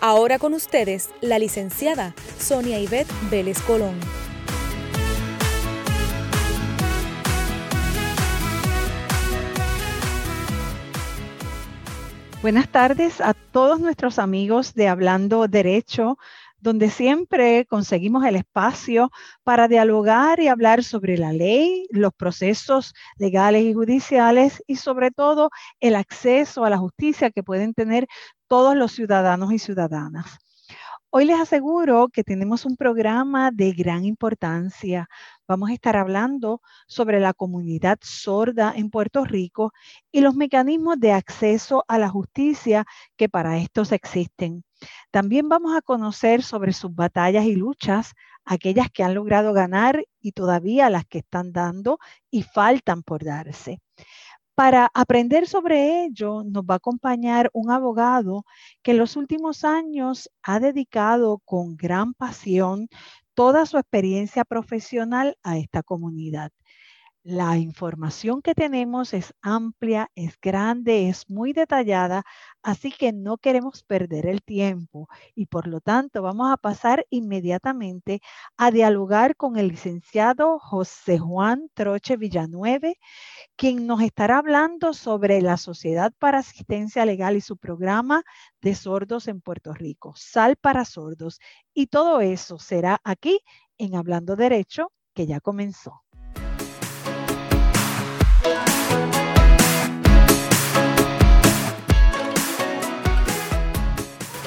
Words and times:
Ahora 0.00 0.38
con 0.38 0.54
ustedes, 0.54 1.10
la 1.20 1.40
licenciada 1.40 2.14
Sonia 2.38 2.78
Ivette 2.78 3.12
Vélez 3.32 3.60
Colón. 3.62 3.98
Buenas 12.42 12.68
tardes 12.68 13.20
a 13.20 13.34
todos 13.34 13.80
nuestros 13.80 14.20
amigos 14.20 14.74
de 14.74 14.86
Hablando 14.86 15.48
Derecho 15.48 16.16
donde 16.60 16.90
siempre 16.90 17.66
conseguimos 17.66 18.24
el 18.24 18.36
espacio 18.36 19.10
para 19.44 19.68
dialogar 19.68 20.40
y 20.40 20.48
hablar 20.48 20.82
sobre 20.82 21.16
la 21.16 21.32
ley, 21.32 21.86
los 21.90 22.12
procesos 22.12 22.94
legales 23.16 23.62
y 23.62 23.74
judiciales 23.74 24.62
y 24.66 24.76
sobre 24.76 25.10
todo 25.10 25.50
el 25.80 25.94
acceso 25.94 26.64
a 26.64 26.70
la 26.70 26.78
justicia 26.78 27.30
que 27.30 27.42
pueden 27.42 27.74
tener 27.74 28.08
todos 28.48 28.74
los 28.76 28.92
ciudadanos 28.92 29.52
y 29.52 29.58
ciudadanas. 29.58 30.38
Hoy 31.10 31.24
les 31.24 31.40
aseguro 31.40 32.08
que 32.08 32.22
tenemos 32.22 32.66
un 32.66 32.76
programa 32.76 33.50
de 33.50 33.72
gran 33.72 34.04
importancia. 34.04 35.08
Vamos 35.46 35.70
a 35.70 35.72
estar 35.72 35.96
hablando 35.96 36.60
sobre 36.86 37.18
la 37.18 37.32
comunidad 37.32 37.98
sorda 38.02 38.74
en 38.76 38.90
Puerto 38.90 39.24
Rico 39.24 39.72
y 40.12 40.20
los 40.20 40.34
mecanismos 40.34 41.00
de 41.00 41.12
acceso 41.12 41.84
a 41.88 41.98
la 41.98 42.10
justicia 42.10 42.84
que 43.16 43.30
para 43.30 43.56
estos 43.56 43.92
existen. 43.92 44.64
También 45.10 45.48
vamos 45.48 45.74
a 45.74 45.80
conocer 45.80 46.42
sobre 46.42 46.74
sus 46.74 46.94
batallas 46.94 47.46
y 47.46 47.54
luchas, 47.54 48.12
aquellas 48.44 48.90
que 48.90 49.02
han 49.02 49.14
logrado 49.14 49.54
ganar 49.54 50.04
y 50.20 50.32
todavía 50.32 50.90
las 50.90 51.06
que 51.06 51.18
están 51.18 51.52
dando 51.52 51.98
y 52.30 52.42
faltan 52.42 53.02
por 53.02 53.24
darse. 53.24 53.80
Para 54.58 54.90
aprender 54.92 55.46
sobre 55.46 56.04
ello, 56.04 56.42
nos 56.42 56.64
va 56.64 56.74
a 56.74 56.82
acompañar 56.82 57.48
un 57.52 57.70
abogado 57.70 58.44
que 58.82 58.90
en 58.90 58.98
los 58.98 59.14
últimos 59.14 59.62
años 59.62 60.28
ha 60.42 60.58
dedicado 60.58 61.38
con 61.44 61.76
gran 61.76 62.12
pasión 62.12 62.88
toda 63.34 63.66
su 63.66 63.78
experiencia 63.78 64.44
profesional 64.44 65.36
a 65.44 65.58
esta 65.58 65.84
comunidad. 65.84 66.50
La 67.30 67.58
información 67.58 68.40
que 68.40 68.54
tenemos 68.54 69.12
es 69.12 69.34
amplia, 69.42 70.10
es 70.14 70.40
grande, 70.40 71.10
es 71.10 71.28
muy 71.28 71.52
detallada, 71.52 72.24
así 72.62 72.90
que 72.90 73.12
no 73.12 73.36
queremos 73.36 73.82
perder 73.82 74.24
el 74.24 74.42
tiempo 74.42 75.08
y 75.34 75.44
por 75.44 75.66
lo 75.66 75.82
tanto 75.82 76.22
vamos 76.22 76.50
a 76.50 76.56
pasar 76.56 77.06
inmediatamente 77.10 78.22
a 78.56 78.70
dialogar 78.70 79.36
con 79.36 79.58
el 79.58 79.68
licenciado 79.68 80.58
José 80.58 81.18
Juan 81.18 81.68
Troche 81.74 82.16
Villanueve, 82.16 82.98
quien 83.56 83.86
nos 83.86 84.00
estará 84.00 84.38
hablando 84.38 84.94
sobre 84.94 85.42
la 85.42 85.58
Sociedad 85.58 86.14
para 86.18 86.38
Asistencia 86.38 87.04
Legal 87.04 87.36
y 87.36 87.42
su 87.42 87.58
programa 87.58 88.22
de 88.62 88.74
sordos 88.74 89.28
en 89.28 89.42
Puerto 89.42 89.74
Rico, 89.74 90.14
Sal 90.16 90.56
para 90.56 90.86
Sordos. 90.86 91.40
Y 91.74 91.88
todo 91.88 92.22
eso 92.22 92.58
será 92.58 93.02
aquí 93.04 93.40
en 93.76 93.96
Hablando 93.96 94.34
Derecho, 94.34 94.92
que 95.12 95.26
ya 95.26 95.40
comenzó. 95.40 96.07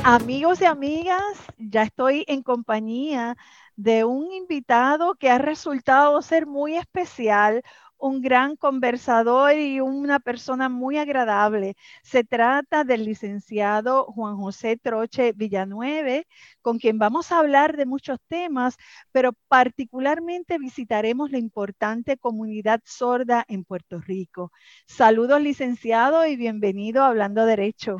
Amigos 0.03 0.59
y 0.61 0.65
amigas, 0.65 1.21
ya 1.59 1.83
estoy 1.83 2.25
en 2.27 2.41
compañía 2.41 3.37
de 3.75 4.03
un 4.03 4.31
invitado 4.31 5.13
que 5.13 5.29
ha 5.29 5.37
resultado 5.37 6.19
ser 6.23 6.47
muy 6.47 6.75
especial, 6.75 7.61
un 7.99 8.19
gran 8.21 8.55
conversador 8.55 9.53
y 9.53 9.79
una 9.79 10.19
persona 10.19 10.69
muy 10.69 10.97
agradable. 10.97 11.75
Se 12.01 12.23
trata 12.23 12.83
del 12.83 13.05
licenciado 13.05 14.05
Juan 14.05 14.37
José 14.37 14.75
Troche 14.77 15.33
Villanueve, 15.33 16.25
con 16.63 16.79
quien 16.79 16.97
vamos 16.97 17.31
a 17.31 17.37
hablar 17.37 17.77
de 17.77 17.85
muchos 17.85 18.17
temas, 18.27 18.77
pero 19.11 19.33
particularmente 19.47 20.57
visitaremos 20.57 21.29
la 21.29 21.37
importante 21.37 22.17
comunidad 22.17 22.81
sorda 22.85 23.45
en 23.47 23.63
Puerto 23.65 24.01
Rico. 24.01 24.51
Saludos, 24.87 25.41
licenciado, 25.41 26.25
y 26.25 26.37
bienvenido 26.37 27.03
a 27.03 27.09
Hablando 27.09 27.45
Derecho. 27.45 27.97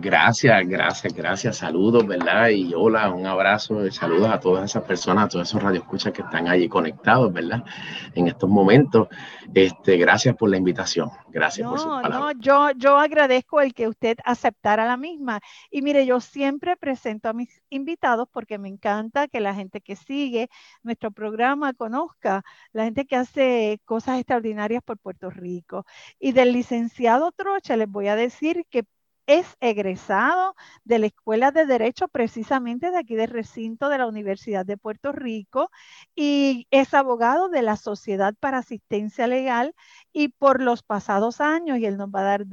Gracias, 0.00 0.68
gracias, 0.68 1.14
gracias. 1.14 1.56
Saludos, 1.56 2.06
¿verdad? 2.06 2.48
Y 2.48 2.74
hola, 2.74 3.10
un 3.10 3.26
abrazo 3.26 3.86
y 3.86 3.90
saludos 3.90 4.28
a 4.30 4.38
todas 4.38 4.70
esas 4.70 4.82
personas, 4.82 5.24
a 5.24 5.28
todos 5.28 5.48
esos 5.48 5.62
radioescuchas 5.62 6.12
que 6.12 6.22
están 6.22 6.48
allí 6.48 6.68
conectados, 6.68 7.32
¿verdad? 7.32 7.64
En 8.14 8.28
estos 8.28 8.48
momentos. 8.48 9.08
Este, 9.54 9.96
gracias 9.96 10.36
por 10.36 10.50
la 10.50 10.56
invitación. 10.56 11.10
Gracias 11.28 11.68
por 11.68 11.78
su 11.78 11.88
palabras. 11.88 12.20
No, 12.20 12.32
yo, 12.32 12.70
yo 12.76 12.98
agradezco 12.98 13.60
el 13.60 13.74
que 13.74 13.88
usted 13.88 14.18
aceptara 14.24 14.86
la 14.86 14.96
misma. 14.96 15.40
Y 15.70 15.82
mire, 15.82 16.04
yo 16.04 16.20
siempre 16.20 16.76
presento 16.76 17.28
a 17.28 17.32
mis 17.32 17.62
invitados 17.70 18.28
porque 18.30 18.58
me 18.58 18.68
encanta 18.68 19.28
que 19.28 19.40
la 19.40 19.54
gente 19.54 19.80
que 19.80 19.96
sigue 19.96 20.48
nuestro 20.82 21.10
programa 21.10 21.72
conozca, 21.72 22.42
la 22.72 22.84
gente 22.84 23.06
que 23.06 23.16
hace 23.16 23.80
cosas 23.84 24.18
extraordinarias 24.18 24.82
por 24.82 24.98
Puerto 24.98 25.30
Rico. 25.30 25.86
Y 26.18 26.32
del 26.32 26.52
licenciado 26.52 27.32
Trocha 27.32 27.76
les 27.76 27.88
voy 27.88 28.08
a 28.08 28.16
decir 28.16 28.64
que 28.68 28.84
es 29.26 29.56
egresado 29.60 30.54
de 30.84 30.98
la 31.00 31.06
Escuela 31.06 31.50
de 31.50 31.66
Derecho 31.66 32.08
precisamente 32.08 32.90
de 32.90 32.98
aquí 32.98 33.16
del 33.16 33.30
recinto 33.30 33.88
de 33.88 33.98
la 33.98 34.06
Universidad 34.06 34.64
de 34.66 34.76
Puerto 34.76 35.12
Rico 35.12 35.70
y 36.14 36.66
es 36.70 36.94
abogado 36.94 37.48
de 37.48 37.62
la 37.62 37.76
Sociedad 37.76 38.34
para 38.38 38.58
Asistencia 38.58 39.26
Legal 39.26 39.74
y 40.18 40.28
por 40.28 40.62
los 40.62 40.82
pasados 40.82 41.42
años, 41.42 41.76
y 41.76 41.84
él 41.84 41.98
nos 41.98 42.08
va 42.08 42.20
a 42.20 42.38
dar 42.38 42.46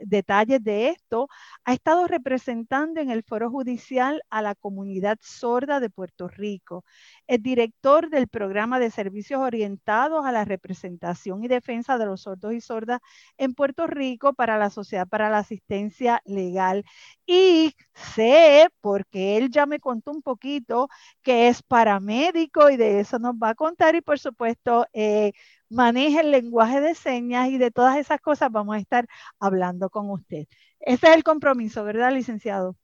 detalles 0.00 0.62
de 0.62 0.90
esto, 0.90 1.28
ha 1.64 1.72
estado 1.72 2.06
representando 2.06 3.00
en 3.00 3.08
el 3.08 3.22
foro 3.22 3.50
judicial 3.50 4.22
a 4.28 4.42
la 4.42 4.54
comunidad 4.54 5.16
sorda 5.22 5.80
de 5.80 5.88
Puerto 5.88 6.28
Rico. 6.28 6.84
Es 7.26 7.42
director 7.42 8.10
del 8.10 8.28
programa 8.28 8.78
de 8.78 8.90
servicios 8.90 9.40
orientados 9.40 10.26
a 10.26 10.32
la 10.32 10.44
representación 10.44 11.42
y 11.42 11.48
defensa 11.48 11.96
de 11.96 12.04
los 12.04 12.20
sordos 12.20 12.52
y 12.52 12.60
sordas 12.60 13.00
en 13.38 13.54
Puerto 13.54 13.86
Rico 13.86 14.34
para 14.34 14.58
la 14.58 14.68
Sociedad 14.68 15.08
para 15.08 15.30
la 15.30 15.38
Asistencia 15.38 16.20
Legal. 16.26 16.84
Y 17.24 17.72
sé, 17.94 18.68
porque 18.82 19.38
él 19.38 19.48
ya 19.50 19.64
me 19.64 19.80
contó 19.80 20.10
un 20.10 20.20
poquito, 20.20 20.88
que 21.22 21.48
es 21.48 21.62
paramédico 21.62 22.68
y 22.68 22.76
de 22.76 23.00
eso 23.00 23.18
nos 23.18 23.34
va 23.36 23.50
a 23.50 23.54
contar 23.54 23.94
y 23.94 24.02
por 24.02 24.18
supuesto... 24.18 24.84
Eh, 24.92 25.32
maneja 25.70 26.20
el 26.20 26.30
lenguaje 26.30 26.80
de 26.80 26.94
señas 26.94 27.48
y 27.50 27.58
de 27.58 27.70
todas 27.70 27.96
esas 27.98 28.20
cosas 28.20 28.50
vamos 28.52 28.76
a 28.76 28.78
estar 28.80 29.06
hablando 29.40 29.90
con 29.90 30.10
usted. 30.10 30.46
Ese 30.80 31.08
es 31.08 31.16
el 31.16 31.24
compromiso, 31.24 31.84
¿verdad, 31.84 32.12
licenciado? 32.12 32.76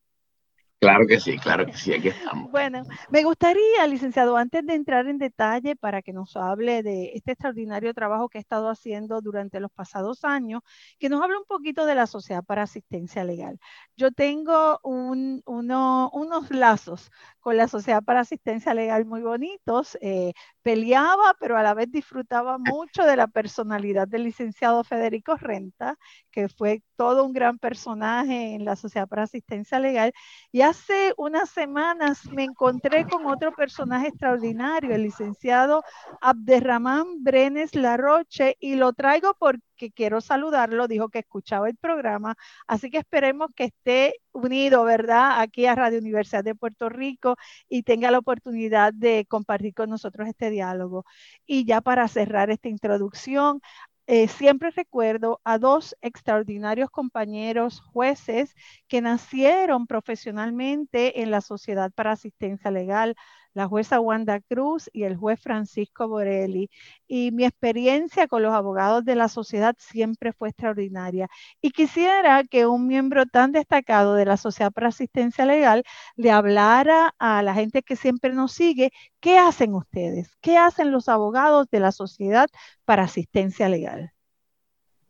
Claro 0.85 1.07
que 1.07 1.19
sí, 1.19 1.39
claro 1.39 1.65
que 1.65 1.73
sí, 1.73 1.95
aquí 1.95 2.09
estamos. 2.09 2.51
Bueno, 2.51 2.83
me 3.09 3.25
gustaría, 3.25 3.87
licenciado, 3.87 4.37
antes 4.37 4.67
de 4.67 4.75
entrar 4.75 5.07
en 5.07 5.17
detalle 5.17 5.77
para 5.77 6.03
que 6.03 6.13
nos 6.13 6.37
hable 6.37 6.83
de 6.83 7.13
este 7.15 7.33
extraordinario 7.33 7.95
trabajo 7.95 8.29
que 8.29 8.37
ha 8.37 8.41
estado 8.43 8.69
haciendo 8.69 9.23
durante 9.23 9.61
los 9.61 9.71
pasados 9.73 10.25
años, 10.25 10.61
que 10.99 11.09
nos 11.09 11.23
hable 11.23 11.39
un 11.39 11.47
poquito 11.47 11.87
de 11.87 11.95
la 11.95 12.07
Sociedad 12.07 12.45
para 12.45 12.65
Asistencia 12.65 13.25
Legal. 13.25 13.59
Yo 13.97 14.13
tengo 14.13 14.79
unos 14.83 16.51
lazos 16.51 17.11
con 17.41 17.57
la 17.57 17.67
Sociedad 17.67 18.03
para 18.03 18.21
Asistencia 18.21 18.75
Legal 18.75 19.07
muy 19.07 19.23
bonitos. 19.23 19.97
Eh, 20.03 20.35
peleaba, 20.63 21.35
pero 21.41 21.57
a 21.57 21.63
la 21.63 21.75
vez 21.75 21.91
disfrutaba 21.91 22.59
mucho 22.59 23.05
de 23.05 23.17
la 23.17 23.27
personalidad 23.27 24.07
del 24.07 24.25
licenciado 24.25 24.85
Federico 24.85 25.37
Renta, 25.37 25.97
que 26.31 26.49
fue 26.49 26.83
todo 26.97 27.25
un 27.25 27.33
gran 27.33 27.59
personaje 27.59 28.55
en 28.55 28.65
la 28.65 28.77
Sociedad 28.77 29.09
para 29.09 29.25
Asistencia 29.25 29.79
Legal. 29.79 30.13
Y 30.53 30.63
hace 30.63 31.15
unas 31.17 31.51
semanas 31.51 32.21
me 32.33 32.45
encontré 32.45 33.07
con 33.07 33.27
otro 33.27 33.53
personaje 33.53 34.09
extraordinario, 34.09 34.95
el 34.95 35.03
licenciado 35.03 35.83
Abderramán 36.21 37.23
Brenes 37.23 37.75
Larroche, 37.75 38.57
y 38.61 38.77
lo 38.77 38.93
traigo 38.93 39.35
porque 39.39 39.63
que 39.77 39.91
quiero 39.93 40.21
saludarlo, 40.21 40.89
dijo 40.89 41.09
que 41.09 41.21
escuchaba 41.21 41.69
el 41.69 41.77
programa, 41.77 42.37
así 42.67 42.91
que 42.91 42.99
esperemos 42.99 43.51
que 43.55 43.65
esté 43.65 44.15
unido, 44.33 44.85
¿verdad? 44.85 45.41
Aquí 45.41 45.67
a 45.67 45.75
Radio 45.75 45.99
Universidad 45.99 46.45
de 46.45 46.55
Puerto 46.55 46.89
Rico 46.89 47.37
y 47.69 47.83
tenga 47.83 48.11
la 48.11 48.19
oportunidad 48.19 48.93
de 48.93 49.27
compartir 49.29 49.75
con 49.75 49.91
nosotros 49.91 50.29
este 50.29 50.51
diálogo. 50.51 51.05
Y 51.47 51.65
ya 51.65 51.81
para 51.81 52.09
cerrar 52.09 52.51
esta 52.51 52.69
introducción, 52.69 53.61
eh, 54.07 54.29
siempre 54.29 54.71
recuerdo 54.71 55.41
a 55.45 55.59
dos 55.59 55.97
extraordinarios 56.03 56.91
compañeros 56.91 57.81
jueces 57.81 58.55
que 58.89 59.01
nacieron 59.01 59.87
profesionalmente 59.87 61.23
en 61.23 61.31
la 61.31 61.41
Sociedad 61.41 61.91
para 61.93 62.13
Asistencia 62.13 62.71
Legal, 62.71 63.17
la 63.55 63.67
jueza 63.69 64.01
Wanda 64.01 64.41
Cruz 64.41 64.91
y 64.93 65.05
el 65.05 65.17
juez 65.17 65.41
Francisco 65.41 66.09
Borelli. 66.09 66.69
Y 67.07 67.31
mi 67.31 67.45
experiencia 67.45 68.29
con 68.29 68.43
los 68.43 68.53
abogados 68.53 69.05
de 69.05 69.15
la 69.15 69.29
sociedad 69.29 69.75
siempre 69.79 70.33
fue 70.33 70.51
extraordinaria. 70.51 71.29
Y 71.63 71.71
quisiera 71.71 72.43
que 72.45 72.67
un 72.67 72.87
miembro 72.87 73.27
tan 73.27 73.53
destacado 73.53 74.15
de 74.15 74.27
la 74.27 74.37
Sociedad 74.37 74.73
para 74.73 74.89
Asistencia 74.89 75.47
Legal 75.47 75.85
le 76.17 76.31
hablara 76.31 77.15
a 77.19 77.43
la 77.43 77.55
gente 77.55 77.83
que 77.83 77.97
siempre 77.97 78.33
nos 78.35 78.53
sigue, 78.53 78.91
¿qué 79.21 79.39
hacen 79.39 79.75
ustedes? 79.75 80.37
¿Qué 80.41 80.59
hacen 80.59 80.91
los 80.91 81.09
abogados 81.09 81.69
de 81.71 81.81
la 81.81 81.93
Sociedad 81.93 82.49
para 82.85 83.05
Asistencia 83.05 83.69
Legal? 83.69 84.11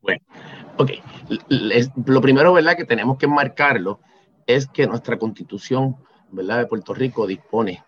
Bueno, 0.02 0.20
ok. 0.76 0.90
Lo 2.06 2.20
primero, 2.20 2.52
¿verdad?, 2.52 2.76
que 2.76 2.84
tenemos 2.84 3.16
que 3.16 3.26
marcarlo 3.26 4.00
es 4.46 4.66
que 4.66 4.86
nuestra 4.86 5.18
constitución, 5.18 5.96
¿verdad?, 6.30 6.58
de 6.58 6.66
Puerto 6.66 6.92
Rico 6.92 7.26
dispone 7.26 7.82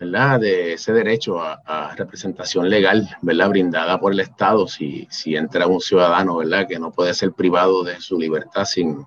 ¿verdad? 0.00 0.40
de 0.40 0.72
ese 0.72 0.94
derecho 0.94 1.38
a, 1.40 1.94
representación 1.94 2.70
legal 2.70 3.06
¿verdad? 3.20 3.50
brindada 3.50 4.00
por 4.00 4.12
el 4.12 4.20
Estado 4.20 4.66
si, 4.66 5.06
si 5.10 5.36
entra 5.36 5.66
un 5.66 5.80
ciudadano 5.80 6.38
¿verdad? 6.38 6.66
que 6.66 6.78
no 6.78 6.90
puede 6.90 7.12
ser 7.12 7.32
privado 7.32 7.84
de 7.84 8.00
su 8.00 8.18
libertad 8.18 8.64
sin, 8.64 9.06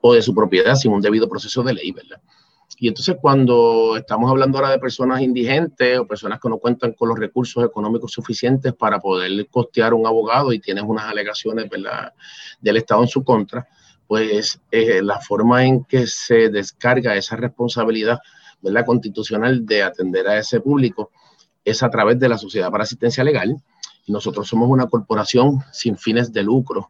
o 0.00 0.14
de 0.14 0.22
su 0.22 0.32
propiedad 0.32 0.76
sin 0.76 0.92
un 0.92 1.00
debido 1.00 1.28
proceso 1.28 1.64
de 1.64 1.74
ley. 1.74 1.90
¿verdad? 1.90 2.20
Y 2.78 2.86
entonces 2.86 3.16
cuando 3.20 3.96
estamos 3.96 4.30
hablando 4.30 4.58
ahora 4.58 4.70
de 4.70 4.78
personas 4.78 5.20
indigentes 5.20 5.98
o 5.98 6.06
personas 6.06 6.38
que 6.40 6.48
no 6.48 6.58
cuentan 6.58 6.92
con 6.92 7.08
los 7.08 7.18
recursos 7.18 7.64
económicos 7.64 8.12
suficientes 8.12 8.72
para 8.72 9.00
poder 9.00 9.48
costear 9.48 9.94
un 9.94 10.06
abogado 10.06 10.52
y 10.52 10.60
tienes 10.60 10.84
unas 10.86 11.06
alegaciones 11.06 11.68
¿verdad? 11.68 12.12
del 12.60 12.76
Estado 12.76 13.02
en 13.02 13.08
su 13.08 13.24
contra, 13.24 13.66
pues 14.06 14.60
eh, 14.70 15.02
la 15.02 15.18
forma 15.18 15.64
en 15.64 15.84
que 15.84 16.06
se 16.06 16.50
descarga 16.50 17.16
esa 17.16 17.34
responsabilidad 17.34 18.20
la 18.72 18.84
constitucional 18.84 19.66
de 19.66 19.82
atender 19.82 20.28
a 20.28 20.38
ese 20.38 20.60
público 20.60 21.10
es 21.64 21.82
a 21.82 21.90
través 21.90 22.18
de 22.18 22.28
la 22.28 22.38
Sociedad 22.38 22.70
para 22.70 22.84
Asistencia 22.84 23.24
Legal. 23.24 23.56
Nosotros 24.06 24.48
somos 24.48 24.68
una 24.68 24.86
corporación 24.86 25.60
sin 25.72 25.96
fines 25.96 26.32
de 26.32 26.42
lucro, 26.42 26.88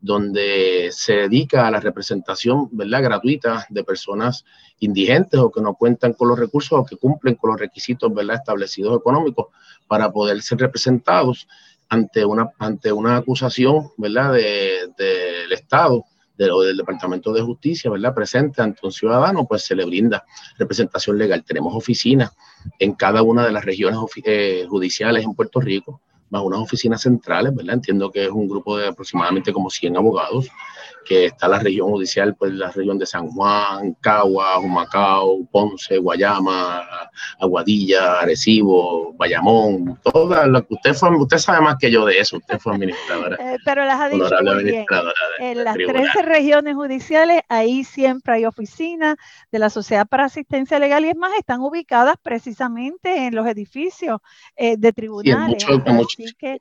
donde 0.00 0.90
se 0.92 1.14
dedica 1.14 1.66
a 1.66 1.70
la 1.70 1.80
representación 1.80 2.68
¿verdad? 2.72 3.02
gratuita 3.02 3.66
de 3.70 3.84
personas 3.84 4.44
indigentes 4.78 5.40
o 5.40 5.50
que 5.50 5.60
no 5.60 5.74
cuentan 5.74 6.12
con 6.12 6.28
los 6.28 6.38
recursos 6.38 6.78
o 6.78 6.84
que 6.84 6.96
cumplen 6.96 7.34
con 7.34 7.50
los 7.50 7.60
requisitos 7.60 8.12
¿verdad? 8.12 8.36
establecidos 8.36 8.98
económicos 8.98 9.46
para 9.86 10.12
poder 10.12 10.42
ser 10.42 10.58
representados 10.58 11.48
ante 11.88 12.24
una, 12.24 12.50
ante 12.58 12.92
una 12.92 13.16
acusación 13.16 13.92
¿verdad? 13.96 14.32
del 14.32 15.52
de, 16.36 16.46
del 16.46 16.76
Departamento 16.76 17.32
de 17.32 17.42
Justicia, 17.42 17.90
¿verdad? 17.90 18.14
Presente 18.14 18.62
ante 18.62 18.80
un 18.84 18.92
ciudadano, 18.92 19.46
pues 19.46 19.64
se 19.64 19.74
le 19.74 19.84
brinda 19.84 20.24
representación 20.58 21.18
legal. 21.18 21.44
Tenemos 21.44 21.74
oficinas 21.74 22.32
en 22.78 22.94
cada 22.94 23.22
una 23.22 23.44
de 23.44 23.52
las 23.52 23.64
regiones 23.64 23.98
eh, 24.24 24.66
judiciales 24.68 25.24
en 25.24 25.34
Puerto 25.34 25.60
Rico, 25.60 26.00
más 26.30 26.42
unas 26.42 26.60
oficinas 26.60 27.02
centrales, 27.02 27.54
¿verdad? 27.54 27.74
Entiendo 27.74 28.10
que 28.10 28.24
es 28.24 28.30
un 28.30 28.48
grupo 28.48 28.76
de 28.76 28.88
aproximadamente 28.88 29.52
como 29.52 29.70
100 29.70 29.96
abogados 29.96 30.48
que 31.06 31.26
está 31.26 31.48
la 31.48 31.58
región 31.58 31.88
judicial, 31.88 32.34
pues 32.34 32.52
la 32.52 32.70
región 32.70 32.98
de 32.98 33.06
San 33.06 33.28
Juan, 33.28 33.94
Cagua, 34.00 34.58
Humacao, 34.58 35.46
Ponce, 35.50 35.98
Guayama, 35.98 36.86
Aguadilla, 37.40 38.20
Arecibo, 38.20 39.14
Bayamón, 39.14 39.98
todas 40.02 40.48
las 40.48 40.62
que 40.62 40.74
usted 40.74 40.94
fue, 40.94 41.16
usted 41.16 41.38
sabe 41.38 41.60
más 41.60 41.76
que 41.78 41.90
yo 41.90 42.04
de 42.04 42.18
eso, 42.18 42.36
usted 42.38 42.58
fue 42.58 42.74
administradora. 42.74 43.36
Eh, 43.40 43.58
pero 43.64 43.84
las 43.84 44.00
ha 44.00 44.08
dicho 44.08 44.28
muy 44.42 44.64
bien. 44.64 44.84
en 45.38 45.64
las 45.64 45.76
13 45.76 46.22
regiones 46.22 46.74
judiciales, 46.74 47.42
ahí 47.48 47.84
siempre 47.84 48.34
hay 48.34 48.44
oficinas 48.44 49.16
de 49.50 49.58
la 49.58 49.70
Sociedad 49.70 50.06
para 50.06 50.24
Asistencia 50.24 50.78
Legal 50.78 51.04
y 51.04 51.10
es 51.10 51.16
más, 51.16 51.32
están 51.38 51.60
ubicadas 51.60 52.16
precisamente 52.22 53.26
en 53.26 53.34
los 53.34 53.46
edificios 53.46 54.20
eh, 54.56 54.76
de 54.76 54.92
tribunales. 54.92 55.62
Sí, 55.62 55.72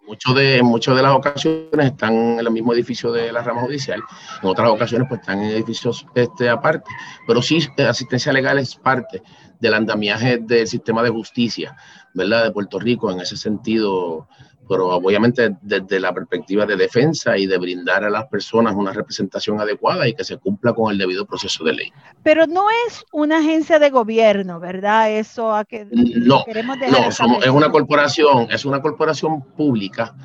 muchas 0.06 0.36
de, 0.36 0.62
mucho 0.62 0.96
de 0.96 1.02
las 1.02 1.14
ocasiones 1.14 1.86
están 1.86 2.14
en 2.14 2.40
el 2.40 2.52
mismo 2.52 2.74
edificio 2.74 3.12
de 3.12 3.32
la 3.32 3.42
rama 3.42 3.62
judicial 3.62 4.04
en 4.42 4.50
otras 4.50 4.70
ocasiones 4.70 5.08
pues 5.08 5.22
están 5.22 5.42
en 5.42 5.52
edificios 5.52 6.06
este, 6.16 6.50
aparte, 6.50 6.90
pero 7.28 7.42
sí 7.42 7.60
eh, 7.78 7.84
asistencia 7.84 8.32
legal 8.34 8.58
es 8.60 8.76
parte 8.76 9.22
del 9.60 9.74
andamiaje 9.74 10.38
del 10.38 10.68
sistema 10.68 11.02
de 11.04 11.10
justicia, 11.10 11.76
¿verdad? 12.14 12.46
De 12.46 12.52
Puerto 12.52 12.80
Rico 12.80 13.12
en 13.12 13.20
ese 13.22 13.38
sentido, 13.38 14.28
pero 14.68 14.90
obviamente 14.90 15.56
desde 15.62 16.00
la 16.00 16.14
perspectiva 16.14 16.66
de 16.66 16.76
defensa 16.76 17.38
y 17.38 17.46
de 17.46 17.58
brindar 17.58 18.04
a 18.04 18.10
las 18.10 18.26
personas 18.26 18.76
una 18.76 18.92
representación 18.92 19.60
adecuada 19.60 20.08
y 20.08 20.14
que 20.14 20.24
se 20.24 20.38
cumpla 20.38 20.74
con 20.74 20.92
el 20.92 20.98
debido 20.98 21.26
proceso 21.26 21.64
de 21.64 21.74
ley. 21.74 21.94
Pero 22.24 22.48
no 22.48 22.68
es 22.88 23.06
una 23.12 23.38
agencia 23.38 23.80
de 23.80 23.90
gobierno, 23.90 24.60
¿verdad? 24.60 25.12
Eso 25.12 25.54
a 25.54 25.66
que 25.66 25.88
no, 25.92 26.44
no, 26.92 27.12
somos, 27.12 27.44
es 27.44 27.52
una 27.52 27.70
corporación, 27.70 28.48
es 28.52 28.66
una 28.66 28.82
corporación 28.82 29.42
pública 29.56 30.16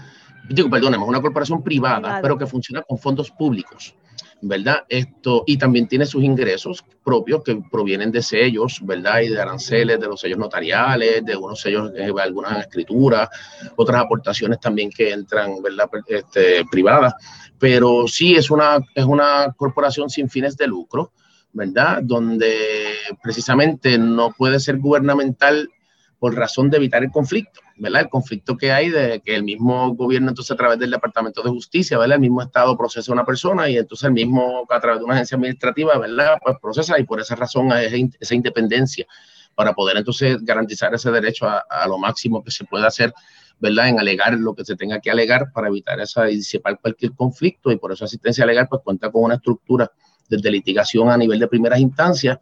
digo, 0.49 0.71
perdóname, 0.71 1.05
una 1.05 1.21
corporación 1.21 1.63
privada, 1.63 2.21
pero 2.21 2.37
que 2.37 2.47
funciona 2.47 2.83
con 2.83 2.99
fondos 2.99 3.31
públicos, 3.31 3.95
¿verdad? 4.43 4.85
Esto, 4.89 5.45
y 5.47 5.57
también 5.57 5.87
tiene 5.87 6.07
sus 6.07 6.23
ingresos 6.23 6.85
propios 7.05 7.43
que 7.43 7.61
provienen 7.71 8.11
de 8.11 8.23
sellos, 8.23 8.81
¿verdad? 8.83 9.21
Y 9.21 9.29
de 9.29 9.41
aranceles, 9.41 10.01
de 10.01 10.07
los 10.07 10.21
sellos 10.21 10.39
notariales, 10.39 11.25
de 11.25 11.37
unos 11.37 11.61
sellos, 11.61 11.93
de 11.93 12.13
algunas 12.21 12.61
escrituras, 12.61 13.29
otras 13.77 14.03
aportaciones 14.03 14.59
también 14.61 14.91
que 14.91 15.13
entran, 15.13 15.63
¿verdad? 15.63 15.89
Este, 16.07 16.65
privadas. 16.71 17.15
Pero 17.59 18.09
sí 18.09 18.35
es 18.35 18.51
una, 18.51 18.79
es 18.95 19.05
una 19.05 19.53
corporación 19.57 20.09
sin 20.09 20.29
fines 20.31 20.57
de 20.57 20.67
lucro, 20.67 21.13
¿verdad? 21.53 22.01
Donde 22.03 22.95
precisamente 23.23 23.99
no 23.99 24.33
puede 24.33 24.61
ser 24.61 24.79
gubernamental 24.79 25.69
por 26.19 26.35
razón 26.35 26.71
de 26.71 26.77
evitar 26.77 27.03
el 27.03 27.11
conflicto, 27.11 27.61
¿verdad? 27.81 28.03
El 28.03 28.09
conflicto 28.11 28.59
que 28.59 28.73
hay 28.73 28.91
de 28.91 29.23
que 29.25 29.35
el 29.35 29.43
mismo 29.43 29.95
gobierno, 29.95 30.29
entonces 30.29 30.51
a 30.51 30.57
través 30.57 30.79
del 30.79 30.91
Departamento 30.91 31.43
de 31.43 31.49
Justicia, 31.49 31.97
¿verdad? 31.97 32.17
El 32.17 32.21
mismo 32.21 32.43
Estado 32.43 32.77
procesa 32.77 33.11
a 33.11 33.15
una 33.15 33.25
persona 33.25 33.71
y 33.71 33.79
entonces 33.79 34.05
el 34.05 34.13
mismo 34.13 34.67
a 34.69 34.81
través 34.81 35.01
de 35.01 35.07
una 35.07 35.15
agencia 35.15 35.37
administrativa, 35.37 35.97
¿verdad? 35.99 36.37
Pues 36.45 36.59
procesa 36.61 37.01
y 37.01 37.05
por 37.05 37.21
esa 37.21 37.37
razón 37.37 37.73
hay 37.73 38.11
esa 38.21 38.35
independencia 38.35 39.07
para 39.55 39.73
poder 39.73 39.97
entonces 39.97 40.37
garantizar 40.43 40.95
ese 40.95 41.11
derecho 41.11 41.47
a, 41.49 41.89
lo 41.89 41.97
máximo 41.97 42.45
que 42.45 42.51
se 42.51 42.65
pueda 42.65 42.87
hacer, 42.87 43.15
¿verdad? 43.59 43.89
En 43.89 43.99
alegar 43.99 44.35
lo 44.35 44.55
que 44.55 44.65
se 44.65 44.77
tenga 44.77 45.01
que 45.01 45.11
alegar 45.11 45.51
para 45.51 45.69
evitar 45.69 45.99
esa 46.01 46.29
y 46.29 46.37
disipar 46.37 46.79
cualquier 46.81 47.13
conflicto 47.13 47.73
y 47.73 47.77
por 47.77 47.93
eso 47.93 48.05
asistencia 48.05 48.45
legal 48.45 48.69
pues 48.69 48.83
cuenta 48.85 49.11
con 49.11 49.25
una 49.25 49.37
estructura 49.37 49.91
de 50.29 50.51
litigación 50.51 51.09
a 51.09 51.17
nivel 51.17 51.39
de 51.39 51.49
primeras 51.49 51.81
instancias 51.81 52.39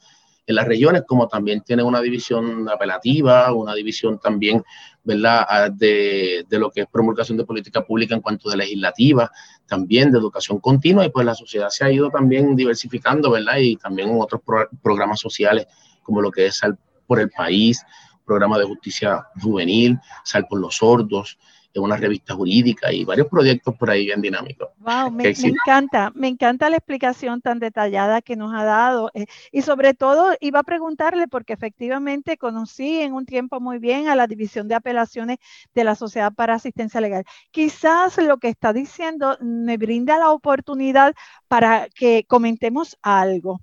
en 0.49 0.55
las 0.55 0.67
regiones, 0.67 1.03
como 1.06 1.29
también 1.29 1.61
tiene 1.61 1.83
una 1.83 2.00
división 2.00 2.67
apelativa, 2.71 3.52
una 3.52 3.75
división 3.75 4.19
también, 4.19 4.64
¿verdad?, 5.05 5.45
ah, 5.47 5.69
de, 5.69 6.47
de, 6.49 6.59
lo 6.59 6.71
que 6.71 6.81
es 6.81 6.87
promulgación 6.90 7.37
de 7.37 7.45
política 7.45 7.85
pública 7.85 8.14
en 8.14 8.23
cuanto 8.23 8.49
de 8.49 8.57
legislativa, 8.57 9.31
también 9.67 10.11
de 10.11 10.19
educación 10.19 10.59
continua, 10.59 11.05
y 11.05 11.11
pues 11.11 11.26
la 11.26 11.35
sociedad 11.35 11.69
se 11.69 11.85
ha 11.85 11.93
ido 11.93 12.09
también 12.09 12.57
diversificando, 12.57 13.31
¿verdad?, 13.31 13.59
y 13.59 13.76
también 13.76 14.09
otros 14.19 14.40
programas 14.83 15.21
sociales, 15.21 15.67
como 16.02 16.23
lo 16.23 16.31
que 16.31 16.47
es 16.47 16.57
Sal 16.57 16.78
por 17.07 17.21
el 17.21 17.28
País, 17.28 17.85
programa 18.25 18.59
de 18.59 18.64
justicia 18.64 19.26
juvenil, 19.38 19.99
Sal 20.25 20.47
por 20.49 20.61
los 20.61 20.76
sordos, 20.76 21.38
en 21.75 21.83
una 21.83 21.97
revista 21.97 22.35
jurídica 22.35 22.93
y 22.93 23.05
varios 23.05 23.29
proyectos 23.29 23.75
por 23.77 23.91
ahí 23.91 24.07
bien 24.07 24.21
dinámicos. 24.21 24.69
Wow, 24.79 25.11
me, 25.11 25.29
encanta, 25.29 26.13
me 26.15 26.29
encanta 26.29 26.71
la 26.71 26.77
explicación 26.77 27.41
tan 27.41 27.59
detallada 27.59 28.23
que 28.23 28.37
nos 28.37 28.55
ha 28.55 28.65
dado. 28.65 29.11
Eh, 29.15 29.27
y 29.53 29.63
sobre 29.63 29.95
todo, 29.95 30.35
iba 30.41 30.61
a 30.61 30.65
preguntarle, 30.65 31.29
porque 31.29 31.53
efectivamente 31.53 32.37
conocí 32.37 33.01
en 33.01 33.13
un 33.13 33.27
tiempo 33.27 33.61
muy 33.61 33.79
bien 33.79 34.09
a 34.09 34.17
la 34.17 34.27
División 34.27 34.69
de 34.69 34.75
Apelaciones 34.75 35.39
de 35.75 35.85
la 35.85 35.95
Sociedad 35.95 36.33
para 36.33 36.55
Asistencia 36.55 37.01
Legal. 37.01 37.25
Quizás 37.51 38.17
lo 38.19 38.39
que 38.39 38.49
está 38.49 38.73
diciendo 38.73 39.37
me 39.41 39.77
brinda 39.77 40.19
la 40.19 40.31
oportunidad 40.31 41.15
para 41.49 41.89
que 41.89 42.25
comentemos 42.27 42.97
algo. 43.03 43.61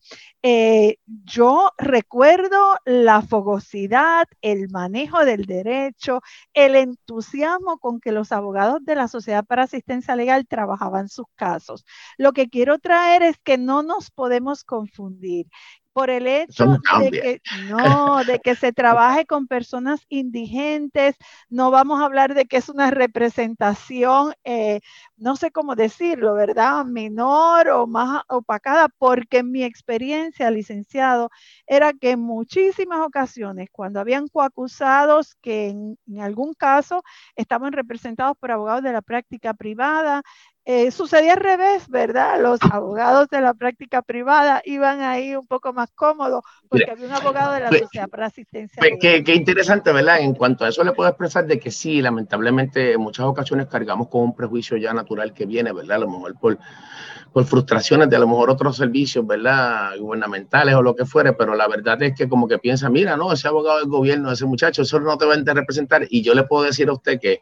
Eh, 0.47 0.97
yo 1.07 1.71
recuerdo 1.77 2.77
la 2.85 3.23
fogosidad, 3.23 4.27
el 4.41 4.69
manejo 4.69 5.25
del 5.25 5.45
derecho, 5.45 6.21
el 6.53 6.75
entusiasmo 6.75 7.79
con 7.79 7.94
que 7.99 8.11
los 8.11 8.31
abogados 8.31 8.83
de 8.85 8.95
la 8.95 9.07
Sociedad 9.07 9.45
para 9.45 9.63
Asistencia 9.63 10.15
Legal 10.15 10.47
trabajaban 10.47 11.09
sus 11.09 11.25
casos. 11.35 11.85
Lo 12.17 12.33
que 12.33 12.49
quiero 12.49 12.79
traer 12.79 13.23
es 13.23 13.37
que 13.39 13.57
no 13.57 13.83
nos 13.83 14.11
podemos 14.11 14.63
confundir 14.63 15.47
por 15.95 16.09
el 16.09 16.27
hecho 16.27 16.77
de 16.99 17.09
que 17.09 17.41
no, 17.69 18.25
de 18.25 18.39
que 18.39 18.55
se 18.55 18.73
trabaje 18.73 19.25
con 19.25 19.47
personas 19.47 20.01
indigentes, 20.09 21.15
no 21.47 21.71
vamos 21.71 22.01
a 22.01 22.05
hablar 22.05 22.33
de 22.33 22.47
que 22.47 22.57
es 22.57 22.67
una 22.67 22.91
representación 22.91 24.33
eh, 24.43 24.81
no 25.17 25.35
sé 25.35 25.51
cómo 25.51 25.75
decirlo, 25.75 26.33
¿verdad? 26.33 26.85
Menor 26.85 27.69
o 27.69 27.87
más 27.87 28.23
opacada, 28.27 28.89
porque 28.97 29.43
mi 29.43 29.63
experiencia, 29.63 30.51
licenciado, 30.51 31.29
era 31.67 31.93
que 31.93 32.11
en 32.11 32.19
muchísimas 32.21 32.99
ocasiones, 33.05 33.69
cuando 33.71 33.99
habían 33.99 34.27
coacusados 34.27 35.35
que 35.41 35.69
en, 35.69 35.97
en 36.07 36.21
algún 36.21 36.53
caso 36.53 37.03
estaban 37.35 37.73
representados 37.73 38.37
por 38.37 38.51
abogados 38.51 38.83
de 38.83 38.93
la 38.93 39.01
práctica 39.01 39.53
privada, 39.53 40.23
eh, 40.67 40.89
sucedía 40.89 41.33
al 41.33 41.39
revés, 41.39 41.87
¿verdad? 41.89 42.41
Los 42.41 42.59
abogados 42.71 43.27
de 43.29 43.39
la 43.39 43.53
práctica 43.53 44.01
privada 44.01 44.63
iban 44.65 44.99
ahí 45.01 45.35
un 45.35 45.45
poco 45.45 45.73
más 45.73 45.91
cómodos 45.91 46.43
porque 46.67 46.89
había 46.89 47.05
un 47.05 47.13
abogado 47.13 47.53
de 47.53 47.59
la 47.59 47.69
pues, 47.69 47.81
sociedad 47.81 48.09
para 48.09 48.25
asistencia. 48.25 48.79
Pues, 48.79 48.93
qué, 48.99 49.23
qué, 49.23 49.35
interesante, 49.35 49.91
¿verdad? 49.91 50.21
En 50.21 50.33
cuanto 50.33 50.65
a 50.65 50.69
eso 50.69 50.83
le 50.83 50.93
puedo 50.93 51.07
expresar 51.07 51.45
de 51.45 51.59
que 51.59 51.69
sí, 51.69 52.01
lamentablemente 52.01 52.93
en 52.93 53.01
muchas 53.01 53.27
ocasiones 53.27 53.67
cargamos 53.67 54.07
con 54.09 54.21
un 54.21 54.35
prejuicio 54.35 54.75
ya 54.77 54.91
natural 54.91 55.04
que 55.33 55.45
viene, 55.45 55.71
¿verdad? 55.71 55.97
A 55.97 55.99
lo 55.99 56.09
mejor 56.09 56.35
por, 56.39 56.57
por 57.31 57.45
frustraciones 57.45 58.09
de 58.09 58.15
a 58.15 58.19
lo 58.19 58.27
mejor 58.27 58.49
otros 58.49 58.77
servicios, 58.77 59.25
¿verdad? 59.25 59.97
Gubernamentales 59.99 60.75
o 60.75 60.81
lo 60.81 60.95
que 60.95 61.05
fuere, 61.05 61.33
pero 61.33 61.55
la 61.55 61.67
verdad 61.67 62.01
es 62.03 62.15
que 62.15 62.27
como 62.29 62.47
que 62.47 62.59
piensa, 62.59 62.89
mira, 62.89 63.17
no, 63.17 63.31
ese 63.33 63.47
abogado 63.47 63.79
del 63.79 63.89
gobierno, 63.89 64.31
ese 64.31 64.45
muchacho, 64.45 64.81
eso 64.81 64.99
no 64.99 65.17
te 65.17 65.25
va 65.25 65.33
a 65.35 65.53
representar. 65.53 66.05
Y 66.09 66.21
yo 66.21 66.33
le 66.33 66.43
puedo 66.43 66.63
decir 66.63 66.89
a 66.89 66.93
usted 66.93 67.19
que 67.19 67.41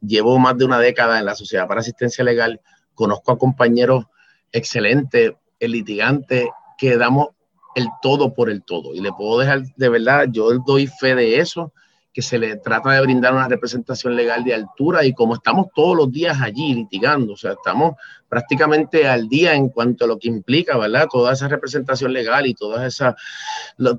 llevo 0.00 0.38
más 0.38 0.56
de 0.56 0.64
una 0.64 0.78
década 0.78 1.18
en 1.18 1.24
la 1.24 1.34
Sociedad 1.34 1.66
para 1.66 1.80
Asistencia 1.80 2.24
Legal, 2.24 2.60
conozco 2.94 3.32
a 3.32 3.38
compañeros 3.38 4.06
excelentes, 4.52 5.32
litigantes, 5.58 6.48
que 6.76 6.96
damos 6.96 7.28
el 7.74 7.88
todo 8.02 8.34
por 8.34 8.50
el 8.50 8.62
todo. 8.62 8.94
Y 8.94 9.00
le 9.00 9.12
puedo 9.12 9.38
dejar, 9.38 9.62
de 9.76 9.88
verdad, 9.88 10.26
yo 10.30 10.50
doy 10.66 10.86
fe 10.86 11.14
de 11.14 11.40
eso, 11.40 11.72
que 12.12 12.22
se 12.22 12.38
le 12.38 12.56
trata 12.56 12.90
de 12.90 13.00
brindar 13.00 13.32
una 13.32 13.46
representación 13.46 14.16
legal 14.16 14.42
de 14.42 14.54
altura 14.54 15.04
y 15.04 15.12
como 15.12 15.34
estamos 15.34 15.66
todos 15.74 15.96
los 15.96 16.10
días 16.10 16.40
allí 16.40 16.74
litigando, 16.74 17.34
o 17.34 17.36
sea, 17.36 17.52
estamos 17.52 17.94
prácticamente 18.28 19.06
al 19.06 19.28
día 19.28 19.54
en 19.54 19.68
cuanto 19.68 20.04
a 20.04 20.08
lo 20.08 20.18
que 20.18 20.28
implica, 20.28 20.76
¿verdad? 20.76 21.06
Toda 21.10 21.32
esa 21.32 21.46
representación 21.46 22.12
legal 22.12 22.46
y 22.46 22.54
toda 22.54 22.86
esa, 22.86 23.14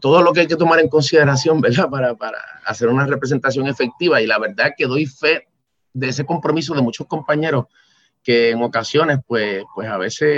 todo 0.02 0.22
lo 0.22 0.34
que 0.34 0.42
hay 0.42 0.48
que 0.48 0.58
tomar 0.58 0.80
en 0.80 0.90
consideración, 0.90 1.62
¿verdad? 1.62 1.90
Para, 1.90 2.16
para 2.16 2.40
hacer 2.66 2.90
una 2.90 3.06
representación 3.06 3.68
efectiva. 3.68 4.22
Y 4.22 4.28
la 4.28 4.40
verdad 4.40 4.72
que 4.76 4.88
doy 4.88 5.06
fe 5.06 5.48
de 5.94 6.10
ese 6.10 6.26
compromiso 6.26 6.74
de 6.74 6.82
muchos 6.82 7.08
compañeros 7.08 7.66
que 8.24 8.52
en 8.52 8.62
ocasiones, 8.62 9.20
pues, 9.26 9.64
pues 9.74 9.88
a 9.88 9.98
veces, 9.98 10.30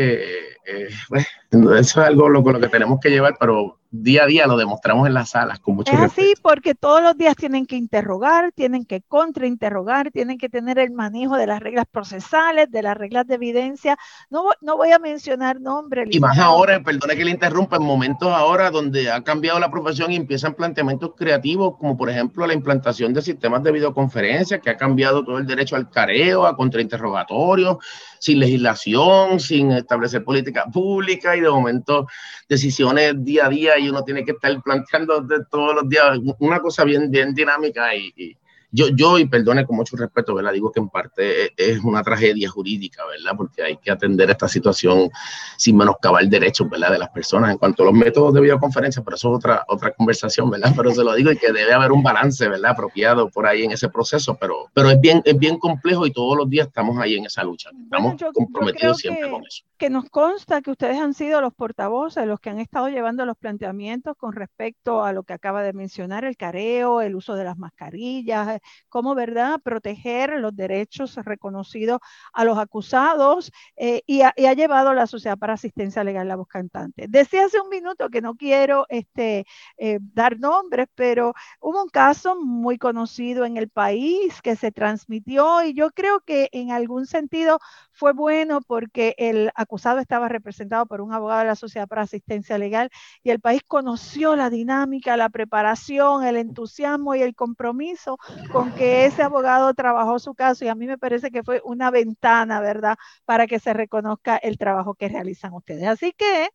eh, 0.66 0.90
pues, 1.10 1.28
eso 1.52 1.72
es 1.80 1.98
algo 1.98 2.30
lo, 2.30 2.42
lo 2.42 2.60
que 2.60 2.70
tenemos 2.70 3.00
que 3.02 3.10
llevar, 3.10 3.36
pero 3.40 3.80
día 3.94 4.24
a 4.24 4.26
día 4.26 4.48
lo 4.48 4.58
demostramos 4.58 5.06
en 5.08 5.14
las 5.14 5.30
salas 5.30 5.60
con 5.60 5.76
mucho 5.76 5.92
Es 5.94 6.00
así 6.00 6.34
porque 6.42 6.74
todos 6.74 7.04
los 7.04 7.16
días 7.16 7.36
tienen 7.36 7.68
que 7.68 7.76
interrogar, 7.76 8.52
tienen 8.52 8.86
que 8.86 9.02
contrainterrogar, 9.02 10.10
tienen 10.10 10.40
que 10.40 10.50
tener 10.50 10.80
el 10.80 10.92
manejo 10.92 11.38
de 11.38 11.46
las 11.46 11.60
reglas 11.60 11.86
procesales, 11.90 12.72
de 12.72 12.82
las 12.82 12.98
reglas 12.98 13.28
de 13.28 13.36
evidencia. 13.36 13.96
No, 14.32 14.46
no 14.62 14.78
voy 14.78 14.92
a 14.92 15.00
mencionar 15.00 15.62
nombres. 15.62 16.08
Y 16.10 16.20
más 16.20 16.40
ahora, 16.40 16.82
perdone 16.82 17.16
que 17.16 17.24
le 17.24 17.32
interrumpa, 17.32 17.76
en 17.76 17.84
momentos 17.84 18.30
ahora 18.30 18.72
donde 18.72 19.12
ha 19.12 19.24
cambiado 19.24 19.60
la 19.60 19.70
profesión 19.70 20.12
y 20.12 20.16
empiezan 20.16 20.56
planteamientos 20.56 21.12
creativos, 21.16 21.78
como 21.78 21.96
por 21.96 22.10
ejemplo 22.10 22.48
la 22.48 22.54
implantación 22.54 23.14
de 23.14 23.22
sistemas 23.22 23.62
de 23.62 23.72
videoconferencia, 23.72 24.60
que 24.60 24.72
ha 24.72 24.78
cambiado 24.78 25.24
todo 25.24 25.38
el 25.38 25.46
derecho 25.46 25.76
al 25.76 25.92
careo, 25.92 26.48
a 26.48 26.56
contrainterrogatorio, 26.56 27.78
sin 28.24 28.40
legislación, 28.40 29.38
sin 29.38 29.72
establecer 29.74 30.24
política 30.24 30.66
pública 30.72 31.36
y 31.36 31.42
de 31.42 31.50
momento 31.50 32.08
decisiones 32.48 33.16
día 33.18 33.48
a 33.48 33.50
día 33.50 33.78
y 33.78 33.90
uno 33.90 34.02
tiene 34.06 34.24
que 34.24 34.32
estar 34.32 34.64
planteando 34.64 35.20
de 35.20 35.44
todos 35.52 35.76
los 35.76 35.90
días 35.90 36.20
una 36.40 36.62
cosa 36.62 36.86
bien, 36.86 37.12
bien 37.12 37.34
dinámica 37.34 37.94
y, 37.94 38.38
yo, 38.74 38.88
yo, 38.90 39.20
y 39.20 39.26
perdone 39.26 39.66
con 39.66 39.76
mucho 39.76 39.96
respeto, 39.96 40.34
¿verdad? 40.34 40.52
Digo 40.52 40.72
que 40.72 40.80
en 40.80 40.90
parte 40.90 41.54
es 41.56 41.80
una 41.84 42.02
tragedia 42.02 42.50
jurídica, 42.50 43.04
¿verdad? 43.06 43.34
Porque 43.38 43.62
hay 43.62 43.78
que 43.78 43.92
atender 43.92 44.32
esta 44.32 44.48
situación 44.48 45.12
sin 45.58 45.78
menoscabar 45.78 46.28
derechos, 46.28 46.68
¿verdad? 46.68 46.92
De 46.92 46.98
las 46.98 47.10
personas 47.10 47.52
en 47.52 47.60
cuanto 47.60 47.84
a 47.84 47.86
los 47.86 47.96
métodos 47.96 48.34
de 48.34 48.42
videoconferencia, 48.42 49.04
pero 49.04 49.16
eso 49.16 49.30
es 49.30 49.38
otra, 49.38 49.64
otra 49.68 49.92
conversación, 49.92 50.50
¿verdad? 50.50 50.74
Pero 50.76 50.92
se 50.92 51.04
lo 51.04 51.14
digo 51.14 51.32
y 51.32 51.38
que 51.38 51.54
debe 51.54 51.72
haber 51.72 51.92
un 51.92 52.02
balance, 52.02 52.48
¿verdad? 52.50 52.72
Apropiado 52.72 53.30
por 53.30 53.46
ahí 53.46 53.64
en 53.64 53.72
ese 53.72 53.90
proceso, 53.90 54.36
pero, 54.42 54.72
pero 54.74 54.90
es, 54.90 55.00
bien, 55.00 55.22
es 55.24 55.38
bien 55.38 55.60
complejo 55.60 56.08
y 56.08 56.12
todos 56.12 56.36
los 56.36 56.50
días 56.50 56.66
estamos 56.66 56.98
ahí 56.98 57.14
en 57.14 57.26
esa 57.26 57.44
lucha. 57.44 57.70
Estamos 57.84 58.16
comprometidos 58.34 58.98
siempre 58.98 59.30
con 59.30 59.46
eso 59.46 59.64
que 59.84 59.90
nos 59.90 60.10
consta 60.10 60.62
que 60.62 60.72
ustedes 60.72 60.98
han 60.98 61.14
sido 61.14 61.42
los 61.42 61.54
portavoces, 61.54 62.26
los 62.26 62.40
que 62.40 62.50
han 62.50 62.60
estado 62.60 62.88
llevando 62.88 63.26
los 63.26 63.36
planteamientos 63.36 64.16
con 64.16 64.32
respecto 64.32 65.04
a 65.04 65.12
lo 65.12 65.24
que 65.24 65.34
acaba 65.34 65.62
de 65.62 65.74
mencionar, 65.74 66.24
el 66.24 66.38
careo, 66.38 67.02
el 67.02 67.18
uso 67.18 67.36
de 67.36 67.44
las 67.44 67.58
mascarillas, 67.58 68.48
eh, 68.48 68.62
cómo, 68.88 69.14
¿verdad?, 69.14 69.60
proteger 69.62 70.40
los 70.40 70.56
derechos 70.56 71.18
reconocidos 71.18 72.00
a 72.32 72.46
los 72.46 72.58
acusados 72.58 73.52
eh, 73.76 74.04
y, 74.08 74.22
ha, 74.22 74.32
llevado 74.54 74.94
la 74.94 75.06
Sociedad 75.06 75.38
para 75.38 75.56
Asistencia 75.56 76.02
Legal 76.06 76.30
La 76.30 76.38
Voz 76.38 76.48
Cantante. 76.48 77.08
Decía 77.10 77.44
hace 77.44 77.60
un 77.60 77.68
minuto 77.68 78.10
que 78.10 78.22
no 78.22 78.36
quiero 78.36 78.86
este, 78.88 79.46
eh, 79.76 80.00
dar 80.00 80.40
nombres, 80.40 80.88
pero 80.96 81.34
hubo 81.60 81.84
un 81.84 81.90
caso 81.90 82.38
muy 82.42 82.78
conocido 82.78 83.44
en 83.44 83.58
el 83.58 83.68
país 83.68 84.42
que 84.42 84.56
se 84.56 84.72
transmitió 84.72 85.62
y 85.62 85.74
yo 85.74 85.92
creo 85.92 86.22
que 86.22 86.48
en 86.54 86.72
algún 86.72 87.06
sentido 87.06 87.60
fue 87.92 88.14
bueno 88.14 88.62
porque 88.62 89.14
el 89.18 89.52
acusado 89.56 89.73
estaba 89.76 90.28
representado 90.28 90.86
por 90.86 91.02
un 91.02 91.14
abogado 91.14 91.40
de 91.42 91.48
la 91.48 91.56
Sociedad 91.56 91.88
para 91.88 92.04
Asistencia 92.04 92.58
Legal 92.58 92.90
y 93.24 93.30
el 93.32 93.40
país 93.40 93.62
conoció 93.68 94.36
la 94.36 94.50
dinámica, 94.50 95.18
la 95.18 95.30
preparación, 95.30 96.24
el 96.26 96.38
entusiasmo 96.38 97.16
y 97.16 97.22
el 97.22 97.36
compromiso 97.36 98.18
con 98.52 98.72
que 98.74 99.06
ese 99.06 99.24
abogado 99.24 99.74
trabajó 99.74 100.20
su 100.20 100.36
caso 100.36 100.66
y 100.66 100.68
a 100.68 100.76
mí 100.76 100.88
me 100.88 100.98
parece 100.98 101.32
que 101.32 101.44
fue 101.44 101.62
una 101.66 101.92
ventana, 101.92 102.60
¿verdad?, 102.62 102.98
para 103.26 103.48
que 103.48 103.60
se 103.60 103.74
reconozca 103.74 104.38
el 104.38 104.58
trabajo 104.58 104.96
que 104.96 105.10
realizan 105.10 105.54
ustedes. 105.54 105.88
Así 105.88 106.14
que 106.14 106.50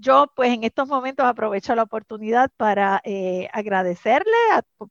yo 0.00 0.32
pues 0.34 0.52
en 0.52 0.64
estos 0.64 0.88
momentos 0.88 1.26
aprovecho 1.26 1.74
la 1.74 1.82
oportunidad 1.84 2.50
para 2.56 3.00
eh, 3.04 3.48
agradecerle 3.52 4.32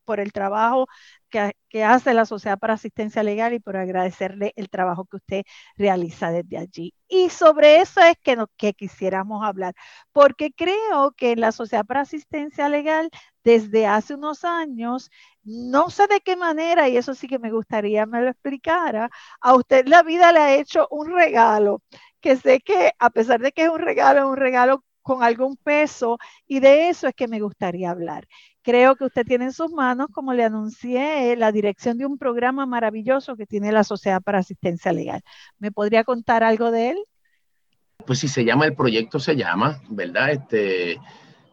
por 0.05 0.19
el 0.19 0.31
trabajo 0.31 0.87
que, 1.29 1.53
hace 1.83 2.13
la 2.13 2.25
Sociedad 2.25 2.59
para 2.59 2.73
Asistencia 2.75 3.23
Legal 3.23 3.53
y 3.53 3.59
por 3.59 3.77
agradecerle 3.77 4.53
el 4.55 4.69
trabajo 4.69 5.05
que 5.05 5.17
usted 5.17 5.43
realiza 5.77 6.31
desde 6.31 6.57
allí. 6.57 6.93
Y 7.07 7.29
sobre 7.29 7.79
eso 7.81 8.01
es 8.01 8.15
que, 8.23 8.37
que 8.57 8.73
quisiéramos 8.73 9.43
hablar, 9.45 9.73
porque 10.11 10.51
creo 10.51 11.11
que 11.15 11.35
la 11.35 11.51
Sociedad 11.51 11.85
para 11.85 12.01
Asistencia 12.01 12.69
Legal, 12.69 13.09
desde 13.43 13.87
hace 13.87 14.15
unos 14.15 14.43
años, 14.43 15.09
no 15.43 15.89
sé 15.89 16.07
de 16.07 16.21
qué 16.21 16.35
manera, 16.35 16.89
y 16.89 16.97
eso 16.97 17.13
sí 17.15 17.27
que 17.27 17.39
me 17.39 17.51
gustaría 17.51 18.05
me 18.05 18.21
lo 18.21 18.29
explicara, 18.29 19.09
a 19.41 19.55
usted 19.55 19.87
la 19.87 20.03
vida 20.03 20.31
le 20.31 20.39
ha 20.39 20.55
hecho 20.55 20.87
un 20.91 21.11
regalo, 21.11 21.81
que 22.21 22.35
sé 22.35 22.59
que 22.61 22.91
a 22.99 23.09
pesar 23.09 23.39
de 23.41 23.51
que 23.51 23.63
es 23.63 23.69
un 23.69 23.79
regalo, 23.79 24.19
es 24.19 24.25
un 24.25 24.37
regalo 24.37 24.83
con 25.01 25.23
algún 25.23 25.57
peso, 25.57 26.17
y 26.47 26.59
de 26.59 26.89
eso 26.89 27.07
es 27.07 27.15
que 27.15 27.27
me 27.27 27.39
gustaría 27.39 27.91
hablar. 27.91 28.27
Creo 28.61 28.95
que 28.95 29.05
usted 29.05 29.25
tiene 29.25 29.45
en 29.45 29.53
sus 29.53 29.71
manos, 29.71 30.07
como 30.11 30.33
le 30.33 30.43
anuncié, 30.43 31.35
la 31.35 31.51
dirección 31.51 31.97
de 31.97 32.05
un 32.05 32.17
programa 32.17 32.65
maravilloso 32.65 33.35
que 33.35 33.45
tiene 33.45 33.71
la 33.71 33.83
Sociedad 33.83 34.21
para 34.21 34.39
Asistencia 34.39 34.91
Legal. 34.91 35.21
¿Me 35.57 35.71
podría 35.71 36.03
contar 36.03 36.43
algo 36.43 36.71
de 36.71 36.91
él? 36.91 36.97
Pues 38.05 38.19
si 38.19 38.27
se 38.27 38.45
llama, 38.45 38.65
el 38.65 38.75
proyecto 38.75 39.19
se 39.19 39.35
llama, 39.35 39.81
¿verdad? 39.89 40.31
Este, 40.31 40.99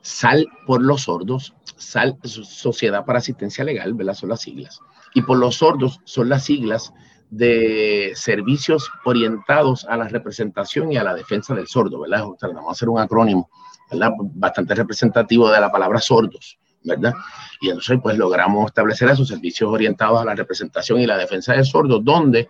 Sal 0.03 0.47
por 0.67 0.83
los 0.83 1.03
sordos, 1.03 1.55
Sal 1.77 2.19
Sociedad 2.23 3.05
para 3.05 3.19
Asistencia 3.19 3.65
Legal, 3.65 3.95
¿verdad? 3.95 4.15
Son 4.15 4.29
las 4.29 4.41
siglas. 4.41 4.81
Y 5.15 5.23
por 5.23 5.39
los 5.39 5.57
sordos 5.57 6.01
son 6.05 6.29
las 6.29 6.45
siglas 6.45 6.93
de 7.31 8.13
servicios 8.15 8.91
orientados 9.05 9.85
a 9.87 9.97
la 9.97 10.09
representación 10.09 10.93
y 10.93 10.97
a 10.97 11.05
la 11.05 11.15
defensa 11.15 11.55
del 11.55 11.67
sordo, 11.67 12.01
¿verdad? 12.01 12.25
Vamos 12.41 12.69
a 12.69 12.73
hacer 12.73 12.89
un 12.89 13.01
acrónimo, 13.01 13.51
¿verdad? 13.91 14.13
Bastante 14.19 14.75
representativo 14.75 15.51
de 15.51 15.61
la 15.61 15.71
palabra 15.71 16.01
sordos. 16.01 16.59
¿verdad? 16.87 17.15
Y 17.61 17.69
entonces 17.69 17.99
pues 18.01 18.17
logramos 18.17 18.67
establecer 18.67 19.11
esos 19.11 19.29
servicios 19.29 19.69
orientados 19.69 20.21
a 20.21 20.25
la 20.25 20.35
representación 20.35 21.01
y 21.01 21.07
la 21.07 21.19
defensa 21.19 21.53
de 21.53 21.65
sordos, 21.65 22.05
donde 22.05 22.49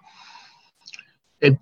el, 1.40 1.58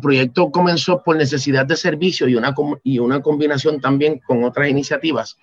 proyecto 0.00 0.50
comenzó 0.50 1.02
por 1.02 1.16
necesidad 1.16 1.66
de 1.66 1.76
servicio 1.76 2.28
y 2.28 2.34
una, 2.34 2.54
y 2.82 2.98
una 2.98 3.20
combinación 3.20 3.80
también 3.80 4.20
con 4.20 4.44
otras 4.44 4.68
iniciativas, 4.68 5.36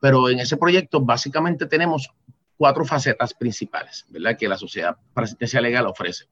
pero 0.00 0.28
en 0.28 0.40
ese 0.40 0.56
proyecto 0.56 1.00
básicamente 1.00 1.66
tenemos 1.66 2.10
cuatro 2.56 2.84
facetas 2.84 3.34
principales, 3.34 4.04
¿verdad? 4.08 4.36
Que 4.36 4.48
la 4.48 4.58
Sociedad 4.58 4.96
para 5.14 5.24
Asistencia 5.24 5.60
Legal 5.60 5.86
ofrece. 5.86 6.26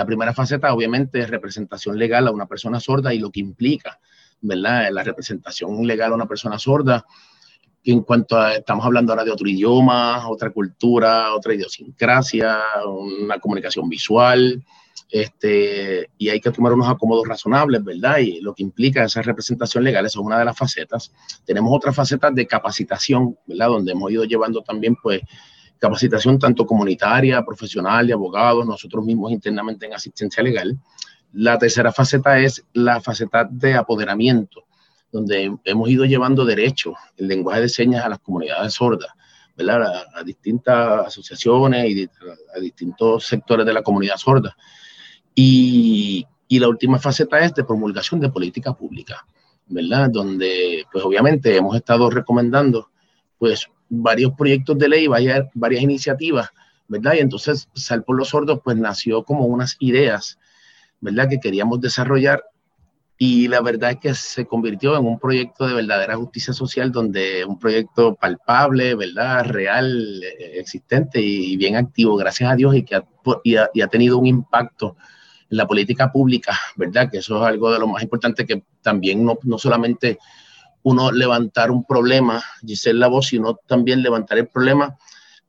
La 0.00 0.06
primera 0.06 0.32
faceta, 0.32 0.72
obviamente, 0.72 1.20
es 1.20 1.28
representación 1.28 1.98
legal 1.98 2.26
a 2.26 2.30
una 2.30 2.46
persona 2.46 2.80
sorda 2.80 3.12
y 3.12 3.18
lo 3.18 3.30
que 3.30 3.40
implica, 3.40 4.00
¿verdad? 4.40 4.88
La 4.90 5.04
representación 5.04 5.86
legal 5.86 6.12
a 6.12 6.14
una 6.14 6.26
persona 6.26 6.58
sorda 6.58 7.04
en 7.84 8.00
cuanto 8.00 8.38
a, 8.38 8.54
estamos 8.54 8.86
hablando 8.86 9.12
ahora 9.12 9.26
de 9.26 9.30
otro 9.30 9.46
idioma, 9.46 10.26
otra 10.26 10.48
cultura, 10.52 11.34
otra 11.34 11.52
idiosincrasia, 11.52 12.60
una 12.86 13.38
comunicación 13.40 13.90
visual, 13.90 14.64
este, 15.10 16.08
y 16.16 16.30
hay 16.30 16.40
que 16.40 16.50
tomar 16.50 16.72
unos 16.72 16.88
acomodos 16.88 17.28
razonables, 17.28 17.84
¿verdad? 17.84 18.20
Y 18.20 18.40
lo 18.40 18.54
que 18.54 18.62
implica 18.62 19.04
esa 19.04 19.20
representación 19.20 19.84
legal, 19.84 20.06
eso 20.06 20.20
es 20.20 20.24
una 20.24 20.38
de 20.38 20.46
las 20.46 20.56
facetas. 20.56 21.12
Tenemos 21.44 21.76
otras 21.76 21.94
facetas 21.94 22.34
de 22.34 22.46
capacitación, 22.46 23.36
¿verdad? 23.44 23.68
Donde 23.68 23.92
hemos 23.92 24.10
ido 24.10 24.24
llevando 24.24 24.62
también, 24.62 24.96
pues, 24.96 25.20
capacitación 25.80 26.38
tanto 26.38 26.66
comunitaria, 26.66 27.42
profesional, 27.42 28.06
de 28.06 28.12
abogados, 28.12 28.66
nosotros 28.66 29.04
mismos 29.04 29.32
internamente 29.32 29.86
en 29.86 29.94
asistencia 29.94 30.42
legal. 30.42 30.78
La 31.32 31.58
tercera 31.58 31.90
faceta 31.90 32.38
es 32.38 32.62
la 32.74 33.00
faceta 33.00 33.48
de 33.50 33.74
apoderamiento, 33.74 34.64
donde 35.10 35.56
hemos 35.64 35.88
ido 35.88 36.04
llevando 36.04 36.44
derecho, 36.44 36.94
el 37.16 37.28
lenguaje 37.28 37.62
de 37.62 37.68
señas 37.68 38.04
a 38.04 38.10
las 38.10 38.18
comunidades 38.18 38.74
sordas, 38.74 39.10
¿verdad? 39.56 40.04
A, 40.14 40.22
distintas 40.22 41.06
asociaciones 41.06 41.90
y 41.90 42.08
a 42.54 42.60
distintos 42.60 43.26
sectores 43.26 43.64
de 43.64 43.72
la 43.72 43.82
comunidad 43.82 44.16
sorda. 44.16 44.54
Y, 45.34 46.26
y 46.46 46.58
la 46.58 46.68
última 46.68 46.98
faceta 46.98 47.40
es 47.40 47.54
de 47.54 47.64
promulgación 47.64 48.20
de 48.20 48.28
política 48.28 48.74
pública, 48.74 49.24
¿verdad? 49.66 50.10
Donde, 50.10 50.84
pues 50.92 51.02
obviamente 51.04 51.56
hemos 51.56 51.74
estado 51.74 52.10
recomendando, 52.10 52.90
pues, 53.38 53.66
varios 53.90 54.32
proyectos 54.32 54.78
de 54.78 54.88
ley, 54.88 55.06
varias, 55.06 55.46
varias 55.52 55.82
iniciativas, 55.82 56.48
¿verdad? 56.88 57.14
Y 57.16 57.18
entonces 57.18 57.68
Sal 57.74 58.04
por 58.04 58.16
los 58.16 58.28
Sordos, 58.28 58.60
pues, 58.64 58.76
nació 58.76 59.24
como 59.24 59.44
unas 59.44 59.76
ideas, 59.80 60.38
¿verdad? 61.00 61.28
Que 61.28 61.40
queríamos 61.40 61.80
desarrollar 61.80 62.44
y 63.22 63.48
la 63.48 63.60
verdad 63.60 63.90
es 63.90 63.96
que 63.98 64.14
se 64.14 64.46
convirtió 64.46 64.96
en 64.96 65.04
un 65.04 65.18
proyecto 65.18 65.66
de 65.66 65.74
verdadera 65.74 66.16
justicia 66.16 66.54
social, 66.54 66.90
donde 66.90 67.44
un 67.44 67.58
proyecto 67.58 68.14
palpable, 68.14 68.94
¿verdad? 68.94 69.44
Real, 69.44 70.22
eh, 70.22 70.58
existente 70.58 71.20
y 71.20 71.54
bien 71.58 71.76
activo, 71.76 72.16
gracias 72.16 72.50
a 72.50 72.56
Dios, 72.56 72.74
y 72.74 72.82
que 72.82 72.96
ha, 72.96 73.04
ha 73.04 73.86
tenido 73.88 74.16
un 74.16 74.26
impacto 74.26 74.96
en 75.50 75.58
la 75.58 75.66
política 75.66 76.10
pública, 76.10 76.58
¿verdad? 76.76 77.10
Que 77.10 77.18
eso 77.18 77.36
es 77.36 77.46
algo 77.46 77.70
de 77.70 77.78
lo 77.78 77.88
más 77.88 78.02
importante 78.02 78.46
que 78.46 78.62
también 78.80 79.22
no, 79.22 79.38
no 79.42 79.58
solamente 79.58 80.18
uno 80.82 81.12
levantar 81.12 81.70
un 81.70 81.84
problema, 81.84 82.42
ser 82.74 82.94
la 82.94 83.08
voz, 83.08 83.28
sino 83.28 83.56
también 83.66 84.02
levantar 84.02 84.38
el 84.38 84.48
problema, 84.48 84.96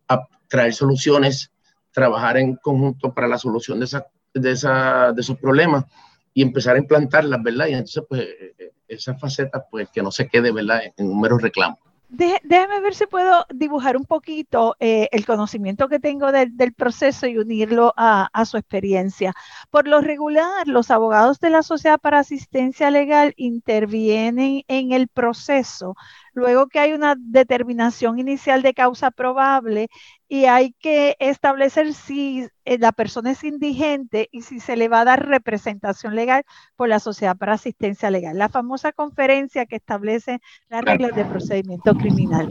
a 0.08 0.28
traer 0.48 0.74
soluciones, 0.74 1.52
trabajar 1.92 2.38
en 2.38 2.56
conjunto 2.56 3.14
para 3.14 3.28
la 3.28 3.38
solución 3.38 3.80
de, 3.80 3.86
esa, 3.86 4.06
de, 4.34 4.52
esa, 4.52 5.12
de 5.14 5.22
esos 5.22 5.38
problemas 5.38 5.86
y 6.34 6.42
empezar 6.42 6.76
a 6.76 6.80
implantarlas, 6.80 7.42
¿verdad? 7.44 7.68
Y 7.68 7.74
entonces, 7.74 8.04
pues, 8.08 8.22
eh, 8.22 8.56
eh, 8.58 8.72
esa 8.88 9.16
faceta, 9.16 9.66
pues, 9.70 9.90
que 9.90 10.02
no 10.02 10.12
se 10.12 10.28
quede, 10.28 10.52
¿verdad?, 10.52 10.82
en 10.98 11.10
un 11.10 11.20
mero 11.20 11.38
reclamo 11.38 11.78
déjame 12.12 12.82
ver 12.82 12.94
si 12.94 13.06
puedo 13.06 13.46
dibujar 13.54 13.96
un 13.96 14.06
poquito 14.06 14.76
eh, 14.80 15.08
el 15.12 15.26
conocimiento 15.26 15.88
que 15.88 16.00
tengo 16.00 16.32
del 16.32 16.74
proceso 16.74 17.26
y 17.28 17.38
unirlo 17.38 17.94
a, 17.96 18.30
su 18.46 18.58
experiencia. 18.58 19.34
Por 19.70 19.88
lo 19.88 20.02
regular, 20.02 20.68
los 20.68 20.92
abogados 20.92 21.40
de 21.40 21.50
la 21.50 21.64
Sociedad 21.64 22.00
para 22.00 22.20
Asistencia 22.20 22.92
Legal 22.92 23.34
intervienen 23.38 24.64
en 24.68 24.92
el 24.92 25.08
proceso 25.08 25.96
luego 26.34 26.68
que 26.68 26.80
hay 26.80 26.94
una 26.94 27.16
determinación 27.18 28.20
inicial 28.20 28.62
de 28.62 28.74
causa 28.74 29.12
probable 29.12 29.90
y 30.32 30.46
hay 30.46 30.72
que 30.80 31.18
establecer 31.20 31.94
si 31.94 32.48
eh, 32.64 32.78
la 32.78 32.94
persona 32.94 33.32
es 33.32 33.44
indigente 33.44 34.30
y 34.32 34.44
si 34.44 34.62
se 34.62 34.78
le 34.78 34.88
va 34.88 35.02
a 35.02 35.04
dar 35.06 35.28
representación 35.28 36.16
legal 36.16 36.46
por 36.78 36.88
la 36.88 37.02
Sociedad 37.02 37.36
para 37.36 37.56
Asistencia 37.56 38.10
Legal, 38.10 38.38
la 38.38 38.48
famosa 38.48 38.94
conferencia 38.94 39.66
que 39.66 39.76
establece 39.76 40.40
las 40.70 40.86
reglas 40.86 41.18
de 41.18 41.26
procedimiento 41.26 41.94
criminal. 41.96 42.48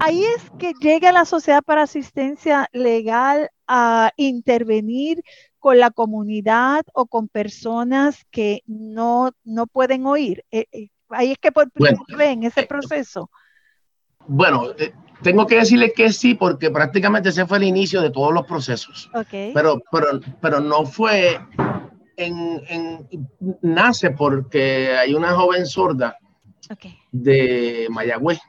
Ahí 0.00 0.24
es 0.24 0.50
que 0.58 0.72
llega 0.80 1.12
la 1.12 1.26
Sociedad 1.26 1.62
para 1.62 1.82
Asistencia 1.82 2.68
Legal 2.72 3.50
a 3.68 4.10
intervenir 4.16 5.22
con 5.60 5.78
la 5.78 5.92
comunidad 5.92 6.84
o 6.92 7.06
con 7.06 7.28
personas 7.28 8.24
que 8.32 8.62
no, 8.66 9.30
no 9.44 9.68
pueden 9.68 10.06
oír. 10.06 10.44
Eh, 10.50 10.66
eh, 10.72 10.88
Ahí 11.10 11.30
es 11.30 11.38
que 11.38 11.52
por 11.52 11.70
primera 11.70 12.00
vez 12.18 12.30
en 12.30 12.42
ese 12.42 12.64
proceso. 12.64 13.30
Bueno, 14.26 14.72
tengo 15.22 15.46
que 15.46 15.56
decirle 15.56 15.92
que 15.92 16.12
sí, 16.12 16.34
porque 16.34 16.70
prácticamente 16.70 17.30
ese 17.30 17.46
fue 17.46 17.58
el 17.58 17.64
inicio 17.64 18.02
de 18.02 18.10
todos 18.10 18.32
los 18.32 18.46
procesos. 18.46 19.10
Okay. 19.14 19.52
Pero, 19.54 19.82
pero, 19.90 20.20
pero 20.40 20.60
no 20.60 20.84
fue 20.84 21.40
en, 22.16 22.62
en, 22.68 23.08
nace 23.62 24.10
porque 24.10 24.96
hay 24.96 25.14
una 25.14 25.32
joven 25.32 25.66
sorda 25.66 26.16
de 27.12 27.86
Mayagüez 27.90 28.40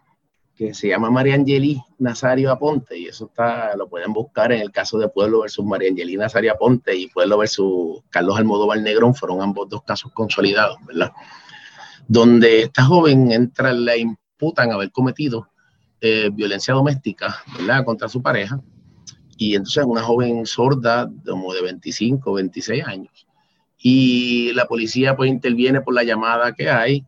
que 0.56 0.74
se 0.74 0.88
llama 0.88 1.12
María 1.12 1.36
Angelí 1.36 1.80
Nazario 2.00 2.52
Aponte, 2.52 2.98
y 2.98 3.06
eso 3.06 3.28
está, 3.28 3.76
lo 3.76 3.88
pueden 3.88 4.12
buscar 4.12 4.52
en 4.52 4.62
el 4.62 4.72
caso 4.72 4.98
de 4.98 5.08
Pueblo 5.08 5.42
versus 5.42 5.64
María 5.64 5.90
Angelí 5.90 6.18
Nazario 6.18 6.52
Aponte 6.52 6.96
y 6.96 7.08
Pueblo 7.10 7.38
versus 7.38 8.02
Carlos 8.10 8.40
Almodóvar 8.40 8.80
Negrón, 8.80 9.14
fueron 9.14 9.44
ambos 9.44 9.70
dos 9.70 9.84
casos 9.84 10.12
consolidados, 10.14 10.78
¿verdad? 10.88 11.12
donde 12.08 12.62
esta 12.64 12.84
joven 12.84 13.32
entra, 13.32 13.74
le 13.74 13.98
imputan 14.00 14.72
haber 14.72 14.92
cometido 14.92 15.50
eh, 16.02 16.30
violencia 16.32 16.74
doméstica, 16.74 17.44
contra 17.86 18.08
su 18.08 18.22
pareja, 18.22 18.62
y 19.38 19.56
entonces 19.56 19.84
una 19.86 20.02
joven 20.02 20.46
sorda, 20.46 21.10
como 21.26 21.54
de 21.54 21.62
25, 21.62 22.34
26 22.34 22.86
años, 22.86 23.28
y 23.78 24.54
la 24.54 24.66
policía 24.66 25.16
pues 25.16 25.30
interviene 25.30 25.82
por 25.82 25.94
la 25.94 26.04
llamada 26.04 26.54
que 26.54 26.70
hay, 26.70 27.06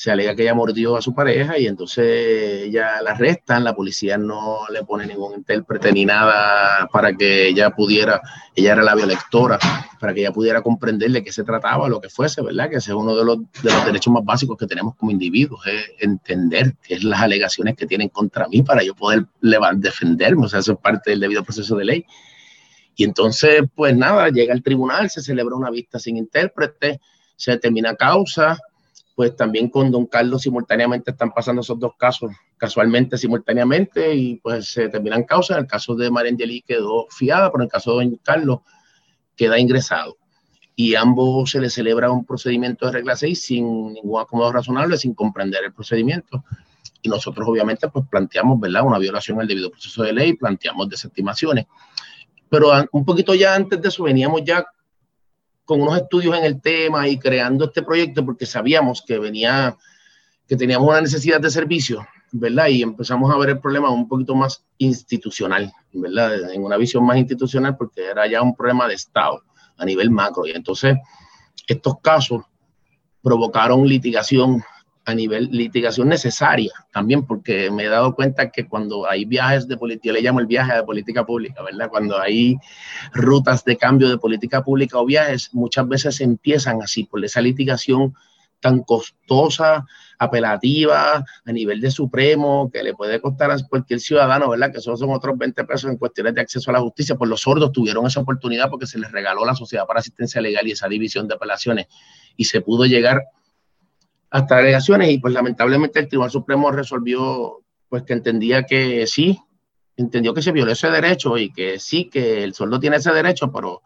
se 0.00 0.10
alega 0.10 0.34
que 0.34 0.44
ella 0.44 0.54
mordió 0.54 0.96
a 0.96 1.02
su 1.02 1.14
pareja 1.14 1.58
y 1.58 1.66
entonces 1.66 2.62
ella 2.68 3.02
la 3.02 3.10
arrestan, 3.10 3.64
la 3.64 3.74
policía 3.74 4.16
no 4.16 4.60
le 4.72 4.82
pone 4.82 5.06
ningún 5.06 5.34
intérprete 5.34 5.92
ni 5.92 6.06
nada 6.06 6.88
para 6.90 7.14
que 7.14 7.48
ella 7.48 7.68
pudiera, 7.68 8.22
ella 8.54 8.72
era 8.72 8.82
la 8.82 8.94
biolectora, 8.94 9.58
para 10.00 10.14
que 10.14 10.20
ella 10.20 10.32
pudiera 10.32 10.62
comprender 10.62 11.10
de 11.10 11.22
qué 11.22 11.30
se 11.30 11.44
trataba, 11.44 11.86
lo 11.86 12.00
que 12.00 12.08
fuese, 12.08 12.40
¿verdad? 12.40 12.70
Que 12.70 12.76
ese 12.76 12.92
es 12.92 12.96
uno 12.96 13.14
de 13.14 13.26
los, 13.26 13.40
de 13.62 13.70
los 13.70 13.84
derechos 13.84 14.10
más 14.10 14.24
básicos 14.24 14.56
que 14.56 14.66
tenemos 14.66 14.96
como 14.96 15.10
individuos, 15.10 15.66
es 15.66 15.90
entender 15.98 16.76
qué 16.82 16.94
es 16.94 17.04
las 17.04 17.20
alegaciones 17.20 17.76
que 17.76 17.84
tienen 17.84 18.08
contra 18.08 18.48
mí 18.48 18.62
para 18.62 18.82
yo 18.82 18.94
poder 18.94 19.26
defenderme, 19.74 20.46
o 20.46 20.48
sea, 20.48 20.60
eso 20.60 20.72
es 20.72 20.78
parte 20.78 21.10
del 21.10 21.20
debido 21.20 21.44
proceso 21.44 21.76
de 21.76 21.84
ley. 21.84 22.06
Y 22.96 23.04
entonces, 23.04 23.64
pues 23.74 23.94
nada, 23.94 24.30
llega 24.30 24.54
al 24.54 24.62
tribunal, 24.62 25.10
se 25.10 25.20
celebra 25.20 25.56
una 25.56 25.68
vista 25.68 25.98
sin 25.98 26.16
intérprete, 26.16 27.02
se 27.36 27.50
determina 27.50 27.94
causa, 27.96 28.58
pues 29.20 29.36
también 29.36 29.68
con 29.68 29.90
Don 29.90 30.06
Carlos 30.06 30.40
simultáneamente 30.40 31.10
están 31.10 31.30
pasando 31.30 31.60
esos 31.60 31.78
dos 31.78 31.92
casos, 31.98 32.30
casualmente 32.56 33.18
simultáneamente, 33.18 34.14
y 34.14 34.36
pues 34.36 34.72
se 34.72 34.88
terminan 34.88 35.24
causas. 35.24 35.58
En 35.58 35.64
el 35.64 35.68
caso 35.68 35.94
de 35.94 36.10
María 36.10 36.30
Angelí 36.30 36.62
quedó 36.62 37.06
fiada, 37.10 37.52
pero 37.52 37.62
en 37.62 37.66
el 37.66 37.70
caso 37.70 37.98
de 37.98 38.06
Don 38.06 38.16
Carlos 38.22 38.60
queda 39.36 39.58
ingresado. 39.58 40.16
Y 40.74 40.94
ambos 40.94 41.50
se 41.50 41.60
les 41.60 41.74
celebra 41.74 42.10
un 42.10 42.24
procedimiento 42.24 42.86
de 42.86 42.92
regla 42.92 43.14
6 43.14 43.38
sin 43.38 43.92
ningún 43.92 44.22
acomodo 44.22 44.52
razonable, 44.52 44.96
sin 44.96 45.12
comprender 45.12 45.64
el 45.66 45.74
procedimiento. 45.74 46.42
Y 47.02 47.10
nosotros 47.10 47.46
obviamente 47.46 47.90
pues 47.90 48.06
planteamos, 48.10 48.58
¿verdad? 48.58 48.86
Una 48.86 48.98
violación 48.98 49.38
al 49.38 49.46
debido 49.46 49.70
proceso 49.70 50.02
de 50.02 50.14
ley, 50.14 50.32
planteamos 50.32 50.88
desestimaciones. 50.88 51.66
Pero 52.48 52.70
un 52.92 53.04
poquito 53.04 53.34
ya 53.34 53.54
antes 53.54 53.82
de 53.82 53.88
eso 53.88 54.02
veníamos 54.04 54.44
ya 54.44 54.64
con 55.70 55.82
unos 55.82 55.98
estudios 55.98 56.36
en 56.36 56.42
el 56.42 56.60
tema 56.60 57.06
y 57.06 57.16
creando 57.16 57.66
este 57.66 57.82
proyecto 57.82 58.26
porque 58.26 58.44
sabíamos 58.44 59.04
que 59.06 59.20
venía, 59.20 59.76
que 60.48 60.56
teníamos 60.56 60.88
una 60.88 61.00
necesidad 61.00 61.40
de 61.40 61.48
servicio, 61.48 62.04
¿verdad? 62.32 62.66
Y 62.66 62.82
empezamos 62.82 63.32
a 63.32 63.38
ver 63.38 63.50
el 63.50 63.60
problema 63.60 63.88
un 63.88 64.08
poquito 64.08 64.34
más 64.34 64.64
institucional, 64.78 65.72
¿verdad? 65.92 66.52
En 66.52 66.64
una 66.64 66.76
visión 66.76 67.06
más 67.06 67.18
institucional 67.18 67.76
porque 67.76 68.04
era 68.04 68.26
ya 68.26 68.42
un 68.42 68.56
problema 68.56 68.88
de 68.88 68.94
Estado 68.94 69.44
a 69.76 69.84
nivel 69.84 70.10
macro. 70.10 70.44
Y 70.44 70.50
entonces 70.50 70.96
estos 71.68 72.00
casos 72.00 72.42
provocaron 73.22 73.86
litigación 73.86 74.64
a 75.04 75.14
nivel 75.14 75.48
litigación 75.50 76.08
necesaria 76.08 76.72
también, 76.92 77.26
porque 77.26 77.70
me 77.70 77.84
he 77.84 77.88
dado 77.88 78.14
cuenta 78.14 78.50
que 78.50 78.66
cuando 78.66 79.08
hay 79.08 79.24
viajes 79.24 79.66
de 79.66 79.76
política, 79.76 80.08
yo 80.08 80.12
le 80.12 80.22
llamo 80.22 80.40
el 80.40 80.46
viaje 80.46 80.74
de 80.74 80.82
política 80.82 81.24
pública, 81.24 81.62
¿verdad? 81.62 81.88
Cuando 81.88 82.20
hay 82.20 82.56
rutas 83.12 83.64
de 83.64 83.76
cambio 83.76 84.08
de 84.08 84.18
política 84.18 84.62
pública 84.62 84.98
o 84.98 85.06
viajes, 85.06 85.50
muchas 85.52 85.88
veces 85.88 86.20
empiezan 86.20 86.82
así, 86.82 87.04
por 87.04 87.24
esa 87.24 87.40
litigación 87.40 88.14
tan 88.60 88.80
costosa, 88.80 89.86
apelativa, 90.18 91.24
a 91.44 91.52
nivel 91.52 91.80
de 91.80 91.90
Supremo, 91.90 92.70
que 92.70 92.82
le 92.82 92.94
puede 92.94 93.20
costar 93.20 93.50
a 93.50 93.56
cualquier 93.66 94.00
ciudadano, 94.00 94.50
¿verdad? 94.50 94.70
Que 94.70 94.80
solo 94.80 94.98
son 94.98 95.10
otros 95.10 95.36
20 95.38 95.64
pesos 95.64 95.90
en 95.90 95.96
cuestiones 95.96 96.34
de 96.34 96.42
acceso 96.42 96.70
a 96.70 96.74
la 96.74 96.80
justicia, 96.80 97.16
pues 97.16 97.30
los 97.30 97.40
sordos 97.40 97.72
tuvieron 97.72 98.06
esa 98.06 98.20
oportunidad 98.20 98.68
porque 98.68 98.86
se 98.86 98.98
les 98.98 99.10
regaló 99.10 99.46
la 99.46 99.54
Sociedad 99.54 99.86
para 99.86 100.00
Asistencia 100.00 100.42
Legal 100.42 100.68
y 100.68 100.72
esa 100.72 100.88
división 100.88 101.26
de 101.26 101.34
apelaciones 101.36 101.86
y 102.36 102.44
se 102.44 102.60
pudo 102.60 102.84
llegar 102.84 103.22
hasta 104.30 104.58
alegaciones 104.58 105.10
y 105.10 105.18
pues 105.18 105.34
lamentablemente 105.34 105.98
el 105.98 106.08
Tribunal 106.08 106.30
Supremo 106.30 106.70
resolvió 106.70 107.58
pues 107.88 108.04
que 108.04 108.12
entendía 108.12 108.64
que 108.64 109.06
sí, 109.06 109.38
entendió 109.96 110.32
que 110.32 110.42
se 110.42 110.52
violó 110.52 110.70
ese 110.70 110.88
derecho 110.88 111.36
y 111.36 111.52
que 111.52 111.80
sí, 111.80 112.08
que 112.08 112.44
el 112.44 112.54
sueldo 112.54 112.78
tiene 112.78 112.96
ese 112.96 113.12
derecho, 113.12 113.50
pero 113.52 113.82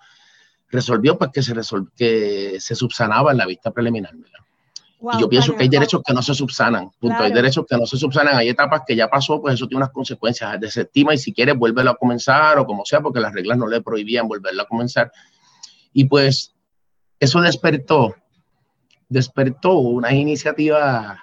resolvió 0.68 1.16
pues 1.16 1.30
que 1.32 1.42
se, 1.42 1.54
que 1.96 2.56
se 2.60 2.74
subsanaba 2.74 3.32
en 3.32 3.38
la 3.38 3.46
vista 3.46 3.70
preliminar. 3.70 4.12
y 4.14 5.20
yo 5.20 5.28
pienso 5.28 5.56
que 5.56 5.62
hay 5.62 5.68
derechos 5.70 6.02
que 6.04 6.12
no 6.12 6.20
se 6.20 6.34
subsanan, 6.34 6.90
punto. 7.00 7.22
Hay 7.22 7.32
derechos 7.32 7.64
que 7.66 7.76
no 7.78 7.86
se 7.86 7.96
subsanan, 7.96 8.36
hay 8.36 8.50
etapas 8.50 8.82
que 8.86 8.94
ya 8.94 9.08
pasó, 9.08 9.40
pues 9.40 9.54
eso 9.54 9.66
tiene 9.66 9.78
unas 9.78 9.92
consecuencias. 9.92 10.60
Desestima 10.60 11.14
y 11.14 11.18
si 11.18 11.32
quiere 11.32 11.52
vuélvelo 11.52 11.90
a 11.90 11.96
comenzar 11.96 12.58
o 12.58 12.66
como 12.66 12.84
sea, 12.84 13.00
porque 13.00 13.20
las 13.20 13.32
reglas 13.32 13.56
no 13.56 13.66
le 13.66 13.80
prohibían 13.80 14.28
volverlo 14.28 14.62
a 14.62 14.66
comenzar. 14.66 15.10
Y 15.94 16.04
pues 16.04 16.54
eso 17.18 17.40
despertó 17.40 18.14
despertó 19.14 19.74
unas 19.78 20.12
iniciativas 20.12 21.18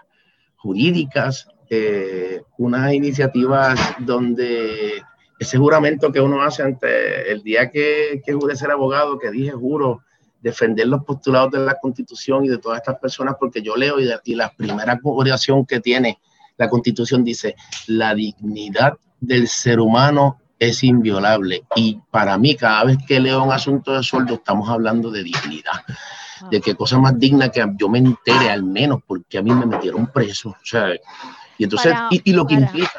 jurídicas, 0.55 1.47
eh, 1.69 2.41
unas 2.57 2.93
iniciativas 2.93 3.77
donde 3.99 5.01
ese 5.37 5.57
juramento 5.57 6.09
que 6.09 6.21
uno 6.21 6.41
hace 6.41 6.63
ante 6.63 7.29
el 7.29 7.43
día 7.43 7.69
que, 7.69 8.21
que 8.25 8.33
jure 8.33 8.55
ser 8.55 8.71
abogado, 8.71 9.19
que 9.19 9.29
dije, 9.29 9.51
juro 9.51 10.03
defender 10.41 10.87
los 10.87 11.03
postulados 11.03 11.51
de 11.51 11.59
la 11.59 11.77
Constitución 11.81 12.45
y 12.45 12.47
de 12.47 12.59
todas 12.59 12.77
estas 12.77 12.97
personas, 12.97 13.35
porque 13.37 13.61
yo 13.61 13.75
leo 13.75 13.99
y, 13.99 14.09
y 14.23 14.35
la 14.35 14.53
primera 14.55 14.97
oración 15.03 15.65
que 15.65 15.81
tiene 15.81 16.17
la 16.57 16.69
Constitución 16.69 17.25
dice, 17.25 17.55
la 17.87 18.15
dignidad 18.15 18.93
del 19.19 19.49
ser 19.49 19.81
humano 19.81 20.39
es 20.59 20.83
inviolable. 20.83 21.63
Y 21.75 21.99
para 22.09 22.37
mí, 22.37 22.55
cada 22.55 22.85
vez 22.85 22.97
que 23.05 23.19
leo 23.19 23.43
un 23.43 23.51
asunto 23.51 23.93
de 23.93 24.03
sueldo, 24.03 24.35
estamos 24.35 24.69
hablando 24.69 25.11
de 25.11 25.23
dignidad. 25.23 25.81
De 26.49 26.61
qué 26.61 26.75
cosa 26.75 26.97
más 26.97 27.17
digna 27.19 27.49
que 27.49 27.63
yo 27.77 27.89
me 27.89 27.99
entere 27.99 28.49
al 28.49 28.63
menos, 28.63 29.01
porque 29.05 29.37
a 29.37 29.41
mí 29.41 29.51
me 29.51 29.65
metieron 29.65 30.07
preso. 30.07 30.49
O 30.49 30.65
sea, 30.65 30.93
y 31.57 31.63
entonces, 31.63 31.93
y, 32.09 32.33
lo 32.33 32.45
que 32.45 32.55
implica. 32.55 32.91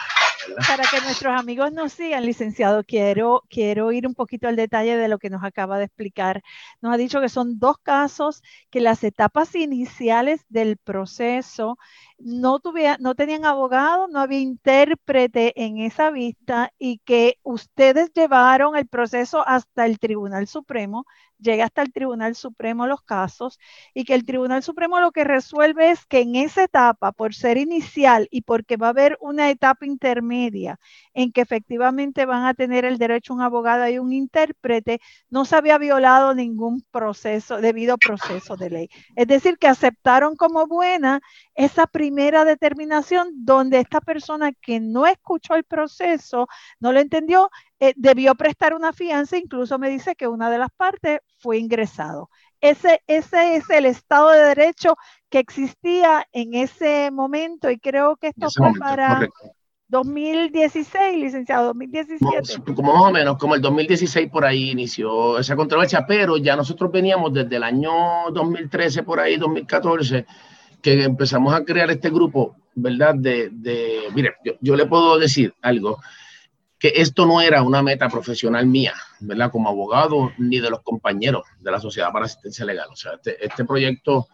Para 0.68 0.84
que 0.84 1.00
nuestros 1.00 1.38
amigos 1.38 1.72
nos 1.72 1.92
sigan, 1.92 2.24
licenciado, 2.24 2.84
quiero, 2.84 3.42
quiero 3.48 3.92
ir 3.92 4.06
un 4.06 4.14
poquito 4.14 4.48
al 4.48 4.56
detalle 4.56 4.96
de 4.96 5.08
lo 5.08 5.18
que 5.18 5.30
nos 5.30 5.42
acaba 5.44 5.78
de 5.78 5.84
explicar. 5.84 6.42
Nos 6.80 6.92
ha 6.92 6.96
dicho 6.96 7.20
que 7.20 7.28
son 7.28 7.58
dos 7.58 7.76
casos 7.78 8.42
que 8.70 8.80
las 8.80 9.04
etapas 9.04 9.54
iniciales 9.54 10.44
del 10.48 10.76
proceso 10.76 11.78
no, 12.18 12.60
no 12.98 13.14
tenían 13.14 13.44
abogado, 13.44 14.08
no 14.08 14.20
había 14.20 14.40
intérprete 14.40 15.60
en 15.62 15.78
esa 15.78 16.10
vista 16.10 16.72
y 16.78 16.98
que 16.98 17.38
ustedes 17.42 18.12
llevaron 18.12 18.76
el 18.76 18.86
proceso 18.86 19.46
hasta 19.46 19.86
el 19.86 19.98
Tribunal 19.98 20.46
Supremo, 20.46 21.06
llega 21.42 21.64
hasta 21.64 21.82
el 21.82 21.92
Tribunal 21.92 22.34
Supremo 22.34 22.86
los 22.86 23.02
casos 23.02 23.58
y 23.94 24.04
que 24.04 24.14
el 24.14 24.24
Tribunal 24.24 24.62
Supremo 24.62 25.00
lo 25.00 25.12
que 25.12 25.24
resuelve 25.24 25.90
es 25.90 26.06
que 26.06 26.20
en 26.20 26.36
esa 26.36 26.64
etapa, 26.64 27.12
por 27.12 27.34
ser 27.34 27.58
inicial 27.58 28.28
y 28.30 28.42
porque 28.42 28.76
va 28.76 28.88
a 28.88 28.90
haber 28.90 29.18
una 29.20 29.50
etapa 29.50 29.84
intermedia 29.86 30.78
en 31.14 31.32
que 31.32 31.40
efectivamente 31.40 32.24
van 32.24 32.44
a 32.44 32.54
tener 32.54 32.84
el 32.84 32.98
derecho 32.98 33.32
a 33.32 33.36
un 33.36 33.42
abogado 33.42 33.88
y 33.88 33.98
un 33.98 34.12
intérprete, 34.12 35.00
no 35.28 35.44
se 35.44 35.56
había 35.56 35.78
violado 35.78 36.34
ningún 36.34 36.82
proceso, 36.90 37.60
debido 37.60 37.98
proceso 37.98 38.56
de 38.56 38.70
ley. 38.70 38.88
Es 39.16 39.26
decir, 39.26 39.58
que 39.58 39.68
aceptaron 39.68 40.36
como 40.36 40.66
buena 40.66 41.20
esa 41.54 41.86
primera 41.86 42.44
determinación 42.44 43.28
donde 43.34 43.80
esta 43.80 44.00
persona 44.00 44.52
que 44.52 44.80
no 44.80 45.06
escuchó 45.06 45.54
el 45.54 45.64
proceso, 45.64 46.46
no 46.80 46.92
lo 46.92 47.00
entendió, 47.00 47.50
eh, 47.84 47.94
debió 47.96 48.36
prestar 48.36 48.74
una 48.74 48.92
fianza, 48.92 49.36
incluso 49.36 49.76
me 49.76 49.90
dice 49.90 50.14
que 50.14 50.28
una 50.28 50.48
de 50.50 50.58
las 50.58 50.70
partes 50.70 51.18
fue 51.38 51.58
ingresado. 51.58 52.30
Ese, 52.60 53.02
ese 53.08 53.56
es 53.56 53.68
el 53.70 53.86
Estado 53.86 54.30
de 54.30 54.38
Derecho 54.38 54.94
que 55.28 55.40
existía 55.40 56.24
en 56.30 56.54
ese 56.54 57.10
momento 57.10 57.72
y 57.72 57.80
creo 57.80 58.14
que 58.14 58.28
esto 58.28 58.46
fue 58.56 58.70
para... 58.78 59.28
2016, 59.88 61.18
licenciado, 61.18 61.66
2017. 61.66 62.72
Como 62.72 62.94
más 62.94 63.02
o 63.02 63.10
menos, 63.10 63.36
como 63.36 63.56
el 63.56 63.60
2016 63.60 64.30
por 64.30 64.44
ahí 64.44 64.70
inició 64.70 65.40
esa 65.40 65.56
controversia, 65.56 66.06
pero 66.06 66.36
ya 66.36 66.54
nosotros 66.54 66.90
veníamos 66.92 67.34
desde 67.34 67.56
el 67.56 67.64
año 67.64 67.90
2013 68.32 69.02
por 69.02 69.18
ahí, 69.18 69.36
2014, 69.36 70.24
que 70.80 71.02
empezamos 71.02 71.52
a 71.52 71.64
crear 71.64 71.90
este 71.90 72.10
grupo, 72.10 72.54
¿verdad? 72.76 73.16
De, 73.16 73.50
de 73.50 74.04
mire, 74.14 74.36
yo, 74.44 74.52
yo, 74.60 74.76
le 74.76 74.86
puedo 74.86 75.18
decir 75.18 75.52
algo, 75.60 75.98
que 76.82 76.92
esto 76.96 77.24
no 77.26 77.40
era 77.40 77.62
una 77.62 77.80
meta 77.80 78.08
profesional 78.08 78.66
mía, 78.66 78.92
¿verdad? 79.20 79.52
Como 79.52 79.68
abogado, 79.68 80.32
ni 80.36 80.58
de 80.58 80.68
los 80.68 80.82
compañeros 80.82 81.44
de 81.60 81.70
la 81.70 81.78
Sociedad 81.78 82.10
para 82.10 82.24
Asistencia 82.24 82.64
Legal. 82.64 82.88
O 82.90 82.96
sea, 82.96 83.12
este, 83.12 83.46
este 83.46 83.64
proyecto, 83.64 84.26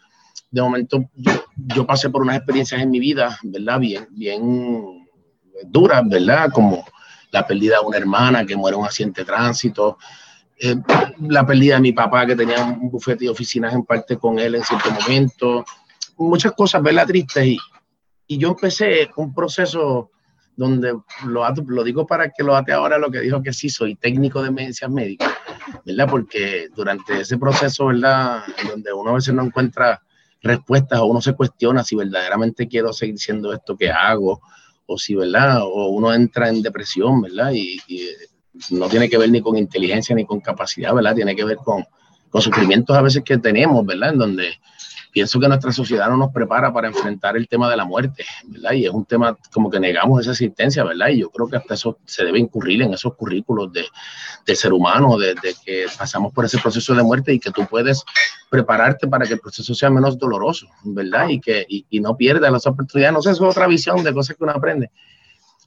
de 0.51 0.63
momento, 0.63 1.11
yo, 1.15 1.45
yo 1.57 1.87
pasé 1.87 2.09
por 2.09 2.23
unas 2.23 2.39
experiencias 2.39 2.81
en 2.81 2.91
mi 2.91 3.01
vida, 3.01 3.39
¿verdad? 3.43 3.79
Bien, 3.79 4.07
bien 4.13 5.07
duras, 5.67 6.03
¿verdad? 6.09 6.49
Como 6.51 6.87
la 7.33 7.47
pérdida 7.47 7.81
de 7.81 7.87
una 7.87 7.99
hermana 7.99 8.47
que 8.47 8.57
muere 8.57 8.77
en 8.77 8.81
un 8.81 8.87
accidente 8.87 9.21
de 9.21 9.27
tránsito, 9.27 9.99
eh, 10.59 10.77
la 11.29 11.47
pérdida 11.47 11.75
de 11.75 11.83
mi 11.83 11.93
papá 11.93 12.25
que 12.25 12.35
tenía 12.35 12.65
un 12.65 12.91
bufete 12.91 13.25
de 13.25 13.31
oficinas 13.31 13.75
en 13.75 13.85
parte 13.85 14.17
con 14.17 14.39
él 14.39 14.55
en 14.55 14.65
cierto 14.65 14.91
momento, 14.91 15.67
muchas 16.17 16.53
cosas, 16.53 16.83
¿verdad? 16.83 17.07
Tristes. 17.07 17.45
Y, 17.45 17.59
y 18.27 18.39
yo 18.39 18.49
empecé 18.49 19.11
un 19.17 19.35
proceso 19.35 20.13
donde 20.59 20.93
lo, 21.25 21.55
lo 21.69 21.85
digo 21.85 22.05
para 22.05 22.31
que 22.31 22.43
lo 22.43 22.57
ate 22.57 22.73
ahora 22.73 22.99
lo 22.99 23.13
que 23.13 23.21
dijo 23.21 23.41
que 23.41 23.53
sí, 23.53 23.71
soy 23.71 23.95
técnico 23.95 24.43
de 24.43 24.49
emergencias 24.49 24.91
médicas, 24.91 25.31
¿verdad? 25.87 26.09
Porque 26.11 26.69
durante 26.75 27.21
ese 27.21 27.39
proceso, 27.39 27.87
¿verdad? 27.87 28.43
Donde 28.69 28.93
uno 28.93 29.11
a 29.11 29.15
veces 29.15 29.33
no 29.33 29.45
encuentra 29.45 30.03
respuestas 30.43 30.99
o 30.99 31.07
uno 31.07 31.21
se 31.21 31.35
cuestiona 31.35 31.85
si 31.85 31.95
verdaderamente 31.95 32.67
quiero 32.67 32.93
seguir 32.93 33.21
siendo 33.21 33.53
esto 33.53 33.77
que 33.77 33.89
hago 33.89 34.41
o 34.87 34.99
si, 34.99 35.15
¿verdad? 35.15 35.61
O 35.63 35.91
uno 35.91 36.13
entra 36.13 36.49
en 36.49 36.61
depresión, 36.61 37.23
¿verdad? 37.23 37.53
Y, 37.55 37.81
no 38.71 38.89
tiene 38.89 39.09
que 39.09 39.17
ver 39.17 39.31
ni 39.31 39.41
con 39.41 39.57
inteligencia 39.57 40.17
ni 40.17 40.27
con 40.27 40.41
capacidad, 40.41 40.93
¿verdad? 40.93 41.15
Tiene 41.15 41.37
que 41.37 41.45
ver 41.45 41.59
con, 41.59 41.85
con 42.31 42.43
sufrimientos 42.43 42.97
a 42.97 43.03
veces 43.03 43.23
que 43.25 43.39
tenemos, 43.39 43.87
¿verdad? 43.87 44.15
En 44.15 44.19
donde 44.19 44.59
pienso 45.13 45.41
que 45.41 45.49
nuestra 45.49 45.73
sociedad 45.73 46.09
no 46.09 46.17
nos 46.17 46.33
prepara 46.33 46.73
para 46.73 46.89
enfrentar 46.89 47.37
el 47.37 47.49
tema 47.49 47.71
de 47.71 47.77
la 47.77 47.85
muerte, 47.85 48.25
¿verdad? 48.47 48.73
Y 48.73 48.87
es 48.87 48.91
un 48.91 49.05
tema 49.05 49.37
como 49.53 49.71
que 49.71 49.81
negamos 49.81 50.21
esa 50.21 50.33
existencia, 50.33 50.85
¿verdad? 50.85 51.09
Y 51.09 51.21
yo 51.21 51.31
creo 51.31 51.49
que 51.49 51.57
hasta 51.57 51.75
eso 51.75 51.99
se 52.05 52.25
debe 52.25 52.39
incurrir 52.39 52.83
en 52.83 52.95
esos 52.95 53.15
currículos 53.15 53.73
de, 53.73 53.85
ser 54.55 54.73
humano, 54.73 55.19
desde 55.19 55.55
que 55.65 55.87
pasamos 55.97 56.33
por 56.33 56.45
ese 56.45 56.59
proceso 56.59 56.95
de 56.95 57.03
muerte 57.03 57.35
y 57.35 57.39
que 57.39 57.51
tú 57.51 57.67
puedes 57.67 58.03
prepararte 58.49 59.07
para 59.07 59.27
que 59.27 59.35
el 59.35 59.41
proceso 59.41 59.75
sea 59.75 59.91
menos 59.91 60.19
doloroso, 60.19 60.69
¿verdad? 60.85 61.29
Y 61.29 61.41
que 61.41 61.67
y, 61.69 62.01
no 62.01 62.17
pierdas 62.17 62.51
las 62.51 62.67
oportunidades. 62.67 63.15
No 63.15 63.23
sé, 63.23 63.31
eso 63.33 63.45
es 63.45 63.57
otra 63.57 63.67
visión 63.67 64.03
de 64.03 64.13
cosas 64.13 64.37
que 64.37 64.45
uno 64.45 64.53
aprende. 64.53 64.91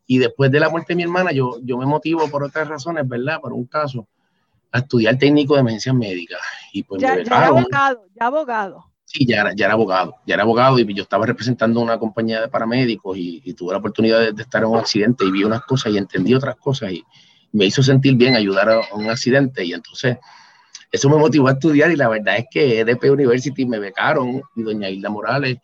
Y 0.08 0.18
después 0.18 0.52
de 0.52 0.60
la 0.60 0.70
muerte 0.70 0.94
de 0.94 0.98
mi 0.98 1.04
hermana, 1.04 1.32
yo, 1.32 1.60
yo 1.64 1.78
me 1.78 1.86
motivo 1.86 2.28
por 2.30 2.44
otras 2.44 2.68
razones, 2.68 3.08
¿verdad? 3.08 3.40
Por 3.40 3.54
un 3.54 3.66
caso, 3.66 4.08
a 4.72 4.80
estudiar 4.80 5.18
técnico 5.18 5.54
de 5.54 5.62
emergencias 5.62 5.96
médicas. 5.96 6.40
Y 6.74 6.84
pues 6.84 7.02
ya, 7.02 7.22
ya 7.22 7.46
abogado, 7.46 8.06
ya 8.16 8.26
abogado. 8.26 8.91
Sí, 9.14 9.26
ya 9.26 9.42
era, 9.42 9.54
ya 9.54 9.66
era 9.66 9.74
abogado, 9.74 10.16
ya 10.26 10.36
era 10.36 10.44
abogado 10.44 10.80
y 10.80 10.94
yo 10.94 11.04
estaba 11.04 11.26
representando 11.26 11.82
una 11.82 12.00
compañía 12.00 12.40
de 12.40 12.48
paramédicos 12.48 13.18
y, 13.18 13.54
tuve 13.56 13.74
la 13.74 13.80
oportunidad 13.80 14.32
de, 14.32 14.42
estar 14.42 14.64
en 14.64 14.70
un 14.70 14.78
accidente 14.78 15.26
y 15.26 15.32
vi 15.32 15.44
unas 15.44 15.64
cosas 15.64 15.92
y 15.92 15.98
entendí 15.98 16.34
otras 16.34 16.56
cosas 16.56 16.94
y 16.94 17.04
me 17.52 17.66
hizo 17.66 17.84
sentir 17.84 18.16
bien 18.16 18.36
ayudar 18.36 18.70
a, 18.70 18.82
un 18.94 19.10
accidente 19.10 19.66
y 19.66 19.74
entonces 19.74 20.18
eso 20.90 21.10
me 21.10 21.18
motivó 21.18 21.50
a 21.50 21.52
estudiar 21.52 21.92
y 21.92 21.98
la 21.98 22.08
verdad 22.08 22.38
es 22.38 22.46
que 22.50 22.80
EDP 22.80 23.12
University 23.12 23.66
me 23.66 23.80
becaron 23.80 24.44
y 24.56 24.64
doña 24.64 24.90
Hilda 24.90 25.10
Morales 25.10 25.58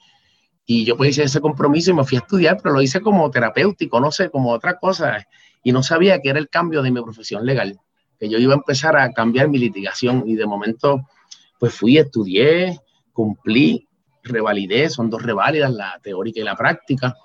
y 0.66 0.84
yo 0.84 0.98
pues 0.98 1.12
hice 1.12 1.24
ese 1.24 1.40
compromiso 1.40 1.92
y 1.92 1.94
me 1.94 2.04
fui 2.04 2.18
a 2.18 2.20
estudiar, 2.20 2.60
pero 2.62 2.76
lo 2.76 2.82
hice 2.82 3.00
como 3.00 3.32
terapéutico, 3.32 4.02
no 4.02 4.12
sé, 4.12 4.30
como 4.30 4.52
otra 4.52 4.78
cosa 4.78 5.26
y 5.64 5.72
no 5.72 5.84
sabía 5.84 6.20
que 6.20 6.32
era 6.32 6.40
el 6.40 6.50
cambio 6.50 6.82
de 6.82 6.92
mi 6.92 7.02
profesión 7.02 7.46
legal, 7.46 7.80
que 8.20 8.28
yo 8.28 8.40
iba 8.40 8.56
a 8.56 8.58
empezar 8.58 8.98
a 8.98 9.14
cambiar 9.14 9.48
mi 9.48 9.58
litigación 9.58 10.26
y 10.28 10.36
de 10.36 10.46
momento 10.46 11.08
pues 11.60 11.74
fui, 11.74 11.98
estudié, 11.98 12.78
cumplí, 13.18 13.88
revalidé, 14.22 14.92
son 14.92 15.10
dos 15.10 15.24
reválidas, 15.24 15.74
la 15.74 16.00
teórica 16.04 16.40
y 16.40 16.44
la 16.44 16.56
práctica. 16.56 17.16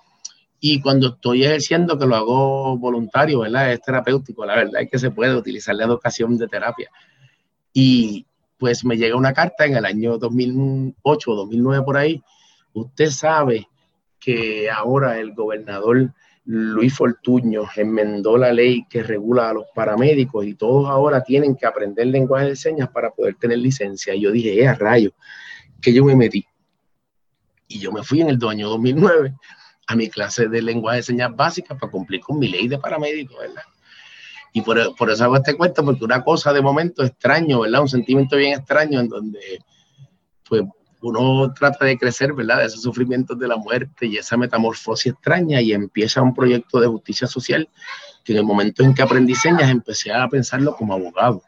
Y 0.59 0.81
cuando 0.81 1.09
estoy 1.09 1.45
ejerciendo, 1.45 1.99
que 1.99 2.07
lo 2.07 2.17
hago 2.17 2.79
voluntario, 2.79 3.41
¿verdad? 3.41 3.73
Es 3.75 3.83
terapéutico, 3.83 4.47
la 4.47 4.55
verdad 4.55 4.81
es 4.81 4.91
que 4.91 4.99
se 4.99 5.11
puede 5.11 5.37
utilizar 5.37 5.75
la 5.75 5.85
educación 5.85 6.39
de 6.39 6.49
terapia. 6.49 6.89
Y 7.75 8.25
pues 8.57 8.87
me 8.87 8.97
llega 8.97 9.17
una 9.17 9.35
carta 9.35 9.67
en 9.67 9.77
el 9.77 9.85
año 9.85 10.17
2008 10.17 11.31
o 11.31 11.37
2009 11.37 11.85
por 11.85 11.99
ahí. 11.99 12.23
Usted 12.73 13.11
sabe 13.11 13.69
que 14.19 14.71
ahora 14.71 15.19
el 15.19 15.35
gobernador 15.35 16.15
Luis 16.47 16.95
Fortuño 16.95 17.65
enmendó 17.77 18.39
la 18.39 18.51
ley 18.51 18.87
que 18.89 19.03
regula 19.03 19.51
a 19.51 19.53
los 19.53 19.67
paramédicos 19.75 20.47
y 20.47 20.55
todos 20.55 20.89
ahora 20.89 21.23
tienen 21.23 21.55
que 21.55 21.67
aprender 21.67 22.07
lenguaje 22.07 22.47
de 22.47 22.57
señas 22.57 22.89
para 22.89 23.11
poder 23.11 23.35
tener 23.35 23.59
licencia. 23.59 24.15
Y 24.15 24.23
yo 24.23 24.33
dije, 24.33 24.59
eh, 24.59 24.69
a 24.69 24.75
rayo, 24.75 25.13
que 25.83 25.93
yo 25.93 26.05
me 26.05 26.17
metí. 26.17 26.47
Y 27.69 27.79
yo 27.81 27.93
me 27.93 28.03
fui 28.03 28.21
en 28.21 28.29
el 28.29 28.39
año 28.49 28.69
2009 28.71 29.35
a 29.87 29.97
mi 29.97 30.09
clase 30.09 30.49
de 30.49 30.63
lenguaje 30.63 30.99
de 30.99 31.03
señas 31.03 31.35
básicas 31.35 31.79
para 31.79 31.91
cumplir 31.91 32.21
con 32.21 32.39
mi 32.39 32.49
ley 32.49 32.69
de 32.69 32.79
paramédico, 32.79 33.39
¿verdad? 33.39 33.65
Y 34.53 34.61
por, 34.61 34.95
por, 34.97 35.11
eso 35.11 35.25
hago 35.25 35.37
este 35.37 35.57
cuento, 35.57 35.85
porque 35.85 36.05
una 36.05 36.23
cosa 36.23 36.53
de 36.53 36.61
momento 36.61 37.03
extraño, 37.03 37.61
¿verdad? 37.61 37.83
Un 37.83 37.89
sentimiento 37.89 38.37
bien 38.37 38.59
extraño 38.59 39.01
en 39.01 39.09
donde, 39.09 39.41
pues, 40.49 40.63
uno 41.01 41.53
trata 41.53 41.85
de 41.87 41.99
crecer, 41.99 42.33
¿verdad? 42.33 42.59
De 42.59 42.67
esos 42.67 42.83
sufrimientos 42.83 43.39
de 43.39 43.49
la 43.49 43.57
muerte 43.57 44.07
y 44.07 44.19
esa 44.19 44.37
metamorfosis 44.37 45.13
extraña 45.13 45.61
y 45.61 45.73
empieza 45.73 46.23
un 46.23 46.35
proyecto 46.35 46.81
de 46.81 46.87
justicia 46.87 47.27
social 47.27 47.69
que 48.25 48.33
en 48.33 48.39
el 48.39 48.45
momento 48.45 48.85
en 48.85 48.95
que 48.95 49.03
aprendí 49.03 49.35
señas 49.35 49.69
empecé 49.71 50.13
a 50.13 50.29
pensarlo 50.29 50.77
como 50.77 50.95
abogado. 50.95 51.43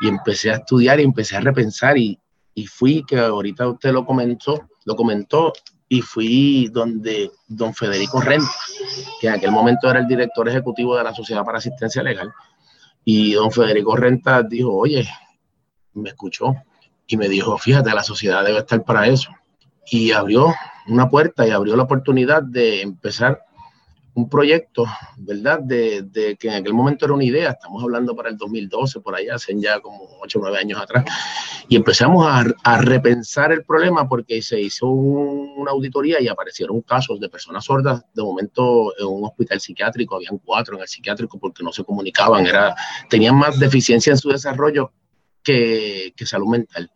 Y 0.00 0.06
empecé 0.06 0.50
a 0.52 0.56
estudiar 0.56 1.00
y 1.00 1.02
empecé 1.02 1.36
a 1.36 1.40
repensar 1.40 1.98
y, 1.98 2.20
y 2.58 2.66
fui, 2.66 3.04
que 3.04 3.20
ahorita 3.20 3.68
usted 3.68 3.92
lo 3.92 4.04
comentó, 4.04 4.68
lo 4.84 4.96
comentó, 4.96 5.52
y 5.88 6.00
fui 6.02 6.68
donde 6.72 7.30
don 7.46 7.72
Federico 7.72 8.20
Renta, 8.20 8.50
que 9.20 9.28
en 9.28 9.34
aquel 9.34 9.52
momento 9.52 9.88
era 9.88 10.00
el 10.00 10.08
director 10.08 10.48
ejecutivo 10.48 10.96
de 10.96 11.04
la 11.04 11.14
Sociedad 11.14 11.44
para 11.44 11.58
Asistencia 11.58 12.02
Legal, 12.02 12.32
y 13.04 13.34
don 13.34 13.52
Federico 13.52 13.94
Renta 13.94 14.42
dijo, 14.42 14.74
oye, 14.74 15.08
me 15.94 16.08
escuchó 16.08 16.52
y 17.06 17.16
me 17.16 17.28
dijo, 17.28 17.56
fíjate, 17.58 17.94
la 17.94 18.02
sociedad 18.02 18.44
debe 18.44 18.58
estar 18.58 18.82
para 18.82 19.06
eso. 19.06 19.30
Y 19.88 20.10
abrió 20.10 20.52
una 20.88 21.08
puerta 21.08 21.46
y 21.46 21.52
abrió 21.52 21.76
la 21.76 21.84
oportunidad 21.84 22.42
de 22.42 22.82
empezar 22.82 23.44
un 24.18 24.28
proyecto, 24.28 24.84
¿verdad? 25.16 25.60
De, 25.60 26.02
de, 26.02 26.36
que 26.36 26.48
en 26.48 26.54
aquel 26.54 26.74
momento 26.74 27.04
era 27.04 27.14
una 27.14 27.22
idea, 27.22 27.50
estamos 27.50 27.80
hablando 27.84 28.16
para 28.16 28.30
el 28.30 28.36
2012, 28.36 28.98
por 29.00 29.14
allá, 29.14 29.36
hace 29.36 29.54
ya 29.60 29.78
como 29.78 30.08
8 30.20 30.38
o 30.38 30.42
9 30.42 30.58
años 30.58 30.80
atrás, 30.80 31.04
y 31.68 31.76
empezamos 31.76 32.26
a, 32.26 32.44
a 32.64 32.78
repensar 32.78 33.52
el 33.52 33.64
problema 33.64 34.08
porque 34.08 34.42
se 34.42 34.60
hizo 34.60 34.88
un, 34.88 35.52
una 35.56 35.70
auditoría 35.70 36.20
y 36.20 36.26
aparecieron 36.26 36.80
casos 36.82 37.20
de 37.20 37.28
personas 37.28 37.64
sordas, 37.64 38.04
de 38.12 38.22
momento 38.22 38.92
en 38.98 39.06
un 39.06 39.24
hospital 39.24 39.60
psiquiátrico, 39.60 40.16
habían 40.16 40.38
cuatro 40.38 40.74
en 40.74 40.82
el 40.82 40.88
psiquiátrico 40.88 41.38
porque 41.38 41.62
no 41.62 41.72
se 41.72 41.84
comunicaban, 41.84 42.44
era, 42.44 42.74
tenían 43.08 43.36
más 43.36 43.56
deficiencia 43.60 44.10
en 44.10 44.18
su 44.18 44.30
desarrollo 44.30 44.92
que, 45.44 46.12
que 46.16 46.26
salud 46.26 46.48
mental 46.48 46.90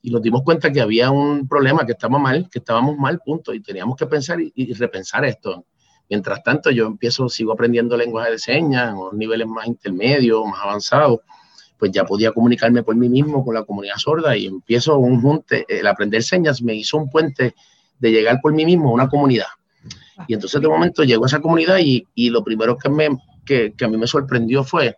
y 0.00 0.10
nos 0.10 0.22
dimos 0.22 0.42
cuenta 0.42 0.72
que 0.72 0.80
había 0.80 1.10
un 1.10 1.46
problema, 1.46 1.84
que 1.84 1.92
estaba 1.92 2.18
mal, 2.18 2.48
que 2.50 2.60
estábamos 2.60 2.96
mal, 2.96 3.18
punto, 3.18 3.52
y 3.52 3.60
teníamos 3.60 3.96
que 3.96 4.06
pensar 4.06 4.40
y, 4.40 4.52
y, 4.54 4.72
repensar 4.74 5.24
esto. 5.24 5.66
Mientras 6.08 6.42
tanto, 6.42 6.70
yo 6.70 6.86
empiezo, 6.86 7.28
sigo 7.28 7.52
aprendiendo 7.52 7.96
lenguaje 7.96 8.32
de 8.32 8.38
señas, 8.38 8.90
en 8.90 8.96
unos 8.96 9.12
niveles 9.14 9.46
más 9.46 9.66
intermedios, 9.66 10.44
más 10.46 10.60
avanzados, 10.62 11.20
pues 11.78 11.92
ya 11.92 12.04
podía 12.04 12.32
comunicarme 12.32 12.82
por 12.82 12.96
mí 12.96 13.08
mismo 13.08 13.44
con 13.44 13.54
la 13.54 13.64
comunidad 13.64 13.96
sorda 13.96 14.36
y 14.36 14.46
empiezo 14.46 14.98
un 14.98 15.20
junte, 15.20 15.64
el 15.68 15.86
aprender 15.86 16.22
señas 16.22 16.60
me 16.62 16.74
hizo 16.74 16.96
un 16.96 17.10
puente 17.10 17.54
de 17.98 18.10
llegar 18.10 18.40
por 18.42 18.52
mí 18.52 18.64
mismo 18.64 18.90
a 18.90 18.92
una 18.92 19.08
comunidad. 19.08 19.46
Y 20.26 20.34
entonces 20.34 20.60
de 20.60 20.68
momento 20.68 21.04
llego 21.04 21.24
a 21.24 21.28
esa 21.28 21.40
comunidad 21.40 21.78
y, 21.78 22.06
y 22.14 22.30
lo 22.30 22.42
primero 22.42 22.76
que, 22.76 22.88
me, 22.88 23.08
que, 23.44 23.72
que 23.76 23.84
a 23.84 23.88
mí 23.88 23.96
me 23.96 24.06
sorprendió 24.06 24.64
fue 24.64 24.96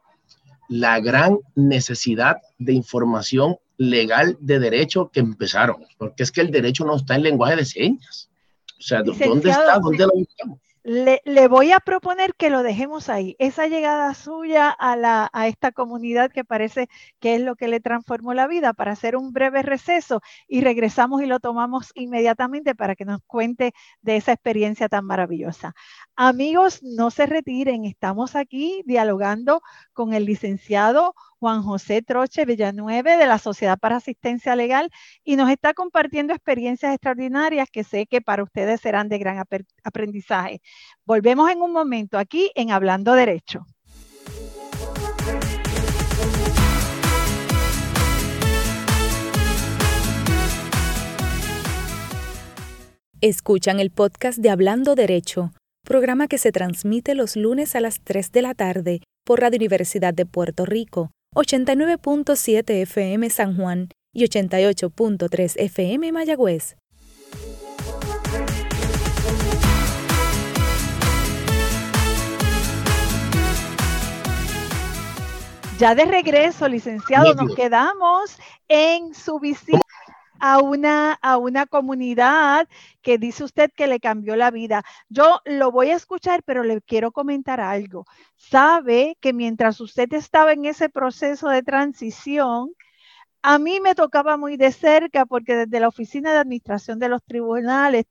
la 0.69 1.01
gran 1.01 1.39
necesidad 1.55 2.37
de 2.59 2.73
información 2.73 3.57
legal 3.77 4.39
de 4.41 4.59
derecho 4.59 5.11
que 5.13 5.21
empezaron, 5.21 5.85
porque 5.99 6.23
es 6.23 6.31
que 6.31 6.41
el 6.41 6.51
derecho 6.51 6.85
no 6.85 6.97
está 6.97 7.17
en 7.17 7.25
lenguaje 7.25 7.57
de 7.57 7.65
señas. 7.65 8.31
O 8.79 8.83
sea, 8.83 9.03
¿dónde 9.03 9.51
está? 9.51 9.79
¿Dónde 9.79 10.07
lo 10.07 10.13
buscamos? 10.15 10.59
Le, 10.83 11.21
voy 11.49 11.73
a 11.73 11.81
proponer 11.81 12.35
que 12.35 12.49
lo 12.49 12.63
dejemos 12.63 13.11
ahí. 13.11 13.37
Esa 13.39 13.67
llegada 13.67 14.15
suya 14.15 14.71
a, 14.71 14.97
la, 14.97 15.29
a 15.35 15.47
esta 15.47 15.73
comunidad 15.73 16.31
que 16.31 16.43
parece 16.45 16.89
que 17.21 17.35
es 17.35 17.43
lo 17.43 17.55
que 17.55 17.69
le 17.69 17.81
transformó 17.81 18.33
la 18.33 18.47
vida 18.47 18.73
para 18.73 18.93
hacer 18.93 19.15
un 19.15 19.33
breve 19.33 19.63
receso 19.63 20.23
y 20.49 20.63
regresamos 20.63 21.23
y 21.23 21.27
lo 21.27 21.39
tomamos 21.39 21.91
inmediatamente 21.95 22.75
para 22.75 22.97
que 22.97 23.05
nos 23.05 23.21
cuente 23.27 23.75
de 24.01 24.17
esa 24.17 24.33
experiencia 24.33 24.89
tan 24.89 25.05
maravillosa. 25.05 25.75
Amigos, 26.23 26.83
no 26.83 27.11
se 27.11 27.25
retiren. 27.25 27.87
Estamos 27.87 28.37
aquí 28.37 28.83
dialogando 28.85 29.63
con 29.95 30.13
el 30.13 30.27
licenciado 30.27 31.15
Juan 31.39 31.63
José 31.63 32.03
Troche 32.03 32.45
Villanueve 32.45 33.17
de 33.17 33.27
la 33.27 33.39
Sociedad 33.39 33.79
para 33.79 33.97
Asistencia 33.97 34.55
Legal 34.55 34.91
y 35.25 35.37
nos 35.37 35.49
está 35.49 35.73
compartiendo 35.73 36.35
experiencias 36.35 36.93
extraordinarias 36.93 37.71
que 37.73 37.85
sé 37.85 38.05
que 38.05 38.21
para 38.21 38.43
ustedes 38.43 38.83
serán 38.83 39.09
de 39.09 39.17
gran 39.17 39.43
aprendizaje. 39.83 40.61
Volvemos 41.07 41.51
en 41.51 41.63
un 41.63 41.73
momento 41.73 42.19
aquí 42.19 42.51
en 42.55 42.71
Hablando 42.71 43.15
Derecho. 43.15 43.65
Escuchan 53.23 53.81
el 53.81 53.91
podcast 53.91 54.39
de 54.39 54.51
Hablando 54.51 54.95
Derecho, 54.95 55.53
programa 55.85 56.29
que 56.29 56.39
se 56.39 56.53
transmite 56.53 57.15
los 57.15 57.37
lunes 57.37 57.75
a 57.75 57.81
las 57.81 58.01
3 58.03 58.33
de 58.33 58.43
la 58.43 58.55
tarde 58.55 59.01
por 59.25 59.41
Radio 59.41 59.59
Universidad 59.59 60.15
de 60.15 60.27
Puerto 60.27 60.65
Rico 60.65 61.11
89.7 61.35 62.83
FM 62.83 63.31
San 63.31 63.57
Juan 63.57 63.89
y 64.13 64.25
88.3 64.25 65.55
FM 65.57 66.13
Mayagüez. 66.13 66.77
Ya 75.79 75.95
de 75.95 76.05
regreso, 76.05 76.69
licenciado, 76.69 77.35
nos 77.35 77.55
quedamos 77.55 78.37
en 78.69 79.15
su 79.15 79.41
visita 79.41 79.81
a 80.41 80.59
una, 80.61 81.13
a 81.15 81.37
una 81.39 81.67
comunidad 81.67 82.69
que 83.03 83.19
dice 83.19 83.45
usted 83.45 83.71
que 83.75 83.87
le 83.87 84.01
cambió 84.01 84.37
la 84.37 84.51
vida. 84.51 84.83
Yo 85.09 85.41
lo 85.45 85.71
voy 85.71 85.91
a 85.91 85.97
escuchar, 85.97 86.43
pero 86.45 86.65
le 86.65 86.81
quiero 86.83 87.13
comentar 87.13 87.61
algo. 87.61 88.07
Sabe 88.37 89.17
que 89.21 89.33
mientras 89.33 89.81
usted 89.81 90.13
estaba 90.15 90.53
en 90.53 90.65
ese 90.65 90.89
proceso 90.89 91.49
de 91.49 91.63
transición, 91.63 92.73
a 93.43 93.59
mí 93.59 93.81
me 93.81 93.95
tocaba 93.95 94.37
muy 94.37 94.57
de 94.57 94.73
cerca 94.73 95.27
porque 95.27 95.57
desde 95.57 95.81
la 95.81 95.89
oficina 95.89 96.33
de 96.33 96.39
administración 96.39 96.99
de 96.99 97.09
los 97.09 97.23
tribunales 97.25 98.05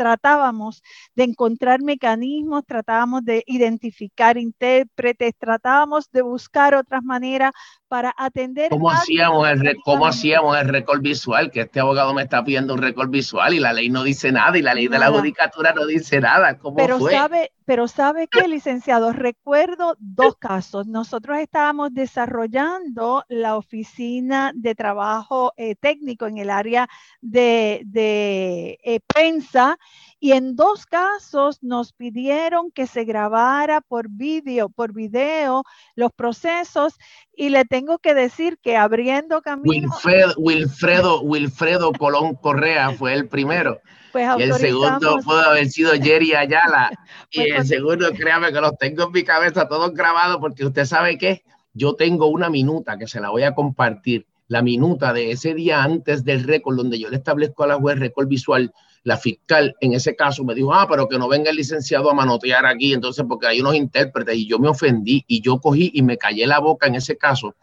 tratábamos 0.00 0.82
de 1.14 1.24
encontrar 1.24 1.82
mecanismos, 1.82 2.64
tratábamos 2.64 3.22
de 3.22 3.44
identificar 3.46 4.38
intérpretes, 4.38 5.34
tratábamos 5.38 6.10
de 6.10 6.22
buscar 6.22 6.74
otras 6.74 7.02
maneras 7.02 7.52
para 7.86 8.14
atender. 8.16 8.70
¿Cómo 8.70 8.90
hacíamos, 8.90 9.46
el, 9.50 9.76
¿Cómo 9.84 10.06
hacíamos 10.06 10.56
el 10.56 10.68
récord 10.68 11.02
visual? 11.02 11.50
Que 11.50 11.62
este 11.62 11.80
abogado 11.80 12.14
me 12.14 12.22
está 12.22 12.42
pidiendo 12.42 12.72
un 12.72 12.80
récord 12.80 13.10
visual 13.10 13.52
y 13.52 13.58
la 13.58 13.74
ley 13.74 13.90
no 13.90 14.02
dice 14.02 14.32
nada 14.32 14.56
y 14.56 14.62
la 14.62 14.72
ley 14.72 14.88
nada. 14.88 15.04
de 15.04 15.10
la 15.10 15.18
judicatura 15.18 15.74
no 15.74 15.84
dice 15.84 16.18
nada. 16.18 16.56
¿Cómo 16.56 16.76
pero 16.76 16.98
fue? 16.98 17.12
sabe, 17.12 17.52
pero 17.66 17.86
sabe 17.86 18.26
que, 18.26 18.48
licenciado, 18.48 19.12
recuerdo 19.12 19.96
dos 19.98 20.36
casos. 20.36 20.86
Nosotros 20.86 21.38
estábamos 21.40 21.92
desarrollando 21.92 23.24
la 23.28 23.56
oficina 23.56 24.52
de 24.54 24.74
trabajo 24.74 25.52
eh, 25.58 25.74
técnico 25.74 26.26
en 26.26 26.38
el 26.38 26.48
área 26.48 26.88
de, 27.20 27.82
de 27.84 28.78
eh, 28.82 29.00
prensa 29.06 29.76
y 30.20 30.32
en 30.32 30.54
dos 30.54 30.84
casos 30.84 31.62
nos 31.62 31.94
pidieron 31.94 32.70
que 32.70 32.86
se 32.86 33.04
grabara 33.04 33.80
por 33.80 34.10
vídeo, 34.10 34.68
por 34.68 34.92
video, 34.92 35.64
los 35.96 36.12
procesos 36.12 36.94
y 37.34 37.48
le 37.48 37.64
tengo 37.64 37.98
que 37.98 38.12
decir 38.12 38.58
que 38.62 38.76
abriendo 38.76 39.40
camino. 39.40 39.88
Wilfredo, 39.88 40.34
Wilfredo, 40.36 41.22
Wilfredo 41.22 41.92
Colón 41.92 42.34
Correa 42.34 42.90
fue 42.92 43.14
el 43.14 43.26
primero. 43.28 43.80
Pues 44.10 44.26
y 44.38 44.42
el 44.42 44.54
segundo 44.54 45.18
pudo 45.24 45.38
haber 45.38 45.68
sido 45.68 45.92
Jerry 45.92 46.34
Ayala. 46.34 46.90
y 47.30 47.42
pues 47.42 47.60
el 47.60 47.66
segundo, 47.68 48.10
créame 48.10 48.52
que 48.52 48.60
los 48.60 48.76
tengo 48.76 49.04
en 49.04 49.12
mi 49.12 49.22
cabeza 49.22 49.68
todos 49.68 49.94
grabados 49.94 50.38
porque 50.40 50.66
usted 50.66 50.84
sabe 50.84 51.16
que 51.16 51.44
yo 51.74 51.94
tengo 51.94 52.26
una 52.26 52.50
minuta 52.50 52.98
que 52.98 53.06
se 53.06 53.20
la 53.20 53.30
voy 53.30 53.44
a 53.44 53.54
compartir. 53.54 54.26
La 54.48 54.62
minuta 54.62 55.12
de 55.12 55.30
ese 55.30 55.54
día 55.54 55.84
antes 55.84 56.24
del 56.24 56.42
récord, 56.42 56.76
donde 56.76 56.98
yo 56.98 57.08
le 57.08 57.18
establezco 57.18 57.62
a 57.62 57.68
la 57.68 57.76
juez 57.76 58.00
récord 58.00 58.26
visual 58.26 58.72
la 59.02 59.16
fiscal 59.16 59.74
en 59.80 59.94
ese 59.94 60.14
caso 60.14 60.44
me 60.44 60.54
dijo, 60.54 60.74
ah, 60.74 60.86
pero 60.88 61.08
que 61.08 61.18
no 61.18 61.28
venga 61.28 61.50
el 61.50 61.56
licenciado 61.56 62.10
a 62.10 62.14
manotear 62.14 62.66
aquí, 62.66 62.92
entonces 62.92 63.24
porque 63.28 63.46
hay 63.46 63.60
unos 63.60 63.74
intérpretes 63.74 64.36
y 64.36 64.46
yo 64.46 64.58
me 64.58 64.68
ofendí 64.68 65.24
y 65.26 65.40
yo 65.40 65.58
cogí 65.58 65.90
y 65.94 66.02
me 66.02 66.18
callé 66.18 66.46
la 66.46 66.58
boca 66.58 66.86
en 66.86 66.96
ese 66.96 67.16
caso 67.16 67.54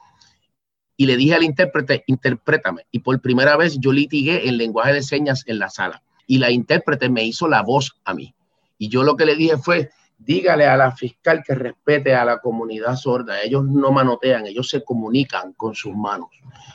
y 0.97 1.05
le 1.05 1.15
dije 1.15 1.35
al 1.35 1.43
intérprete, 1.43 2.03
interprétame. 2.07 2.87
Y 2.91 2.99
por 2.99 3.21
primera 3.21 3.55
vez 3.55 3.77
yo 3.79 3.93
litigué 3.93 4.49
en 4.49 4.57
lenguaje 4.57 4.93
de 4.93 5.03
señas 5.03 5.43
en 5.45 5.59
la 5.59 5.69
sala 5.69 6.01
y 6.25 6.39
la 6.39 6.49
intérprete 6.49 7.07
me 7.07 7.23
hizo 7.23 7.47
la 7.47 7.61
voz 7.61 7.95
a 8.03 8.15
mí. 8.15 8.33
Y 8.79 8.89
yo 8.89 9.03
lo 9.03 9.15
que 9.15 9.25
le 9.25 9.35
dije 9.35 9.57
fue, 9.57 9.91
dígale 10.17 10.65
a 10.65 10.75
la 10.75 10.91
fiscal 10.91 11.43
que 11.45 11.53
respete 11.53 12.15
a 12.15 12.25
la 12.25 12.39
comunidad 12.39 12.95
sorda. 12.95 13.41
Ellos 13.41 13.63
no 13.63 13.91
manotean, 13.91 14.47
ellos 14.47 14.69
se 14.69 14.83
comunican 14.83 15.53
con 15.53 15.75
sus 15.75 15.95
manos. 15.95 16.29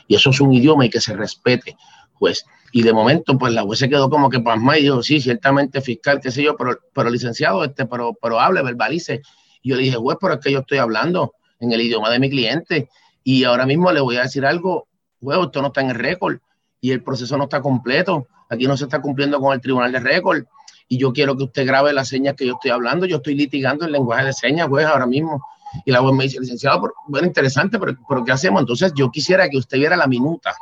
Y 0.07 0.15
eso 0.15 0.29
es 0.29 0.39
un 0.39 0.53
idioma 0.53 0.85
y 0.85 0.89
que 0.89 1.01
se 1.01 1.15
respete, 1.15 1.75
pues. 2.23 2.45
Y 2.71 2.83
de 2.83 2.93
momento, 2.93 3.37
pues 3.37 3.51
la 3.51 3.63
juez 3.63 3.79
se 3.79 3.89
quedó 3.89 4.09
como 4.09 4.29
que 4.29 4.39
pasma 4.39 4.77
y 4.77 4.83
dijo, 4.83 5.03
sí, 5.03 5.19
ciertamente 5.19 5.81
fiscal, 5.81 6.21
qué 6.21 6.31
sé 6.31 6.41
yo, 6.41 6.55
pero, 6.55 6.79
pero 6.93 7.09
licenciado, 7.09 7.65
este, 7.65 7.85
pero, 7.85 8.13
pero 8.13 8.39
hable, 8.39 8.63
verbalice. 8.63 9.21
Y 9.61 9.71
yo 9.71 9.75
le 9.75 9.83
dije, 9.83 9.97
juez, 9.97 10.17
pero 10.21 10.35
es 10.35 10.39
que 10.39 10.49
yo 10.49 10.59
estoy 10.59 10.77
hablando 10.77 11.33
en 11.59 11.73
el 11.73 11.81
idioma 11.81 12.09
de 12.09 12.19
mi 12.19 12.29
cliente 12.29 12.87
y 13.25 13.43
ahora 13.43 13.65
mismo 13.65 13.91
le 13.91 13.99
voy 13.99 14.15
a 14.15 14.21
decir 14.21 14.45
algo, 14.45 14.87
juez, 15.19 15.37
esto 15.43 15.61
no 15.61 15.67
está 15.67 15.81
en 15.81 15.89
el 15.89 15.95
récord 15.97 16.37
y 16.79 16.91
el 16.91 17.03
proceso 17.03 17.37
no 17.37 17.43
está 17.43 17.61
completo. 17.61 18.25
Aquí 18.49 18.67
no 18.67 18.77
se 18.77 18.85
está 18.85 19.01
cumpliendo 19.01 19.41
con 19.41 19.51
el 19.51 19.59
tribunal 19.59 19.91
de 19.91 19.99
récord 19.99 20.45
y 20.87 20.97
yo 20.97 21.11
quiero 21.11 21.35
que 21.35 21.43
usted 21.43 21.67
grabe 21.67 21.91
las 21.91 22.07
señas 22.07 22.35
que 22.35 22.45
yo 22.45 22.53
estoy 22.53 22.71
hablando. 22.71 23.05
Yo 23.05 23.17
estoy 23.17 23.35
litigando 23.35 23.85
el 23.85 23.91
lenguaje 23.91 24.27
de 24.27 24.33
señas, 24.33 24.69
juez, 24.69 24.85
ahora 24.85 25.07
mismo. 25.07 25.45
Y 25.85 25.91
la 25.91 25.99
juez 25.99 26.15
me 26.15 26.23
dice, 26.23 26.39
licenciado, 26.39 26.89
bueno, 27.09 27.27
interesante, 27.27 27.77
pero, 27.79 27.97
pero 28.07 28.23
¿qué 28.23 28.31
hacemos? 28.31 28.61
Entonces 28.61 28.93
yo 28.95 29.11
quisiera 29.11 29.49
que 29.49 29.57
usted 29.57 29.77
viera 29.77 29.97
la 29.97 30.07
minuta 30.07 30.55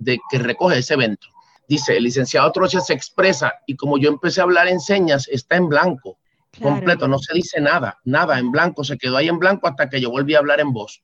de 0.00 0.18
que 0.28 0.38
recoge 0.38 0.78
ese 0.78 0.94
evento 0.94 1.28
dice, 1.70 1.96
el 1.96 2.02
licenciado 2.02 2.50
Troche 2.50 2.80
se 2.80 2.94
expresa 2.94 3.54
y 3.64 3.76
como 3.76 3.96
yo 3.96 4.08
empecé 4.08 4.40
a 4.40 4.42
hablar 4.42 4.66
en 4.66 4.80
señas, 4.80 5.28
está 5.28 5.54
en 5.54 5.68
blanco, 5.68 6.18
claro. 6.50 6.74
completo, 6.74 7.06
no 7.06 7.20
se 7.20 7.32
dice 7.32 7.60
nada, 7.60 8.00
nada, 8.04 8.40
en 8.40 8.50
blanco, 8.50 8.82
se 8.82 8.98
quedó 8.98 9.16
ahí 9.16 9.28
en 9.28 9.38
blanco 9.38 9.68
hasta 9.68 9.88
que 9.88 10.00
yo 10.00 10.10
volví 10.10 10.34
a 10.34 10.38
hablar 10.38 10.58
en 10.58 10.72
voz. 10.72 11.00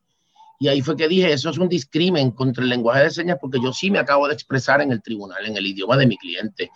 Y 0.59 0.67
ahí 0.67 0.83
fue 0.83 0.97
que 0.97 1.07
dije, 1.07 1.33
eso 1.33 1.51
es 1.51 1.59
un 1.59 1.69
discrimen 1.69 2.33
contra 2.33 2.65
el 2.65 2.69
lenguaje 2.69 3.05
de 3.05 3.11
señas 3.11 3.39
porque 3.41 3.61
yo 3.63 3.73
sí 3.73 3.93
me 3.93 4.01
acabo 4.01 4.27
de 4.27 4.35
expresar 4.35 4.81
en 4.81 4.91
el 4.91 5.03
tribunal, 5.03 5.47
en 5.47 5.57
el 5.57 5.67
idioma 5.67 5.97
de 5.97 6.07
mi 6.09 6.17
cliente 6.17 6.73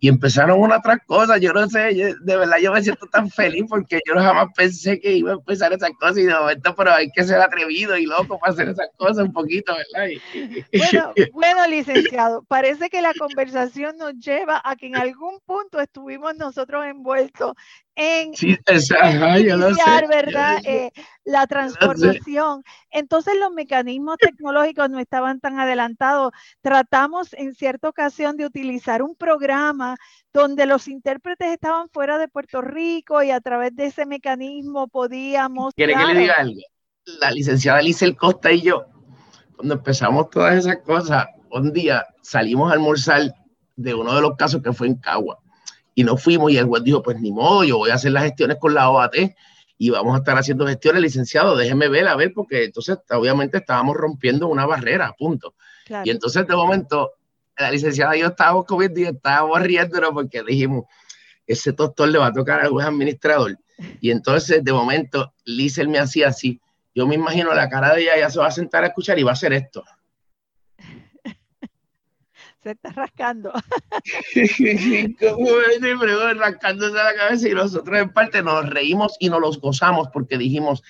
y 0.00 0.08
empezaron 0.08 0.60
una 0.60 0.78
otra 0.78 0.98
cosa, 0.98 1.38
yo 1.38 1.52
no 1.52 1.68
sé, 1.68 1.94
de 1.94 2.36
verdad 2.36 2.56
yo 2.60 2.72
me 2.72 2.82
siento 2.82 3.06
tan 3.06 3.30
feliz 3.30 3.64
porque 3.68 4.00
yo 4.06 4.14
jamás 4.14 4.48
pensé 4.54 5.00
que 5.00 5.12
iba 5.12 5.32
a 5.32 5.34
empezar 5.34 5.72
esas 5.72 5.90
cosas 5.98 6.18
y 6.18 6.24
de 6.24 6.34
momento, 6.34 6.74
pero 6.74 6.92
hay 6.92 7.10
que 7.10 7.24
ser 7.24 7.40
atrevido 7.40 7.96
y 7.96 8.06
loco 8.06 8.38
para 8.38 8.52
hacer 8.52 8.68
esas 8.68 8.88
cosas 8.96 9.24
un 9.24 9.32
poquito, 9.32 9.74
¿verdad? 9.74 10.10
Bueno, 10.72 11.12
bueno, 11.32 11.66
licenciado, 11.68 12.42
parece 12.44 12.90
que 12.90 13.00
la 13.00 13.12
conversación 13.14 13.96
nos 13.96 14.14
lleva 14.14 14.60
a 14.64 14.76
que 14.76 14.86
en 14.86 14.96
algún 14.96 15.38
punto 15.46 15.80
estuvimos 15.80 16.36
nosotros 16.36 16.84
envueltos 16.86 17.54
en 17.96 18.32
iniciar, 18.40 20.08
¿verdad? 20.08 20.58
Eh, 20.64 20.90
la 21.24 21.46
transformación. 21.46 22.62
Entonces 22.90 23.34
los 23.38 23.52
mecanismos 23.52 24.16
tecnológicos 24.18 24.90
no 24.90 24.98
estaban 24.98 25.40
tan 25.40 25.58
adelantados. 25.58 26.32
Tratamos 26.60 27.32
en 27.34 27.54
cierta 27.54 27.88
ocasión 27.88 28.36
de 28.36 28.46
utilizar 28.46 29.02
un 29.02 29.14
programa 29.14 29.96
donde 30.32 30.66
los 30.66 30.88
intérpretes 30.88 31.52
estaban 31.52 31.88
fuera 31.88 32.18
de 32.18 32.28
Puerto 32.28 32.60
Rico 32.60 33.22
y 33.22 33.30
a 33.30 33.40
través 33.40 33.74
de 33.76 33.86
ese 33.86 34.06
mecanismo 34.06 34.88
podíamos... 34.88 35.72
¿Quiere 35.74 35.94
que 35.94 36.04
le 36.04 36.20
diga 36.20 36.34
algo? 36.38 36.60
La 37.20 37.30
licenciada 37.30 37.82
Lizel 37.82 38.16
Costa 38.16 38.50
y 38.50 38.62
yo, 38.62 38.86
cuando 39.56 39.74
empezamos 39.74 40.30
todas 40.30 40.54
esas 40.56 40.78
cosas, 40.78 41.26
un 41.50 41.72
día 41.72 42.06
salimos 42.22 42.70
a 42.70 42.74
almorzar 42.74 43.34
de 43.76 43.94
uno 43.94 44.14
de 44.14 44.22
los 44.22 44.36
casos 44.36 44.62
que 44.62 44.72
fue 44.72 44.86
en 44.86 44.96
Cagua 44.96 45.38
y 45.94 46.04
no 46.04 46.16
fuimos 46.16 46.50
y 46.50 46.58
el 46.58 46.66
juez 46.66 46.82
dijo, 46.82 47.02
pues 47.02 47.20
ni 47.20 47.32
modo, 47.32 47.64
yo 47.64 47.78
voy 47.78 47.90
a 47.90 47.94
hacer 47.94 48.12
las 48.12 48.24
gestiones 48.24 48.58
con 48.60 48.74
la 48.74 48.90
OAT 48.90 49.14
y 49.78 49.90
vamos 49.90 50.14
a 50.14 50.18
estar 50.18 50.36
haciendo 50.38 50.66
gestiones, 50.66 51.02
licenciado, 51.02 51.56
déjeme 51.56 51.88
ver, 51.88 52.08
a 52.08 52.16
ver, 52.16 52.32
porque 52.34 52.64
entonces 52.64 52.98
obviamente 53.10 53.58
estábamos 53.58 53.96
rompiendo 53.96 54.48
una 54.48 54.66
barrera, 54.66 55.14
punto. 55.18 55.54
Y 56.04 56.10
entonces 56.10 56.46
de 56.46 56.56
momento 56.56 57.12
la 57.56 57.70
licenciada 57.70 58.16
y 58.16 58.20
yo 58.20 58.28
estábamos 58.28 58.64
comiendo 58.64 59.00
y 59.00 59.04
estábamos 59.04 59.60
riéndonos 59.62 60.10
porque 60.10 60.42
dijimos, 60.42 60.84
ese 61.46 61.72
doctor 61.72 62.08
le 62.08 62.18
va 62.18 62.26
a 62.26 62.32
tocar 62.32 62.60
al 62.60 62.70
juez 62.70 62.86
administrador. 62.86 63.58
Y 64.00 64.10
entonces 64.10 64.64
de 64.64 64.72
momento 64.72 65.34
Lizel 65.44 65.88
me 65.88 65.98
hacía 65.98 66.28
así, 66.28 66.60
yo 66.94 67.06
me 67.06 67.16
imagino 67.16 67.52
la 67.54 67.68
cara 67.68 67.94
de 67.94 68.02
ella, 68.02 68.18
ya 68.18 68.30
se 68.30 68.38
va 68.38 68.46
a 68.46 68.52
sentar 68.52 68.84
a 68.84 68.88
escuchar 68.88 69.18
y 69.18 69.24
va 69.24 69.30
a 69.30 69.34
hacer 69.34 69.52
esto 69.52 69.84
se 72.64 72.72
está 72.72 72.90
rascando. 72.90 73.52
Como 75.20 75.46
siempre, 75.78 76.34
rascándose 76.34 76.94
la 76.94 77.14
cabeza 77.14 77.48
y 77.48 77.52
nosotros 77.52 77.98
en 77.98 78.12
parte 78.12 78.42
nos 78.42 78.68
reímos 78.68 79.16
y 79.20 79.28
nos 79.28 79.40
los 79.40 79.60
gozamos 79.60 80.08
porque 80.12 80.38
dijimos, 80.38 80.82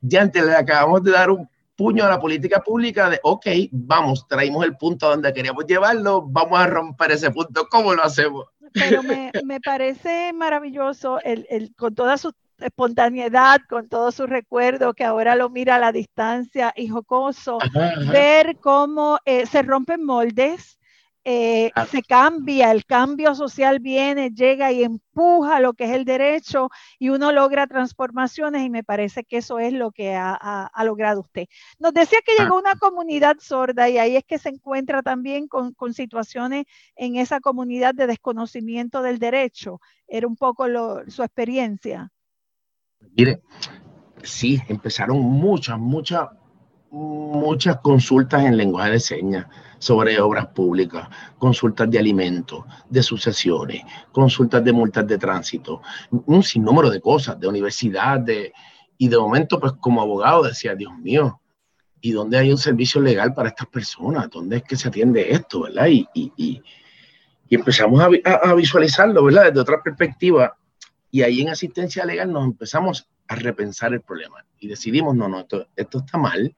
ya 0.00 0.22
antes 0.22 0.44
le 0.44 0.54
acabamos 0.54 1.02
de 1.02 1.10
dar 1.10 1.30
un 1.30 1.48
puño 1.74 2.04
a 2.04 2.10
la 2.10 2.20
política 2.20 2.60
pública 2.60 3.08
de, 3.08 3.18
ok, 3.22 3.46
vamos, 3.72 4.28
traímos 4.28 4.64
el 4.64 4.76
punto 4.76 5.08
donde 5.08 5.32
queríamos 5.32 5.64
llevarlo, 5.66 6.22
vamos 6.22 6.60
a 6.60 6.66
romper 6.66 7.12
ese 7.12 7.30
punto, 7.30 7.66
¿cómo 7.70 7.94
lo 7.94 8.04
hacemos? 8.04 8.46
Pero 8.74 9.02
me, 9.02 9.32
me 9.44 9.60
parece 9.60 10.32
maravilloso 10.34 11.18
el, 11.24 11.46
el, 11.48 11.74
con 11.74 11.94
toda 11.94 12.18
su 12.18 12.32
espontaneidad, 12.62 13.60
con 13.68 13.88
todo 13.88 14.12
su 14.12 14.26
recuerdo, 14.26 14.94
que 14.94 15.04
ahora 15.04 15.34
lo 15.34 15.50
mira 15.50 15.76
a 15.76 15.80
la 15.80 15.92
distancia 15.92 16.72
y 16.76 16.88
jocoso, 16.88 17.58
ver 18.10 18.56
cómo 18.60 19.18
eh, 19.24 19.46
se 19.46 19.62
rompen 19.62 20.04
moldes, 20.04 20.78
eh, 21.24 21.70
se 21.88 22.02
cambia, 22.02 22.72
el 22.72 22.84
cambio 22.84 23.36
social 23.36 23.78
viene, 23.78 24.30
llega 24.30 24.72
y 24.72 24.82
empuja 24.82 25.60
lo 25.60 25.72
que 25.74 25.84
es 25.84 25.90
el 25.92 26.04
derecho 26.04 26.68
y 26.98 27.10
uno 27.10 27.30
logra 27.30 27.68
transformaciones 27.68 28.62
y 28.62 28.70
me 28.70 28.82
parece 28.82 29.22
que 29.22 29.36
eso 29.36 29.60
es 29.60 29.72
lo 29.72 29.92
que 29.92 30.16
ha, 30.16 30.70
logrado 30.84 31.20
usted. 31.20 31.46
Nos 31.78 31.94
decía 31.94 32.18
que 32.26 32.34
llegó 32.36 32.58
una 32.58 32.74
comunidad 32.74 33.36
sorda 33.38 33.88
y 33.88 33.98
ahí 33.98 34.16
es 34.16 34.24
que 34.24 34.38
se 34.38 34.48
encuentra 34.48 35.02
también 35.02 35.46
con, 35.46 35.74
situaciones 35.94 36.64
en 36.96 37.16
esa 37.16 37.38
comunidad 37.38 37.94
de 37.94 38.08
desconocimiento 38.08 39.00
del 39.02 39.18
derecho. 39.18 39.80
Era 40.08 40.26
un 40.26 40.36
poco 40.36 40.66
su 41.06 41.22
experiencia. 41.22 42.10
Mire, 43.16 43.40
sí, 44.22 44.60
empezaron 44.68 45.20
muchas, 45.20 45.78
muchas, 45.78 46.30
muchas 46.90 47.76
consultas 47.80 48.44
en 48.44 48.56
lenguaje 48.56 48.90
de 48.92 49.00
señas 49.00 49.46
sobre 49.82 50.20
obras 50.20 50.46
públicas, 50.46 51.08
consultas 51.38 51.90
de 51.90 51.98
alimentos, 51.98 52.64
de 52.88 53.02
sucesiones, 53.02 53.82
consultas 54.12 54.62
de 54.62 54.72
multas 54.72 55.04
de 55.08 55.18
tránsito, 55.18 55.82
un 56.26 56.44
sinnúmero 56.44 56.88
de 56.88 57.00
cosas, 57.00 57.40
de 57.40 57.48
universidad, 57.48 58.24
y 58.96 59.08
de 59.08 59.18
momento, 59.18 59.58
pues 59.58 59.72
como 59.80 60.00
abogado 60.00 60.44
decía, 60.44 60.76
Dios 60.76 60.96
mío, 60.98 61.40
¿y 62.00 62.12
dónde 62.12 62.38
hay 62.38 62.52
un 62.52 62.58
servicio 62.58 63.00
legal 63.00 63.34
para 63.34 63.48
estas 63.48 63.66
personas? 63.66 64.30
¿Dónde 64.30 64.58
es 64.58 64.62
que 64.62 64.76
se 64.76 64.86
atiende 64.86 65.32
esto, 65.32 65.62
verdad? 65.62 65.88
Y, 65.88 66.06
y, 66.14 66.32
y, 66.36 66.62
empezamos 67.50 68.00
a, 68.00 68.06
a, 68.34 68.54
visualizarlo, 68.54 69.24
¿verdad? 69.24 69.46
Desde 69.46 69.60
otra 69.62 69.82
perspectiva. 69.82 70.56
Y 71.10 71.22
ahí 71.22 71.40
en 71.40 71.48
asistencia 71.48 72.04
legal 72.04 72.32
nos 72.32 72.44
empezamos 72.44 73.08
a 73.26 73.34
repensar 73.34 73.92
el 73.94 74.00
problema 74.00 74.46
y 74.60 74.68
decidimos, 74.68 75.16
no, 75.16 75.28
no, 75.28 75.40
esto, 75.40 75.66
esto 75.74 75.98
está 75.98 76.18
mal, 76.18 76.54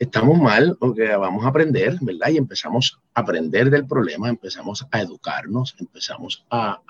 estamos 0.00 0.38
mal 0.40 0.76
porque 0.80 1.14
vamos 1.14 1.44
a 1.44 1.48
aprender, 1.48 1.98
¿verdad? 2.00 2.30
Y 2.30 2.38
empezamos 2.38 2.98
a 3.14 3.20
aprender 3.20 3.70
del 3.70 3.86
problema, 3.86 4.30
empezamos 4.30 4.86
a 4.90 5.00
educarnos, 5.02 5.76
empezamos 5.78 6.44
a, 6.50 6.80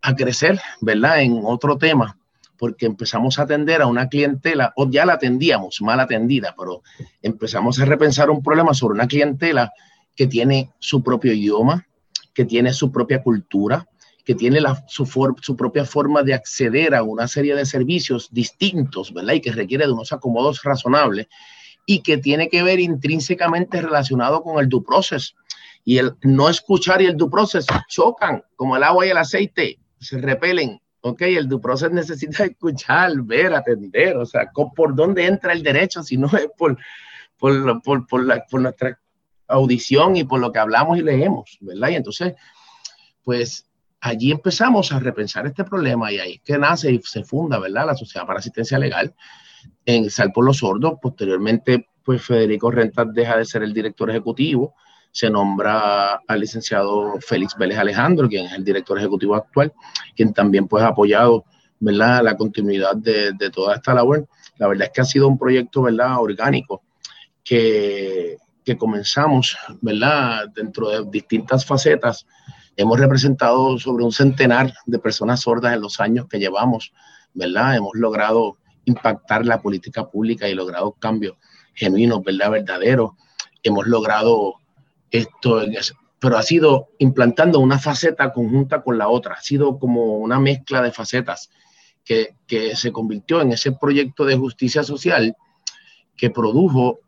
a, 0.00 0.14
crecer, 0.16 0.58
¿verdad? 0.80 1.20
En 1.20 1.42
otro 1.44 1.76
tema, 1.76 2.16
porque 2.56 2.86
empezamos 2.86 3.38
a 3.38 3.42
atender 3.42 3.82
a 3.82 3.86
una 3.86 4.08
clientela, 4.08 4.72
o 4.74 4.88
ya 4.90 5.04
la 5.04 5.12
atendíamos 5.12 5.82
mal 5.82 6.00
atendida, 6.00 6.54
pero 6.58 6.82
empezamos 7.20 7.78
a 7.78 7.84
repensar 7.84 8.30
un 8.30 8.42
problema 8.42 8.72
sobre 8.72 8.94
una 8.94 9.06
clientela 9.06 9.70
que 10.16 10.26
tiene 10.26 10.72
su 10.78 11.02
propio 11.02 11.34
idioma, 11.34 11.86
que 12.32 12.46
tiene 12.46 12.72
su 12.72 12.90
propia 12.90 13.22
cultura, 13.22 13.86
que 14.28 14.34
tiene 14.34 14.60
la, 14.60 14.84
su, 14.88 15.06
su, 15.40 15.56
propia 15.56 15.86
forma 15.86 16.22
de 16.22 16.34
acceder 16.34 16.94
a 16.94 17.02
una 17.02 17.26
serie 17.26 17.54
de 17.54 17.64
servicios 17.64 18.28
distintos, 18.30 19.14
¿verdad? 19.14 19.32
Y 19.32 19.40
que 19.40 19.52
requiere 19.52 19.86
de 19.86 19.92
unos 19.92 20.12
acomodos 20.12 20.62
razonables 20.64 21.28
y 21.86 22.02
que 22.02 22.18
tiene 22.18 22.50
que 22.50 22.62
ver 22.62 22.78
intrínsecamente 22.78 23.80
relacionado 23.80 24.42
con 24.42 24.62
el 24.62 24.68
due 24.68 24.84
process. 24.84 25.34
Y 25.82 25.96
el 25.96 26.14
no 26.20 26.50
escuchar 26.50 27.00
y 27.00 27.06
el 27.06 27.16
due 27.16 27.30
process 27.30 27.64
chocan, 27.88 28.44
como 28.54 28.76
el 28.76 28.82
agua 28.82 29.06
y 29.06 29.08
el 29.08 29.16
aceite, 29.16 29.78
se 29.98 30.18
repelen. 30.18 30.78
Ok, 31.00 31.22
el 31.22 31.48
due 31.48 31.62
process 31.62 31.90
necesita 31.92 32.44
escuchar, 32.44 33.10
ver, 33.22 33.54
atender, 33.54 34.14
o 34.18 34.26
sea, 34.26 34.50
¿por 34.52 34.94
dónde 34.94 35.24
entra 35.24 35.54
el 35.54 35.62
derecho 35.62 36.02
si 36.02 36.18
no 36.18 36.26
es 36.36 36.48
por, 36.58 36.76
por, 37.38 37.80
por, 37.80 38.06
por, 38.06 38.26
la, 38.26 38.44
por 38.44 38.60
nuestra 38.60 39.00
audición 39.46 40.16
y 40.16 40.24
por 40.24 40.38
lo 40.38 40.52
que 40.52 40.58
hablamos 40.58 40.98
y 40.98 41.02
leemos, 41.02 41.56
¿verdad? 41.62 41.88
Y 41.88 41.94
entonces, 41.94 42.34
pues 43.24 43.67
allí 44.00 44.30
empezamos 44.30 44.92
a 44.92 45.00
repensar 45.00 45.46
este 45.46 45.64
problema 45.64 46.12
y 46.12 46.18
ahí 46.18 46.32
es 46.34 46.40
que 46.42 46.58
nace 46.58 46.92
y 46.92 47.00
se 47.02 47.24
funda, 47.24 47.58
¿verdad? 47.58 47.86
La 47.86 47.94
Sociedad 47.94 48.26
para 48.26 48.38
Asistencia 48.38 48.78
Legal 48.78 49.14
en 49.84 50.10
Sal 50.10 50.32
por 50.32 50.44
los 50.44 50.58
Sordos. 50.58 50.94
Posteriormente, 51.00 51.88
pues 52.04 52.22
Federico 52.22 52.70
Rentas 52.70 53.12
deja 53.12 53.36
de 53.36 53.44
ser 53.44 53.62
el 53.62 53.74
director 53.74 54.10
ejecutivo, 54.10 54.74
se 55.10 55.30
nombra 55.30 56.20
al 56.26 56.40
licenciado 56.40 57.14
Félix 57.20 57.56
Vélez 57.56 57.78
Alejandro, 57.78 58.28
quien 58.28 58.46
es 58.46 58.52
el 58.52 58.64
director 58.64 58.98
ejecutivo 58.98 59.34
actual, 59.34 59.72
quien 60.14 60.32
también 60.32 60.68
pues 60.68 60.84
ha 60.84 60.88
apoyado, 60.88 61.44
¿verdad? 61.80 62.22
La 62.22 62.36
continuidad 62.36 62.96
de, 62.96 63.32
de 63.32 63.50
toda 63.50 63.76
esta 63.76 63.94
labor. 63.94 64.28
La 64.58 64.68
verdad 64.68 64.86
es 64.86 64.92
que 64.92 65.00
ha 65.00 65.04
sido 65.04 65.28
un 65.28 65.38
proyecto, 65.38 65.82
¿verdad? 65.82 66.18
Orgánico 66.20 66.82
que, 67.42 68.36
que 68.64 68.76
comenzamos, 68.76 69.56
¿verdad? 69.80 70.48
Dentro 70.54 70.90
de 70.90 71.10
distintas 71.10 71.64
facetas 71.64 72.26
Hemos 72.78 73.00
representado 73.00 73.76
sobre 73.76 74.04
un 74.04 74.12
centenar 74.12 74.72
de 74.86 75.00
personas 75.00 75.40
sordas 75.40 75.74
en 75.74 75.80
los 75.80 75.98
años 75.98 76.28
que 76.28 76.38
llevamos, 76.38 76.92
¿verdad? 77.34 77.74
Hemos 77.74 77.90
logrado 77.94 78.56
impactar 78.84 79.44
la 79.44 79.60
política 79.60 80.08
pública 80.08 80.48
y 80.48 80.54
logrado 80.54 80.92
cambios 80.92 81.36
genuinos, 81.74 82.22
¿verdad? 82.22 82.52
Verdaderos. 82.52 83.14
Hemos 83.64 83.88
logrado 83.88 84.54
esto, 85.10 85.60
pero 86.20 86.38
ha 86.38 86.42
sido 86.44 86.90
implantando 86.98 87.58
una 87.58 87.80
faceta 87.80 88.32
conjunta 88.32 88.80
con 88.84 88.96
la 88.96 89.08
otra. 89.08 89.34
Ha 89.34 89.42
sido 89.42 89.80
como 89.80 90.18
una 90.18 90.38
mezcla 90.38 90.80
de 90.80 90.92
facetas 90.92 91.50
que, 92.04 92.36
que 92.46 92.76
se 92.76 92.92
convirtió 92.92 93.40
en 93.40 93.50
ese 93.50 93.72
proyecto 93.72 94.24
de 94.24 94.36
justicia 94.36 94.84
social 94.84 95.36
que 96.16 96.30
produjo 96.30 97.00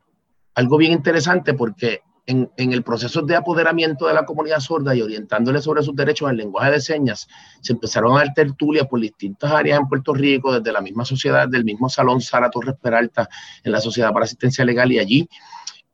algo 0.57 0.79
bien 0.79 0.91
interesante 0.91 1.55
porque 1.55 2.03
en, 2.31 2.73
el 2.73 2.83
proceso 2.83 3.23
de 3.23 3.37
apoderamiento 3.37 4.07
de 4.07 4.15
la 4.15 4.25
comunidad 4.25 4.61
sorda 4.61 4.95
y 4.95 5.03
orientándole 5.03 5.61
sobre 5.61 5.83
sus 5.83 5.95
derechos 5.95 6.31
en 6.31 6.37
lenguaje 6.37 6.71
de 6.71 6.81
señas, 6.81 7.29
se 7.61 7.73
empezaron 7.73 8.17
a 8.17 8.21
dar 8.21 8.35
tertulias 8.35 8.87
por 8.87 9.01
distintas 9.01 9.51
áreas 9.51 9.81
en 9.81 9.89
Puerto 9.89 10.15
Rico, 10.15 10.53
desde 10.53 10.73
la 10.73 10.81
misma 10.81 11.05
sociedad, 11.05 11.49
del 11.49 11.65
mismo 11.65 11.89
Salón 11.89 12.21
Sara 12.21 12.51
Torres 12.51 12.77
Peralta 12.81 13.29
en 13.65 13.73
la 13.73 13.81
Sociedad 13.81 14.13
para 14.13 14.25
Asistencia 14.25 14.65
Legal, 14.65 14.93
y 14.93 14.99
allí 14.99 15.29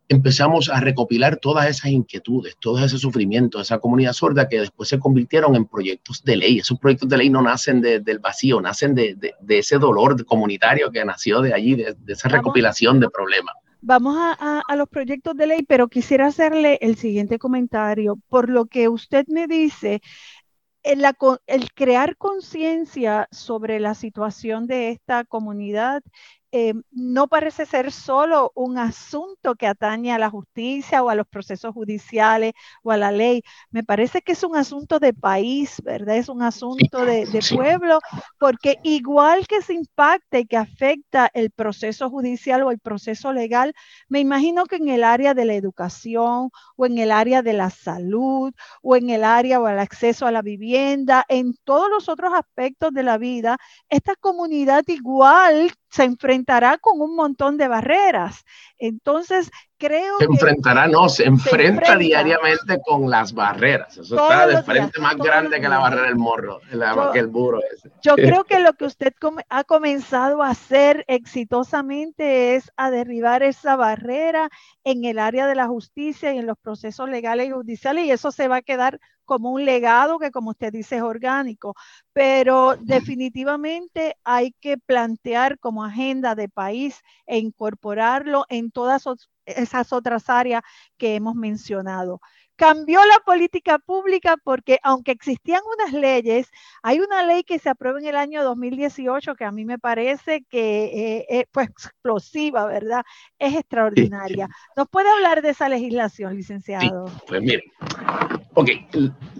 empezamos 0.08 0.68
a 0.68 0.80
recopilar 0.80 1.38
todas 1.38 1.68
esas 1.68 1.90
inquietudes, 1.90 2.56
todo 2.60 2.84
ese 2.84 2.98
sufrimiento 2.98 3.58
de 3.58 3.62
esa 3.62 3.78
comunidad 3.78 4.12
sorda 4.12 4.48
que 4.48 4.60
después 4.60 4.88
se 4.88 4.98
convirtieron 4.98 5.56
en 5.56 5.66
proyectos 5.66 6.22
de 6.22 6.36
ley. 6.36 6.58
Esos 6.58 6.78
proyectos 6.78 7.08
de 7.08 7.16
ley 7.16 7.30
no 7.30 7.42
nacen 7.42 7.80
del 7.80 8.18
vacío, 8.20 8.60
nacen 8.60 8.94
de, 8.94 9.34
ese 9.48 9.78
dolor 9.78 10.24
comunitario 10.24 10.90
que 10.90 11.04
nació 11.04 11.40
de 11.40 11.54
allí, 11.54 11.74
de, 11.74 11.96
esa 12.06 12.28
recopilación 12.28 13.00
de 13.00 13.10
problemas. 13.10 13.54
Vamos 13.80 14.16
a, 14.18 14.62
los 14.76 14.88
proyectos 14.88 15.36
de 15.36 15.46
ley, 15.46 15.62
pero 15.62 15.88
quisiera 15.88 16.26
hacerle 16.26 16.78
el 16.80 16.96
siguiente 16.96 17.38
comentario. 17.38 18.18
Por 18.28 18.50
lo 18.50 18.66
que 18.66 18.88
usted 18.88 19.26
me 19.28 19.46
dice, 19.46 20.00
el, 20.82 21.04
crear 21.74 22.16
conciencia 22.16 23.28
sobre 23.30 23.80
la 23.80 23.94
situación 23.94 24.66
de 24.66 24.90
esta 24.90 25.24
comunidad 25.24 26.02
eh, 26.58 26.72
no 26.90 27.28
parece 27.28 27.66
ser 27.66 27.92
solo 27.92 28.50
un 28.54 28.78
asunto 28.78 29.56
que 29.56 29.66
atañe 29.66 30.10
a 30.14 30.18
la 30.18 30.30
justicia 30.30 31.02
o 31.02 31.10
a 31.10 31.14
los 31.14 31.26
procesos 31.26 31.74
judiciales 31.74 32.54
o 32.82 32.92
a 32.92 32.96
la 32.96 33.12
ley. 33.12 33.42
Me 33.70 33.84
parece 33.84 34.22
que 34.22 34.32
es 34.32 34.42
un 34.42 34.56
asunto 34.56 34.98
de 34.98 35.12
país, 35.12 35.82
¿verdad? 35.84 36.16
Es 36.16 36.30
un 36.30 36.40
asunto 36.40 37.04
de, 37.04 37.26
pueblo, 37.54 37.98
porque 38.38 38.78
igual 38.84 39.46
que 39.46 39.60
se 39.60 39.74
impacta 39.74 40.38
y 40.38 40.46
que 40.46 40.56
afecta 40.56 41.30
el 41.34 41.50
proceso 41.50 42.08
judicial 42.08 42.62
o 42.62 42.70
el 42.70 42.78
proceso 42.78 43.34
legal, 43.34 43.74
me 44.08 44.20
imagino 44.20 44.64
que 44.64 44.76
en 44.76 44.88
el 44.88 45.04
área 45.04 45.34
de 45.34 45.44
la 45.44 45.52
educación 45.52 46.48
o 46.76 46.86
en 46.86 46.96
el 46.96 47.12
área 47.12 47.42
de 47.42 47.52
la 47.52 47.68
salud 47.68 48.54
o 48.80 48.96
en 48.96 49.10
el 49.10 49.24
área 49.24 49.60
o 49.60 49.68
el 49.68 49.78
acceso 49.78 50.26
a 50.26 50.32
la 50.32 50.40
vivienda, 50.40 51.22
en 51.28 51.54
todos 51.64 51.90
los 51.90 52.08
otros 52.08 52.32
aspectos 52.32 52.94
de 52.94 53.02
la 53.02 53.18
vida, 53.18 53.58
esta 53.90 54.16
comunidad 54.16 54.84
igual 54.86 55.70
se 55.96 56.04
enfrentará 56.04 56.78
con 56.78 57.00
un 57.00 57.16
montón 57.16 57.56
de 57.56 57.68
barreras. 57.68 58.44
Entonces, 58.78 59.50
creo 59.78 60.18
se 60.18 60.24
enfrentará, 60.24 60.86
no, 60.86 61.08
se, 61.08 61.24
enfrenta, 61.24 61.96
diariamente 61.96 62.80
con 62.84 63.10
las 63.10 63.32
barreras. 63.32 63.96
Eso 63.96 64.16
está 64.16 64.46
de 64.46 64.62
frente 64.62 65.00
más 65.00 65.16
grande 65.16 65.60
que 65.60 65.68
la 65.68 65.78
barrera 65.78 66.06
del 66.06 66.16
morro, 66.16 66.60
que 67.12 67.18
el 67.18 67.28
burro. 67.28 67.60
Yo 68.02 68.14
creo 68.14 68.44
que 68.44 68.60
lo 68.60 68.72
que 68.74 68.84
usted 68.84 69.12
ha 69.48 69.64
comenzado 69.64 70.42
a 70.42 70.50
hacer 70.50 71.04
exitosamente 71.08 72.56
es 72.56 72.70
a 72.76 72.90
derribar 72.90 73.42
esa 73.42 73.76
barrera 73.76 74.48
en 74.84 75.04
el 75.04 75.18
área 75.18 75.46
de 75.46 75.54
la 75.54 75.66
justicia 75.66 76.32
y 76.32 76.38
en 76.38 76.46
los 76.46 76.58
procesos 76.58 77.08
legales 77.08 77.48
y 77.48 77.52
judiciales, 77.52 78.04
y 78.06 78.10
eso 78.10 78.32
se 78.32 78.48
va 78.48 78.56
a 78.56 78.62
quedar 78.62 79.00
como 79.26 79.50
un 79.50 79.64
legado 79.64 80.18
que, 80.18 80.30
como 80.30 80.50
usted 80.50 80.72
dice, 80.72 80.96
es 80.96 81.02
orgánico, 81.02 81.74
pero 82.12 82.76
definitivamente 82.80 84.16
hay 84.24 84.52
que 84.52 84.78
plantear 84.78 85.58
como 85.58 85.84
agenda 85.84 86.34
de 86.34 86.48
país 86.48 87.02
e 87.26 87.38
incorporarlo 87.38 88.46
en 88.48 88.70
todas 88.70 89.06
esas 89.46 89.92
otras 89.92 90.28
áreas 90.28 90.62
que 90.98 91.14
hemos 91.14 91.34
mencionado. 91.34 92.20
Cambió 92.56 93.00
la 93.04 93.18
política 93.24 93.78
pública 93.78 94.36
porque 94.42 94.78
aunque 94.82 95.12
existían 95.12 95.60
unas 95.78 95.92
leyes, 95.92 96.48
hay 96.82 97.00
una 97.00 97.22
ley 97.22 97.44
que 97.44 97.58
se 97.58 97.68
aprueba 97.68 97.98
en 97.98 98.06
el 98.06 98.16
año 98.16 98.42
2018 98.42 99.34
que 99.34 99.44
a 99.44 99.52
mí 99.52 99.66
me 99.66 99.78
parece 99.78 100.42
que 100.48 101.26
eh, 101.28 101.46
fue 101.52 101.64
explosiva, 101.64 102.64
¿verdad? 102.64 103.04
Es 103.38 103.54
extraordinaria. 103.54 104.48
¿Nos 104.74 104.88
puede 104.88 105.10
hablar 105.10 105.42
de 105.42 105.50
esa 105.50 105.68
legislación, 105.68 106.34
licenciado? 106.34 107.12
pues 107.26 107.42
mire, 107.42 107.62
ok, 108.54 108.70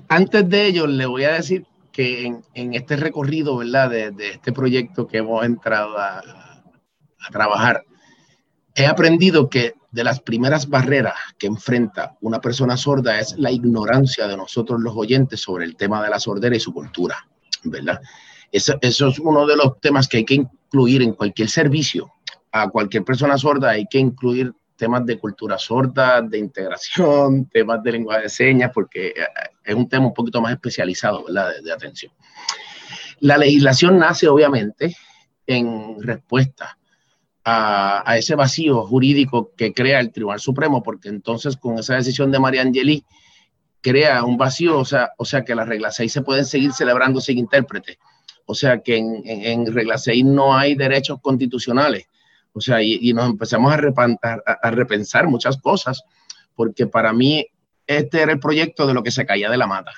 antes 0.08 0.48
de 0.50 0.66
ello 0.66 0.86
le 0.86 1.06
voy 1.06 1.24
a 1.24 1.32
decir 1.32 1.64
que 1.92 2.26
en, 2.52 2.74
este 2.74 2.96
recorrido, 2.96 3.56
¿verdad? 3.56 3.88
De, 3.88 4.30
este 4.32 4.52
proyecto 4.52 5.06
que 5.06 5.18
hemos 5.18 5.42
entrado 5.42 5.96
a 5.96 6.20
trabajar, 7.32 7.82
he 8.76 8.86
aprendido 8.86 9.48
que 9.48 9.74
de 9.90 10.04
las 10.04 10.20
primeras 10.20 10.68
barreras 10.68 11.14
que 11.38 11.46
enfrenta 11.46 12.16
una 12.20 12.40
persona 12.40 12.76
sorda 12.76 13.18
es 13.18 13.36
la 13.38 13.50
ignorancia 13.50 14.28
de 14.28 14.36
nosotros 14.36 14.80
los 14.80 14.94
oyentes 14.94 15.40
sobre 15.40 15.64
el 15.64 15.76
tema 15.76 16.02
de 16.04 16.10
la 16.10 16.20
sordera 16.20 16.54
y 16.54 16.60
su 16.60 16.74
cultura, 16.74 17.26
¿verdad? 17.64 18.00
Eso, 18.52 18.78
es 18.80 19.00
uno 19.18 19.46
de 19.46 19.56
los 19.56 19.80
temas 19.80 20.06
que 20.06 20.18
hay 20.18 20.24
que 20.26 20.34
incluir 20.34 21.02
en 21.02 21.14
cualquier 21.14 21.48
servicio. 21.48 22.12
A 22.52 22.68
cualquier 22.68 23.02
persona 23.02 23.38
sorda 23.38 23.70
hay 23.70 23.86
que 23.86 23.98
incluir 23.98 24.52
temas 24.76 25.06
de 25.06 25.18
cultura 25.18 25.58
sorda, 25.58 26.20
de 26.20 26.38
integración, 26.38 27.46
temas 27.52 27.82
de 27.82 27.92
lengua 27.92 28.18
de 28.18 28.28
señas, 28.28 28.70
porque 28.74 29.08
eh, 29.08 29.26
es 29.64 29.74
un 29.74 29.88
tema 29.88 30.06
un 30.06 30.14
poquito 30.14 30.42
más 30.42 30.52
especializado, 30.52 31.24
¿verdad? 31.24 31.52
De 31.64 31.72
atención. 31.72 32.12
La 33.20 33.38
legislación 33.38 33.98
nace, 33.98 34.28
obviamente, 34.28 34.94
en 35.46 35.96
respuesta 36.02 36.76
a, 37.48 38.16
ese 38.18 38.34
vacío 38.34 38.84
jurídico 38.84 39.52
que 39.56 39.72
crea 39.72 40.00
el 40.00 40.10
Tribunal 40.10 40.40
Supremo, 40.40 40.82
porque 40.82 41.08
entonces 41.08 41.56
con 41.56 41.78
esa 41.78 41.94
decisión 41.94 42.32
de 42.32 42.40
María 42.40 42.62
Angeli 42.62 43.04
crea 43.80 44.24
un 44.24 44.36
vacío, 44.36 44.78
o 44.80 44.84
sea, 44.84 45.12
o 45.16 45.24
sea 45.24 45.44
que 45.44 45.54
las 45.54 45.68
reglas 45.68 45.94
6 45.94 46.12
se 46.12 46.22
pueden 46.22 46.44
seguir 46.44 46.72
celebrando 46.72 47.20
sin 47.20 47.38
intérprete. 47.38 47.98
O 48.46 48.54
sea 48.54 48.80
que 48.80 48.96
en, 48.96 49.22
en, 49.24 49.72
regla 49.72 49.96
6 49.96 50.24
no 50.24 50.56
hay 50.56 50.74
derechos 50.74 51.20
constitucionales. 51.20 52.06
O 52.52 52.60
sea, 52.60 52.82
y, 52.82 53.12
nos 53.12 53.30
empezamos 53.30 53.72
a, 53.72 54.70
repensar 54.70 55.28
muchas 55.28 55.56
cosas, 55.58 56.02
porque 56.56 56.88
para 56.88 57.12
mí 57.12 57.46
este 57.86 58.22
era 58.22 58.32
el 58.32 58.40
proyecto 58.40 58.88
de 58.88 58.94
lo 58.94 59.04
que 59.04 59.12
se 59.12 59.24
caía 59.24 59.50
de 59.50 59.56
la 59.56 59.68
mata 59.68 59.92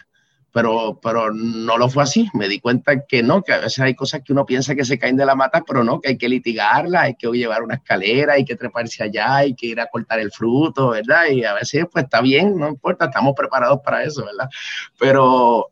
pero, 0.52 0.98
pero 1.02 1.32
no 1.32 1.76
lo 1.76 1.88
fue 1.88 2.02
así. 2.02 2.28
Me 2.32 2.48
di 2.48 2.58
cuenta 2.58 3.04
que 3.06 3.22
no, 3.22 3.42
que 3.42 3.52
a 3.52 3.58
veces 3.58 3.80
hay 3.80 3.94
cosas 3.94 4.22
que 4.24 4.32
uno 4.32 4.46
piensa 4.46 4.74
que 4.74 4.84
se 4.84 4.98
caen 4.98 5.16
de 5.16 5.26
la 5.26 5.34
mata, 5.34 5.62
pero 5.66 5.84
no, 5.84 6.00
que 6.00 6.10
hay 6.10 6.18
que 6.18 6.28
litigarla, 6.28 7.02
hay 7.02 7.14
que 7.14 7.28
llevar 7.28 7.62
una 7.62 7.76
escalera, 7.76 8.34
hay 8.34 8.44
que 8.44 8.56
treparse 8.56 9.02
allá, 9.02 9.36
hay 9.36 9.54
que 9.54 9.66
ir 9.66 9.80
a 9.80 9.86
cortar 9.86 10.20
el 10.20 10.32
fruto, 10.32 10.90
¿verdad? 10.90 11.26
Y 11.30 11.44
a 11.44 11.54
veces, 11.54 11.86
pues 11.92 12.04
está 12.04 12.20
bien, 12.20 12.56
no 12.56 12.68
importa, 12.68 13.06
estamos 13.06 13.34
preparados 13.36 13.80
para 13.84 14.02
eso, 14.02 14.24
¿verdad? 14.24 14.48
Pero, 14.98 15.68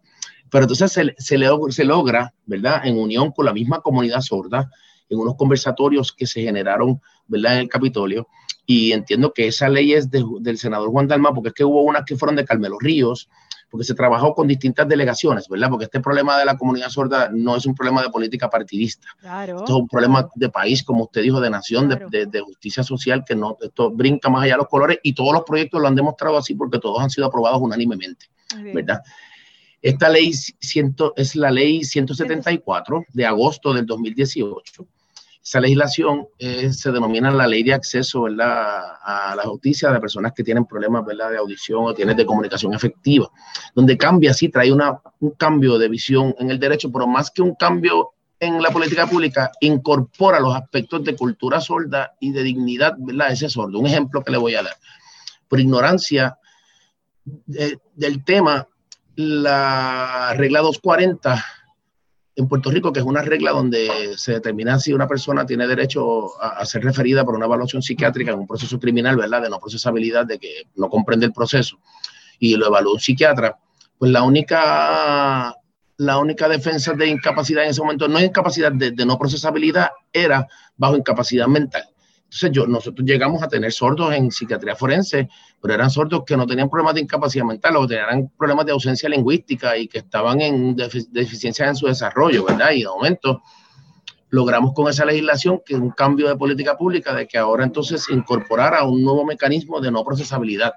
pero 0.51 0.64
entonces 0.64 0.93
se, 0.93 1.14
se, 1.18 1.85
logra, 1.85 2.33
¿verdad? 2.45 2.83
En 2.85 2.99
unión 2.99 3.33
con 3.33 3.47
la 3.47 3.55
misma 3.55 3.81
comunidad 3.81 4.20
sorda, 4.20 4.70
en 5.09 5.18
unos 5.18 5.37
conversatorios 5.37 6.12
que 6.12 6.27
se 6.27 6.43
generaron, 6.43 7.01
¿verdad? 7.27 7.55
En 7.55 7.61
el 7.61 7.68
Capitolio. 7.68 8.29
Y 8.66 8.93
entiendo 8.93 9.33
que 9.33 9.47
esa 9.47 9.68
ley 9.68 9.93
es 9.93 10.11
del 10.11 10.59
senador 10.59 10.91
Juan 10.91 11.07
Dalma, 11.07 11.33
porque 11.33 11.49
es 11.49 11.55
que 11.55 11.64
hubo 11.64 11.83
unas 11.83 12.05
que 12.05 12.16
fueron 12.16 12.35
de 12.35 12.45
Carmelo 12.45 12.79
Ríos, 12.81 13.29
porque 13.70 13.84
se 13.84 13.94
trabajó 13.94 14.34
con 14.34 14.46
distintas 14.46 14.88
delegaciones, 14.88 15.48
¿verdad? 15.48 15.68
Porque 15.68 15.86
este 15.86 16.00
problema 16.00 16.38
de 16.38 16.44
la 16.44 16.56
comunidad 16.56 16.88
sorda 16.88 17.30
no 17.32 17.56
es 17.56 17.66
un 17.66 17.74
problema 17.74 18.02
de 18.02 18.10
política 18.10 18.48
partidista. 18.48 19.08
Claro. 19.20 19.58
Esto 19.58 19.76
es 19.76 19.80
un 19.80 19.88
problema 19.88 20.28
de 20.34 20.48
país, 20.48 20.82
como 20.82 21.04
usted 21.04 21.22
dijo, 21.22 21.40
de 21.40 21.50
nación, 21.50 21.88
de, 21.88 22.26
de, 22.26 22.40
justicia 22.40 22.82
social, 22.82 23.24
que 23.26 23.34
no, 23.34 23.56
esto 23.60 23.90
brinca 23.90 24.28
más 24.28 24.44
allá 24.44 24.54
de 24.54 24.58
los 24.58 24.68
colores 24.68 24.98
y 25.02 25.14
todos 25.14 25.32
los 25.32 25.42
proyectos 25.42 25.80
lo 25.80 25.88
han 25.88 25.94
demostrado 25.94 26.36
así 26.36 26.54
porque 26.54 26.78
todos 26.78 27.00
han 27.00 27.10
sido 27.10 27.26
aprobados 27.26 27.60
unánimemente, 27.60 28.26
¿verdad? 28.72 29.00
Esta 29.82 30.08
ley 30.08 30.32
ciento, 30.32 31.12
es 31.16 31.36
la 31.36 31.50
ley 31.50 31.84
174 31.84 33.04
de 33.12 33.26
agosto 33.26 33.74
del 33.74 33.86
2018 33.86 34.86
esa 35.47 35.61
legislación 35.61 36.26
eh, 36.40 36.72
se 36.72 36.90
denomina 36.90 37.30
la 37.30 37.47
ley 37.47 37.62
de 37.62 37.72
acceso 37.72 38.22
¿verdad? 38.22 38.97
a 39.01 39.32
la 39.36 39.44
justicia 39.44 39.92
de 39.92 40.01
personas 40.01 40.32
que 40.34 40.42
tienen 40.42 40.66
problemas 40.66 41.07
¿verdad? 41.07 41.30
de 41.30 41.36
audición 41.36 41.84
o 41.84 41.94
tienen 41.94 42.16
de 42.16 42.26
comunicación 42.26 42.74
efectiva, 42.74 43.30
donde 43.72 43.97
cambia, 43.97 44.34
sí, 44.34 44.49
trae 44.49 44.72
una, 44.72 45.01
un 45.20 45.30
cambio 45.30 45.78
de 45.78 45.88
visión 45.88 46.34
en 46.40 46.51
el 46.51 46.59
derecho, 46.59 46.90
pero 46.90 47.07
más 47.07 47.30
que 47.30 47.42
un 47.42 47.55
cambio 47.55 48.11
en 48.40 48.61
la 48.61 48.70
política 48.70 49.07
pública, 49.07 49.53
incorpora 49.61 50.40
los 50.40 50.53
aspectos 50.53 51.05
de 51.05 51.14
cultura 51.14 51.61
sorda 51.61 52.14
y 52.18 52.32
de 52.32 52.42
dignidad 52.42 52.97
¿verdad? 52.99 53.28
de 53.28 53.34
ese 53.34 53.49
sordo. 53.49 53.78
Un 53.78 53.86
ejemplo 53.86 54.24
que 54.24 54.32
le 54.32 54.38
voy 54.38 54.57
a 54.57 54.64
dar. 54.64 54.74
Por 55.47 55.61
ignorancia 55.61 56.36
del 57.24 58.24
tema, 58.24 58.66
la 59.14 60.34
regla 60.36 60.59
240 60.59 61.44
en 62.37 62.49
Puerto 62.49 62.70
Rico, 62.70 62.93
que 62.93 63.01
es 63.01 63.07
una 63.07 63.22
regla 63.22 63.51
donde 63.51 64.12
se 64.16 64.32
determina 64.32 64.78
si 64.78 64.93
una 64.93 65.09
persona 65.09 65.47
tiene 65.47 65.66
derecho 65.66 66.41
a, 66.41 66.64
ser 66.66 66.84
referida 66.84 67.24
por 67.24 67.34
una 67.34 67.47
evaluación 67.47 67.82
psiquiátrica 67.82 68.32
en 68.32 68.39
un 68.39 68.47
proceso 68.47 68.78
criminal, 68.78 69.16
¿verdad? 69.16 69.43
De 69.43 69.49
no 69.49 69.59
procesabilidad, 69.59 70.26
de 70.26 70.39
que 70.39 70.64
no 70.76 70.91
comprende 70.91 71.24
el 71.24 71.32
proceso 71.32 71.78
y 72.39 72.55
lo 72.57 72.66
evalúa 72.66 72.93
un 72.93 73.01
psiquiatra, 73.01 73.57
pues 73.99 74.12
la 74.12 74.22
única, 74.22 75.57
la 75.97 76.18
única 76.18 76.49
defensa 76.49 76.93
de 76.93 77.07
incapacidad 77.07 77.64
en 77.64 77.70
ese 77.70 77.80
momento, 77.80 78.07
no 78.07 78.20
incapacidad 78.20 78.70
de 78.70 79.07
no 79.07 79.18
procesabilidad, 79.18 79.89
era 80.12 80.47
bajo 80.76 80.97
incapacidad 80.97 81.47
mental. 81.47 81.89
Entonces, 82.27 82.51
yo, 82.53 82.66
nosotros 82.66 83.07
llegamos 83.07 83.43
a 83.43 83.49
tener 83.49 83.72
sordos 83.72 84.12
en 84.12 84.33
psiquiatría 84.33 84.74
forense, 84.74 85.29
pero 85.62 85.74
eran 85.74 85.91
sordos 85.91 86.24
que 86.27 86.37
no 86.37 86.45
tenían 86.45 86.68
problemas 86.68 86.95
de 86.95 87.03
incapacidad 87.03 87.45
mental 87.45 87.77
o 87.77 87.87
tenían 87.87 88.31
problemas 88.37 88.66
de 88.66 88.72
ausencia 88.72 89.09
lingüística 89.09 89.77
y 89.77 89.87
que 89.87 89.99
estaban 89.99 90.41
en 90.41 90.77
deficiencias 90.77 91.68
en 91.68 91.77
su 91.77 91.87
desarrollo, 91.87 92.45
¿verdad? 92.45 92.72
Y 92.72 92.81
de 92.81 92.89
momento 92.89 93.43
logramos 94.31 94.74
con 94.74 94.89
esa 94.89 95.05
legislación 95.05 95.62
que 95.64 95.77
un 95.77 95.91
cambio 95.91 96.29
de 96.29 96.37
política 96.37 96.77
pública 96.77 97.14
de 97.14 97.29
que 97.29 97.39
ahora 97.39 97.64
entonces 97.64 98.09
incorporara 98.11 98.85
un 98.85 99.03
nuevo 99.03 99.24
mecanismo 99.24 99.81
de 99.81 99.93
no 99.93 100.05
procesabilidad, 100.05 100.74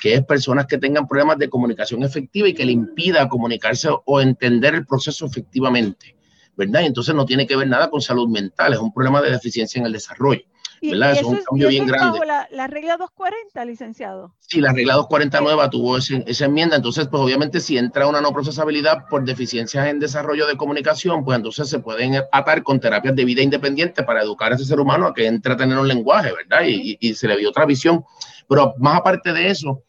que 0.00 0.14
es 0.14 0.24
personas 0.24 0.66
que 0.66 0.78
tengan 0.78 1.08
problemas 1.08 1.38
de 1.38 1.48
comunicación 1.48 2.02
efectiva 2.02 2.46
y 2.46 2.54
que 2.54 2.66
le 2.66 2.72
impida 2.72 3.28
comunicarse 3.28 3.88
o 4.04 4.20
entender 4.20 4.74
el 4.74 4.86
proceso 4.86 5.26
efectivamente, 5.26 6.14
¿verdad? 6.56 6.82
Y 6.82 6.86
entonces 6.86 7.14
no 7.14 7.24
tiene 7.24 7.46
que 7.46 7.56
ver 7.56 7.68
nada 7.68 7.88
con 7.88 8.02
salud 8.02 8.28
mental, 8.28 8.74
es 8.74 8.78
un 8.78 8.92
problema 8.92 9.22
de 9.22 9.30
deficiencia 9.30 9.80
en 9.80 9.86
el 9.86 9.92
desarrollo. 9.92 10.42
¿Verdad? 10.80 11.12
es 11.12 11.22
un 11.22 11.40
cambio 11.42 11.68
bien 11.68 11.86
grande. 11.86 12.20
La, 12.26 12.48
la, 12.50 12.66
regla 12.66 12.96
240, 12.96 13.64
licenciado. 13.64 14.34
Sí, 14.40 14.60
la 14.60 14.72
regla 14.72 14.94
249 14.94 15.68
tuvo 15.70 15.96
esa 15.98 16.44
enmienda, 16.44 16.76
entonces, 16.76 17.08
pues 17.08 17.22
obviamente 17.22 17.60
si 17.60 17.76
entra 17.76 18.06
una 18.06 18.20
no 18.20 18.32
procesabilidad 18.32 19.06
por 19.08 19.24
deficiencias 19.24 19.86
en 19.86 19.98
desarrollo 19.98 20.46
de 20.46 20.56
comunicación, 20.56 21.24
pues 21.24 21.36
entonces 21.36 21.68
se 21.68 21.78
pueden 21.80 22.22
atar 22.32 22.62
con 22.62 22.80
terapias 22.80 23.14
de 23.16 23.24
vida 23.24 23.42
independiente 23.42 24.02
para 24.02 24.22
educar 24.22 24.52
a 24.52 24.54
ese 24.54 24.64
ser 24.64 24.80
humano 24.80 25.06
a 25.06 25.14
que 25.14 25.26
entre 25.26 25.52
a 25.52 25.56
tener 25.56 25.78
un 25.78 25.88
lenguaje, 25.88 26.32
¿verdad? 26.32 26.64
Y, 26.66 26.98
y, 27.00 27.08
y 27.10 27.14
se 27.14 27.28
le 27.28 27.36
dio 27.36 27.50
otra 27.50 27.66
visión. 27.66 28.04
Pero 28.48 28.74
más 28.78 28.98
aparte 28.98 29.32
de 29.32 29.48
eso, 29.48 29.82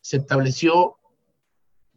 se 0.00 0.18
estableció 0.18 0.96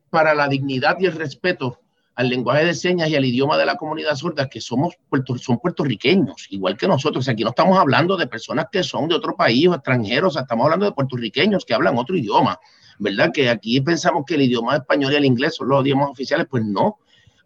para 0.10 0.34
la 0.34 0.48
dignidad 0.48 0.98
y 1.00 1.08
el 1.08 1.14
respeto 1.14 1.80
al 2.16 2.30
lenguaje 2.30 2.66
de 2.66 2.74
señas 2.74 3.10
y 3.10 3.16
al 3.16 3.26
idioma 3.26 3.58
de 3.58 3.66
la 3.66 3.76
comunidad 3.76 4.16
sorda, 4.16 4.48
que 4.48 4.62
somos 4.62 4.96
son 5.38 5.60
puertorriqueños, 5.60 6.48
igual 6.50 6.78
que 6.78 6.88
nosotros. 6.88 7.28
Aquí 7.28 7.44
no 7.44 7.50
estamos 7.50 7.78
hablando 7.78 8.16
de 8.16 8.26
personas 8.28 8.68
que 8.72 8.84
son 8.84 9.10
de 9.10 9.16
otro 9.16 9.36
país 9.36 9.68
o 9.68 9.74
extranjeros, 9.74 10.38
estamos 10.38 10.64
hablando 10.64 10.86
de 10.86 10.94
puertorriqueños 10.94 11.66
que 11.66 11.74
hablan 11.74 11.98
otro 11.98 12.16
idioma, 12.16 12.58
¿verdad? 13.00 13.32
Que 13.34 13.50
aquí 13.50 13.82
pensamos 13.82 14.24
que 14.26 14.36
el 14.36 14.44
idioma 14.44 14.78
español 14.78 15.12
y 15.12 15.16
el 15.18 15.26
inglés 15.26 15.56
son 15.56 15.68
los 15.68 15.84
idiomas 15.84 16.10
oficiales, 16.10 16.48
pues 16.50 16.64
no. 16.64 17.00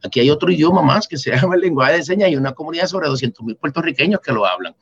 Aquí 0.03 0.20
hay 0.20 0.30
otro 0.30 0.51
idioma 0.51 0.84
más 0.84 1.07
que 1.07 1.17
se 1.17 1.32
llama 1.36 1.55
el 1.55 1.61
lenguaje 1.61 1.93
de 1.93 2.03
señas 2.03 2.30
y 2.30 2.36
una 2.36 2.51
comunidad 2.51 2.86
sobre 2.86 3.07
200 3.07 3.43
mil 3.45 3.55
puertorriqueños 3.55 4.20
que 4.22 4.32
lo 4.32 4.45
hablan. 4.45 4.76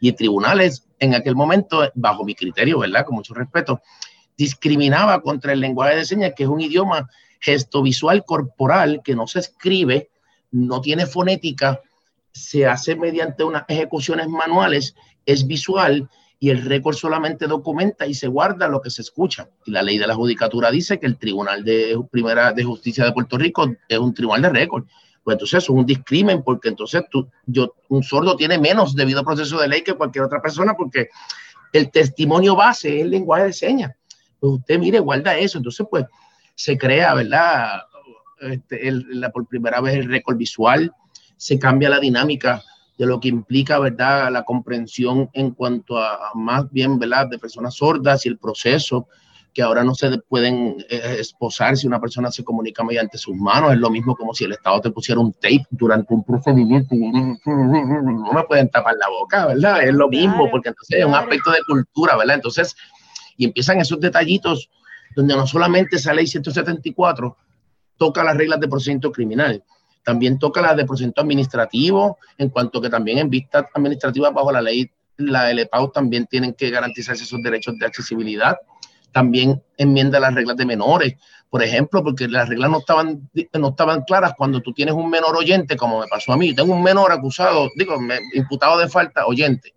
Y 0.00 0.12
tribunales 0.12 0.88
en 1.00 1.14
aquel 1.14 1.34
momento, 1.34 1.90
bajo 1.94 2.24
mi 2.24 2.34
criterio, 2.34 2.78
¿verdad? 2.78 3.04
Con 3.04 3.16
mucho 3.16 3.34
respeto, 3.34 3.80
discriminaba 4.36 5.20
contra 5.20 5.52
el 5.52 5.60
lenguaje 5.60 5.96
de 5.96 6.04
señas, 6.04 6.32
que 6.36 6.44
es 6.44 6.48
un 6.48 6.60
idioma 6.60 7.08
gesto 7.42 7.82
visual 7.82 8.24
corporal 8.24 9.02
que 9.04 9.14
no 9.14 9.26
se 9.26 9.40
escribe, 9.40 10.10
no 10.52 10.80
tiene 10.80 11.06
fonética, 11.06 11.80
se 12.32 12.66
hace 12.66 12.94
mediante 12.96 13.44
unas 13.44 13.64
ejecuciones 13.68 14.28
manuales, 14.28 14.94
es 15.26 15.46
visual 15.46 16.08
y 16.38 16.50
el 16.50 16.62
récord 16.62 16.94
solamente 16.94 17.46
documenta 17.46 18.06
y 18.06 18.14
se 18.14 18.28
guarda 18.28 18.68
lo 18.68 18.80
que 18.80 18.90
se 18.90 19.02
escucha. 19.02 19.48
Y 19.64 19.72
la 19.72 19.82
ley 19.82 19.98
de 19.98 20.06
la 20.06 20.14
judicatura 20.14 20.70
dice 20.70 20.98
que 20.98 21.06
el 21.06 21.18
Tribunal 21.18 21.64
de 21.64 22.00
Primera 22.10 22.52
de 22.52 22.64
Justicia 22.64 23.04
de 23.04 23.12
Puerto 23.12 23.36
Rico 23.36 23.72
es 23.88 23.98
un 23.98 24.14
tribunal 24.14 24.42
de 24.42 24.48
récord. 24.50 24.84
Pues 25.22 25.34
entonces 25.34 25.62
es 25.62 25.70
un 25.70 25.86
discrimen 25.86 26.42
porque 26.42 26.68
entonces 26.68 27.04
tú, 27.10 27.28
yo, 27.46 27.74
un 27.88 28.02
sordo 28.02 28.34
tiene 28.34 28.58
menos 28.58 28.94
debido 28.94 29.24
proceso 29.24 29.60
de 29.60 29.68
ley 29.68 29.82
que 29.82 29.94
cualquier 29.94 30.24
otra 30.24 30.42
persona 30.42 30.74
porque 30.74 31.10
el 31.72 31.90
testimonio 31.90 32.56
base 32.56 32.96
es 32.96 33.02
el 33.02 33.10
lenguaje 33.10 33.44
de 33.44 33.52
señas. 33.52 33.92
Pues 34.40 34.54
usted 34.54 34.78
mire, 34.80 34.98
guarda 34.98 35.38
eso. 35.38 35.58
Entonces, 35.58 35.86
pues 35.88 36.06
se 36.54 36.78
crea, 36.78 37.14
¿verdad? 37.14 37.82
Este, 38.40 38.90
la, 38.90 39.30
por 39.30 39.46
primera 39.46 39.80
vez 39.80 39.94
el 39.94 40.08
récord 40.08 40.36
visual, 40.36 40.92
se 41.36 41.58
cambia 41.58 41.88
la 41.88 42.00
dinámica 42.00 42.62
de 42.98 43.06
lo 43.06 43.20
que 43.20 43.28
implica, 43.28 43.78
¿verdad? 43.78 44.30
La 44.30 44.44
comprensión 44.44 45.30
en 45.32 45.52
cuanto 45.52 45.98
a, 45.98 46.32
más 46.34 46.70
bien, 46.70 46.98
¿verdad? 46.98 47.28
De 47.28 47.38
personas 47.38 47.74
sordas 47.74 48.26
y 48.26 48.28
el 48.28 48.38
proceso 48.38 49.08
que 49.52 49.62
ahora 49.62 49.84
no 49.84 49.94
se 49.94 50.18
pueden 50.28 50.76
eh, 50.88 51.16
esposar 51.18 51.76
si 51.76 51.86
una 51.86 52.00
persona 52.00 52.30
se 52.30 52.42
comunica 52.42 52.82
mediante 52.82 53.18
sus 53.18 53.36
manos. 53.36 53.72
Es 53.72 53.78
lo 53.78 53.90
mismo 53.90 54.16
como 54.16 54.32
si 54.32 54.44
el 54.44 54.52
Estado 54.52 54.80
te 54.80 54.90
pusiera 54.90 55.20
un 55.20 55.32
tape 55.32 55.66
durante 55.70 56.14
un 56.14 56.24
procedimiento. 56.24 56.94
No 56.94 58.32
me 58.32 58.42
pueden 58.44 58.70
tapar 58.70 58.94
la 58.98 59.08
boca, 59.08 59.46
¿verdad? 59.46 59.82
Es 59.82 59.92
lo 59.92 60.08
mismo, 60.08 60.50
porque 60.50 60.70
entonces 60.70 61.00
es 61.00 61.04
un 61.04 61.14
aspecto 61.14 61.50
de 61.50 61.58
cultura, 61.66 62.16
¿verdad? 62.16 62.36
Entonces, 62.36 62.74
y 63.36 63.44
empiezan 63.44 63.80
esos 63.80 64.00
detallitos 64.00 64.70
donde 65.14 65.36
no 65.36 65.46
solamente 65.46 65.96
esa 65.96 66.12
ley 66.14 66.26
174 66.26 67.36
toca 67.96 68.24
las 68.24 68.36
reglas 68.36 68.60
de 68.60 68.68
procedimiento 68.68 69.12
criminal, 69.12 69.62
también 70.04 70.38
toca 70.38 70.60
las 70.60 70.76
de 70.76 70.84
procedimiento 70.84 71.20
administrativo, 71.20 72.18
en 72.38 72.48
cuanto 72.48 72.80
que 72.80 72.90
también 72.90 73.18
en 73.18 73.30
vista 73.30 73.68
administrativa 73.74 74.30
bajo 74.30 74.50
la 74.50 74.60
ley, 74.60 74.90
la 75.16 75.52
LEPAU 75.52 75.92
también 75.92 76.26
tienen 76.26 76.54
que 76.54 76.70
garantizarse 76.70 77.22
esos 77.22 77.42
derechos 77.42 77.78
de 77.78 77.86
accesibilidad. 77.86 78.56
También 79.12 79.62
enmienda 79.76 80.18
las 80.18 80.34
reglas 80.34 80.56
de 80.56 80.64
menores, 80.64 81.14
por 81.50 81.62
ejemplo, 81.62 82.02
porque 82.02 82.26
las 82.28 82.48
reglas 82.48 82.70
no 82.70 82.78
estaban, 82.78 83.30
no 83.52 83.68
estaban 83.68 84.02
claras 84.02 84.32
cuando 84.36 84.60
tú 84.62 84.72
tienes 84.72 84.94
un 84.94 85.10
menor 85.10 85.36
oyente, 85.36 85.76
como 85.76 86.00
me 86.00 86.06
pasó 86.06 86.32
a 86.32 86.36
mí. 86.36 86.54
Tengo 86.54 86.72
un 86.72 86.82
menor 86.82 87.12
acusado, 87.12 87.68
digo, 87.76 87.98
imputado 88.32 88.78
de 88.78 88.88
falta, 88.88 89.26
oyente. 89.26 89.74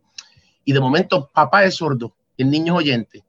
Y 0.64 0.72
de 0.72 0.80
momento, 0.80 1.30
papá 1.34 1.66
es 1.66 1.76
sordo, 1.76 2.16
el 2.38 2.50
niño 2.50 2.74
es 2.74 2.80
oyente 2.80 3.25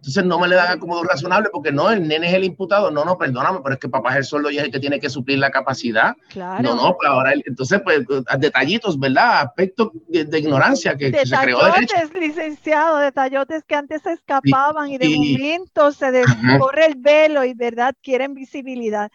entonces 0.00 0.24
no 0.24 0.38
me 0.38 0.48
le 0.48 0.56
dan 0.56 0.78
acomodo 0.78 1.02
razonable 1.02 1.50
porque 1.52 1.70
no, 1.70 1.90
el 1.90 2.08
nene 2.08 2.28
es 2.28 2.32
el 2.32 2.44
imputado. 2.44 2.90
No, 2.90 3.04
no, 3.04 3.18
perdóname, 3.18 3.60
pero 3.62 3.74
es 3.74 3.80
que 3.80 3.88
papá 3.90 4.12
es 4.12 4.16
el 4.16 4.24
solo 4.24 4.50
y 4.50 4.56
es 4.56 4.64
el 4.64 4.72
que 4.72 4.80
tiene 4.80 4.98
que 4.98 5.10
suplir 5.10 5.38
la 5.38 5.50
capacidad. 5.50 6.16
Claro. 6.30 6.62
No, 6.62 6.74
no, 6.74 6.96
pues 6.96 7.06
ahora, 7.06 7.34
entonces, 7.34 7.82
pues, 7.84 8.06
detallitos, 8.38 8.98
¿verdad? 8.98 9.42
Aspectos 9.42 9.90
de, 10.08 10.38
ignorancia 10.38 10.96
que, 10.96 11.12
se 11.26 11.36
creó 11.36 11.58
Detallotes, 11.58 12.14
licenciado, 12.18 12.96
detallotes 12.96 13.62
que 13.64 13.74
antes 13.74 14.00
se 14.00 14.12
escapaban 14.12 14.88
y, 14.88 14.96
de 14.96 15.10
momento 15.10 15.92
se 15.92 16.10
descorre 16.10 16.86
el 16.86 16.94
velo 16.96 17.44
y, 17.44 17.52
¿verdad? 17.52 17.94
Quieren 18.02 18.32
visibilidad. 18.32 19.10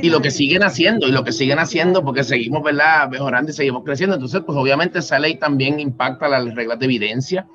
Y 0.00 0.08
lo 0.08 0.22
que 0.22 0.30
siguen 0.30 0.62
haciendo, 0.62 1.06
y 1.06 1.12
lo 1.12 1.24
que 1.24 1.32
siguen 1.32 1.58
haciendo, 1.58 2.02
porque 2.02 2.24
seguimos, 2.24 2.62
¿verdad? 2.62 3.10
Mejorando 3.10 3.50
y 3.50 3.54
seguimos 3.54 3.84
creciendo. 3.84 4.16
Entonces, 4.16 4.40
pues 4.46 4.56
obviamente 4.56 5.00
esa 5.00 5.18
ley 5.18 5.36
también 5.36 5.78
impacta 5.78 6.26
las 6.26 6.54
reglas 6.54 6.78
de 6.78 6.86
evidencia 6.86 7.46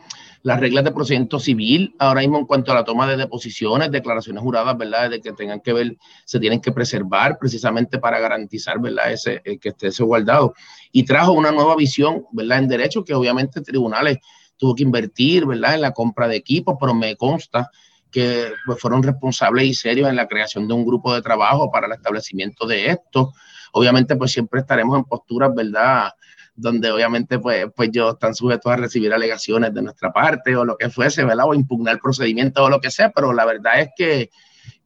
las 0.44 0.60
reglas 0.60 0.84
de 0.84 0.92
procedimiento 0.92 1.40
civil, 1.40 1.96
ahora 2.00 2.22
mismo 2.22 2.40
en 2.40 2.46
cuanto 2.46 2.72
a 2.72 2.76
la 2.76 2.84
toma 2.84 3.08
de 3.08 3.18
deposiciones, 3.18 3.92
declaraciones 3.92 4.42
juradas, 4.42 4.78
¿verdad? 4.78 5.10
De 5.10 5.22
que 5.22 5.34
tengan 5.34 5.62
que 5.62 5.74
ver, 5.74 5.98
se 6.26 6.40
tienen 6.40 6.62
que 6.62 6.72
preservar 6.72 7.38
precisamente 7.40 8.00
para 8.00 8.20
garantizar, 8.20 8.80
¿verdad? 8.80 9.12
Ese, 9.12 9.42
eh, 9.46 9.60
que 9.60 9.70
esté 9.70 9.88
ese 9.88 10.04
guardado. 10.04 10.54
Y 10.92 11.04
trajo 11.04 11.34
una 11.34 11.52
nueva 11.52 11.76
visión, 11.76 12.26
¿verdad? 12.32 12.60
En 12.60 12.68
derecho 12.68 13.04
que 13.04 13.14
obviamente 13.14 13.62
tribunales 13.62 14.18
tuvo 14.58 14.76
que 14.76 14.84
invertir, 14.84 15.46
¿verdad? 15.46 15.76
En 15.76 15.82
la 15.82 15.92
compra 15.92 16.28
de 16.28 16.38
equipos, 16.38 16.76
pero 16.80 16.94
me 16.94 17.16
consta 17.16 17.70
que 18.12 18.52
pues, 18.66 18.80
fueron 18.80 19.02
responsables 19.04 19.66
y 19.66 19.74
serios 19.74 20.10
en 20.10 20.16
la 20.16 20.28
creación 20.28 20.68
de 20.68 20.74
un 20.74 20.86
grupo 20.86 21.14
de 21.14 21.22
trabajo 21.22 21.72
para 21.72 21.88
el 21.88 21.94
establecimiento 21.94 22.68
de 22.68 22.90
esto. 22.90 23.32
Obviamente, 23.74 24.16
pues 24.16 24.32
siempre 24.32 24.60
estaremos 24.60 24.98
en 24.98 25.06
posturas, 25.06 25.54
¿verdad? 25.56 26.12
Donde 26.56 26.92
obviamente 26.92 27.40
pues, 27.40 27.66
pues 27.76 27.90
yo 27.92 28.12
están 28.12 28.36
sujetos 28.36 28.72
a 28.72 28.76
recibir 28.76 29.14
alegaciones 29.14 29.74
de 29.74 29.82
nuestra 29.82 30.12
parte 30.12 30.56
o 30.56 30.66
lo 30.66 30.78
que 30.78 30.90
fuese, 30.90 31.24
¿verdad? 31.24 31.46
O 31.48 31.54
impugnar 31.54 32.00
procedimiento 32.00 32.64
o 32.64 32.70
lo 32.70 32.82
que 32.82 32.92
sea, 32.92 33.12
pero 33.12 33.34
la 33.34 33.46
verdad 33.46 33.82
es 33.82 33.90
que, 33.96 34.30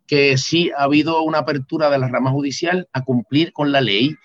que 0.07 0.37
sí 0.37 0.71
ha 0.77 0.83
habido 0.83 1.21
una 1.23 1.39
apertura 1.39 1.89
de 1.89 1.99
la 1.99 2.07
rama 2.07 2.31
judicial 2.31 2.87
a 2.93 3.03
cumplir 3.03 3.51
con 3.51 3.71
la 3.71 3.81
ley, 3.81 4.15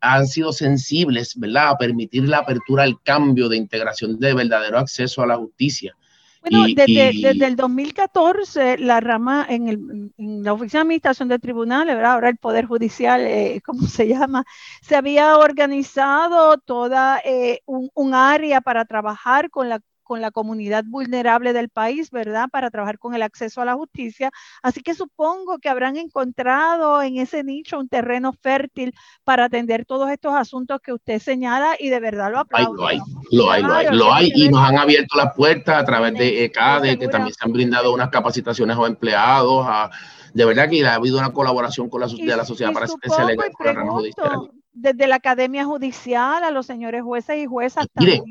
han 0.00 0.26
sido 0.26 0.52
sensibles, 0.52 1.34
¿verdad? 1.38 1.68
A 1.70 1.78
permitir 1.78 2.28
la 2.28 2.38
apertura 2.38 2.84
al 2.84 3.02
cambio 3.02 3.48
de 3.48 3.56
integración 3.56 4.18
de 4.18 4.34
verdadero 4.34 4.78
acceso 4.78 5.22
a 5.22 5.26
la 5.26 5.36
justicia. 5.36 5.94
Bueno, 6.42 6.66
desde, 6.74 7.46
el 7.46 7.56
2014, 7.56 8.78
la 8.78 9.00
rama 9.00 9.46
en, 9.48 9.68
el, 9.68 10.12
la 10.16 10.54
Oficina 10.54 10.80
de 10.80 10.82
Administración 10.84 11.28
de 11.28 11.38
Tribunales, 11.38 11.94
¿verdad? 11.94 12.12
ahora 12.12 12.30
el 12.30 12.38
Poder 12.38 12.64
Judicial, 12.64 13.20
eh, 13.26 13.60
¿cómo 13.64 13.86
se 13.86 14.08
llama? 14.08 14.44
Se 14.80 14.96
había 14.96 15.36
organizado 15.36 16.56
toda 16.58 17.20
eh, 17.24 17.60
un, 17.66 17.90
un, 17.94 18.14
área 18.14 18.60
para 18.62 18.86
trabajar 18.86 19.50
con 19.50 19.68
la 19.68 19.80
con 20.10 20.20
la 20.20 20.32
comunidad 20.32 20.82
vulnerable 20.88 21.52
del 21.52 21.68
país, 21.68 22.10
¿verdad? 22.10 22.48
Para 22.50 22.68
trabajar 22.68 22.98
con 22.98 23.14
el 23.14 23.22
acceso 23.22 23.60
a 23.60 23.64
la 23.64 23.74
justicia. 23.74 24.32
Así 24.60 24.82
que 24.82 24.92
supongo 24.92 25.60
que 25.60 25.68
habrán 25.68 25.96
encontrado 25.96 27.00
en 27.00 27.18
ese 27.18 27.44
nicho 27.44 27.78
un 27.78 27.88
terreno 27.88 28.32
fértil 28.32 28.92
para 29.22 29.44
atender 29.44 29.84
todos 29.84 30.10
estos 30.10 30.34
asuntos 30.34 30.80
que 30.80 30.92
usted 30.92 31.20
señala 31.20 31.76
y 31.78 31.90
de 31.90 32.00
verdad 32.00 32.32
lo 32.32 32.40
aplaudo. 32.40 32.74
Lo 32.74 32.88
hay, 32.88 32.98
lo 33.30 33.52
hay, 33.52 33.62
lo 33.62 33.72
hay, 33.72 33.86
lo 33.92 34.12
hay, 34.12 34.32
y 34.34 34.48
nos 34.48 34.68
han 34.68 34.78
abierto 34.78 35.16
las 35.16 35.32
puertas 35.32 35.80
a 35.80 35.84
través 35.84 36.12
de 36.14 36.44
ECADE, 36.46 36.98
que 36.98 37.06
también 37.06 37.32
se 37.32 37.44
han 37.44 37.52
brindado 37.52 37.94
unas 37.94 38.08
capacitaciones 38.08 38.76
a 38.76 38.86
empleados, 38.88 39.64
de 40.34 40.44
verdad 40.44 40.68
que 40.68 40.84
ha 40.84 40.96
habido 40.96 41.20
una 41.20 41.32
colaboración 41.32 41.88
con 41.88 42.00
la, 42.00 42.08
de 42.08 42.36
la 42.36 42.44
sociedad 42.44 42.72
para 42.72 42.86
hacer 42.86 43.26
legal 43.26 43.52
con 43.52 43.66
la 43.76 43.86
judicial. 43.86 44.50
Desde 44.72 45.06
la 45.06 45.16
Academia 45.16 45.64
Judicial 45.64 46.42
a 46.42 46.50
los 46.50 46.66
señores 46.66 47.04
jueces 47.04 47.38
y 47.38 47.46
juezas 47.46 47.86
también. 47.92 48.24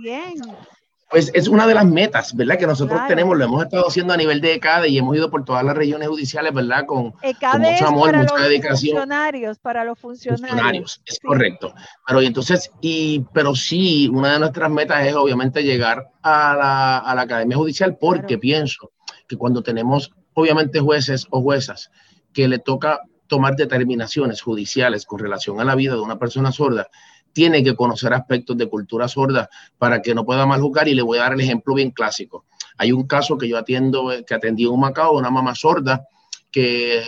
Pues 1.09 1.31
es 1.33 1.47
una 1.47 1.65
de 1.65 1.73
las 1.73 1.85
metas, 1.85 2.35
¿verdad? 2.35 2.57
Que 2.59 2.67
nosotros 2.67 3.01
tenemos, 3.07 3.35
lo 3.35 3.43
hemos 3.43 3.63
estado 3.63 3.87
haciendo 3.87 4.13
a 4.13 4.17
nivel 4.17 4.41
de 4.41 4.53
ECADE 4.53 4.89
y 4.89 4.97
hemos 4.99 5.15
ido 5.15 5.31
por 5.31 5.43
todas 5.43 5.63
las 5.63 5.75
regiones 5.75 6.07
judiciales, 6.07 6.53
¿verdad? 6.53 6.85
Con, 6.85 7.13
mucho 7.13 7.87
amor, 7.87 8.15
mucha 8.15 8.35
dedicación. 8.35 8.97
Funcionarios, 8.97 9.57
para 9.57 9.83
los 9.83 9.97
funcionarios. 9.97 10.49
funcionarios 10.49 11.01
es 11.05 11.19
correcto. 11.19 11.73
Pero 12.05 12.21
entonces, 12.21 12.71
y, 12.79 13.25
pero 13.33 13.55
sí, 13.55 14.07
una 14.07 14.33
de 14.33 14.39
nuestras 14.39 14.69
metas 14.69 15.05
es 15.05 15.15
obviamente 15.15 15.63
llegar 15.63 16.11
a 16.21 16.55
la, 16.55 16.97
a 16.99 17.15
la 17.15 17.21
Academia 17.23 17.57
Judicial 17.57 17.97
porque 17.99 18.37
pienso 18.37 18.91
que 19.27 19.35
cuando 19.35 19.63
tenemos 19.63 20.11
obviamente 20.33 20.79
jueces 20.79 21.25
o 21.31 21.41
juezas 21.41 21.89
que 22.33 22.47
le 22.47 22.59
toca 22.59 22.99
tomar 23.27 23.55
determinaciones 23.55 24.41
judiciales 24.41 25.05
con 25.05 25.19
relación 25.19 25.59
a 25.59 25.63
la 25.63 25.75
vida 25.75 25.93
de 25.93 26.01
una 26.01 26.19
persona 26.19 26.51
sorda, 26.51 26.89
tiene 27.33 27.63
que 27.63 27.75
conocer 27.75 28.13
aspectos 28.13 28.57
de 28.57 28.67
cultura 28.67 29.07
sorda 29.07 29.49
para 29.77 30.01
que 30.01 30.13
no 30.13 30.25
pueda 30.25 30.45
mal 30.45 30.61
jugar 30.61 30.87
y 30.87 30.93
le 30.93 31.01
voy 31.01 31.17
a 31.17 31.23
dar 31.23 31.33
el 31.33 31.41
ejemplo 31.41 31.73
bien 31.73 31.91
clásico. 31.91 32.45
Hay 32.77 32.91
un 32.91 33.07
caso 33.07 33.37
que 33.37 33.47
yo 33.47 33.57
atiendo, 33.57 34.11
que 34.25 34.33
atendí 34.33 34.63
en 34.63 34.71
un 34.71 34.79
Macao, 34.79 35.17
una 35.17 35.29
mamá 35.29 35.55
sorda 35.55 36.07
que 36.51 37.03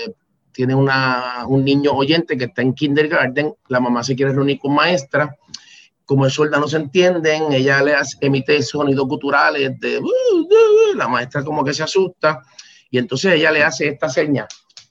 tiene 0.51 0.75
un 0.75 1.63
niño 1.63 1.91
oyente 1.91 2.37
que 2.37 2.45
está 2.45 2.61
en 2.61 2.73
kindergarten, 2.73 3.53
la 3.69 3.79
mamá 3.79 4.03
se 4.03 4.15
quiere 4.15 4.33
reunir 4.33 4.59
con 4.59 4.75
maestra, 4.75 5.37
como 6.05 6.25
es 6.25 6.33
sorda 6.33 6.59
no 6.59 6.67
se 6.67 6.75
entienden, 6.75 7.53
ella 7.53 7.81
le 7.81 7.93
emite 8.19 8.61
sonidos 8.61 9.07
culturales 9.07 9.79
de 9.79 9.97
uh, 9.97 10.03
uh, 10.03 10.41
uh", 10.41 10.97
la 10.97 11.07
maestra 11.07 11.43
como 11.43 11.63
que 11.63 11.73
se 11.73 11.83
asusta. 11.83 12.41
Y 12.89 12.97
entonces 12.97 13.33
ella 13.35 13.49
le 13.49 13.63
hace 13.63 13.87
esta 13.87 14.09
seña 14.09 14.45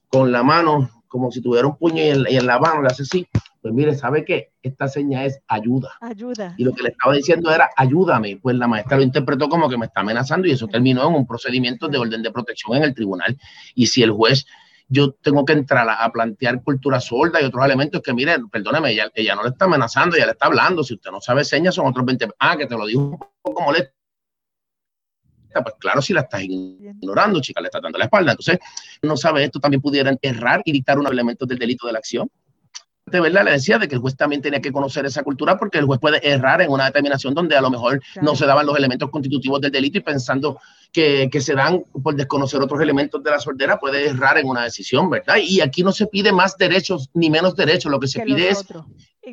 con 0.08 0.32
la 0.32 0.42
mano 0.42 1.02
como 1.06 1.30
si 1.30 1.42
tuviera 1.42 1.66
un 1.66 1.76
puño 1.76 2.02
y 2.02 2.08
en, 2.08 2.24
y 2.26 2.36
en 2.36 2.46
la 2.46 2.58
mano 2.58 2.80
le 2.80 2.88
hace 2.88 3.02
así 3.02 3.28
pues 3.60 3.74
mire, 3.74 3.94
¿sabe 3.94 4.24
qué? 4.24 4.52
Esta 4.62 4.88
seña 4.88 5.24
es 5.26 5.40
ayuda. 5.46 5.90
Ayuda. 6.00 6.54
Y 6.56 6.64
lo 6.64 6.72
que 6.72 6.82
le 6.82 6.88
estaba 6.90 7.14
diciendo 7.14 7.52
era 7.52 7.68
ayúdame. 7.76 8.38
Pues 8.40 8.56
la 8.56 8.66
maestra 8.66 8.96
lo 8.96 9.02
interpretó 9.02 9.48
como 9.48 9.68
que 9.68 9.76
me 9.76 9.86
está 9.86 10.00
amenazando 10.00 10.48
y 10.48 10.52
eso 10.52 10.66
terminó 10.66 11.06
en 11.06 11.14
un 11.14 11.26
procedimiento 11.26 11.88
de 11.88 11.98
orden 11.98 12.22
de 12.22 12.30
protección 12.30 12.78
en 12.78 12.84
el 12.84 12.94
tribunal. 12.94 13.38
Y 13.74 13.86
si 13.86 14.02
el 14.02 14.12
juez 14.12 14.46
yo 14.88 15.12
tengo 15.12 15.44
que 15.44 15.52
entrar 15.52 15.86
a, 15.88 16.10
plantear 16.10 16.62
cultura 16.62 17.00
sorda 17.00 17.40
y 17.40 17.44
otros 17.44 17.64
elementos 17.64 18.02
que, 18.02 18.12
miren, 18.12 18.48
perdóneme, 18.48 18.90
ella, 18.90 19.10
ella 19.14 19.36
no 19.36 19.42
le 19.42 19.50
está 19.50 19.66
amenazando, 19.66 20.16
ella 20.16 20.26
le 20.26 20.32
está 20.32 20.46
hablando. 20.46 20.82
Si 20.82 20.94
usted 20.94 21.10
no 21.10 21.20
sabe 21.20 21.44
señas, 21.44 21.74
son 21.74 21.86
otros 21.86 22.04
20. 22.04 22.30
Ah, 22.38 22.56
que 22.56 22.66
te 22.66 22.76
lo 22.76 22.86
digo 22.86 23.10
un 23.10 23.18
poco 23.42 23.62
molesto. 23.62 23.92
Pues 25.52 25.74
claro, 25.78 26.00
si 26.00 26.14
la 26.14 26.22
estás 26.22 26.42
ignorando, 26.42 27.40
chica, 27.40 27.60
le 27.60 27.66
está 27.66 27.80
dando 27.80 27.98
la 27.98 28.04
espalda. 28.04 28.32
Entonces, 28.32 28.58
no 29.02 29.16
sabe 29.16 29.44
esto, 29.44 29.60
también 29.60 29.82
pudieran 29.82 30.18
errar 30.22 30.62
y 30.64 30.72
dictar 30.72 30.98
unos 30.98 31.12
elementos 31.12 31.46
del 31.46 31.58
delito 31.58 31.86
de 31.86 31.92
la 31.92 31.98
acción 31.98 32.30
verdad 33.18 33.44
le 33.44 33.52
decía 33.52 33.78
de 33.78 33.88
que 33.88 33.96
el 33.96 34.00
juez 34.00 34.14
también 34.14 34.42
tenía 34.42 34.60
que 34.60 34.70
conocer 34.70 35.06
esa 35.06 35.22
cultura 35.24 35.58
porque 35.58 35.78
el 35.78 35.86
juez 35.86 35.98
puede 35.98 36.20
errar 36.28 36.60
en 36.60 36.70
una 36.70 36.84
determinación 36.84 37.34
donde 37.34 37.56
a 37.56 37.60
lo 37.60 37.70
mejor 37.70 38.00
no 38.22 38.36
se 38.36 38.46
daban 38.46 38.66
los 38.66 38.76
elementos 38.76 39.10
constitutivos 39.10 39.60
del 39.60 39.72
delito 39.72 39.98
y 39.98 40.02
pensando 40.02 40.60
que, 40.92 41.28
que, 41.32 41.40
se 41.40 41.54
dan 41.54 41.82
por 42.02 42.14
desconocer 42.14 42.60
otros 42.60 42.80
elementos 42.80 43.22
de 43.22 43.30
la 43.30 43.40
sordera 43.40 43.78
puede 43.78 44.08
errar 44.08 44.38
en 44.38 44.48
una 44.48 44.64
decisión, 44.64 45.08
¿verdad? 45.08 45.36
Y 45.42 45.60
aquí 45.60 45.82
no 45.82 45.92
se 45.92 46.06
pide 46.06 46.32
más 46.32 46.56
derechos 46.56 47.08
ni 47.14 47.30
menos 47.30 47.56
derechos, 47.56 47.90
lo 47.90 47.98
que 47.98 48.08
se 48.08 48.20
pide 48.20 48.50
es 48.50 48.64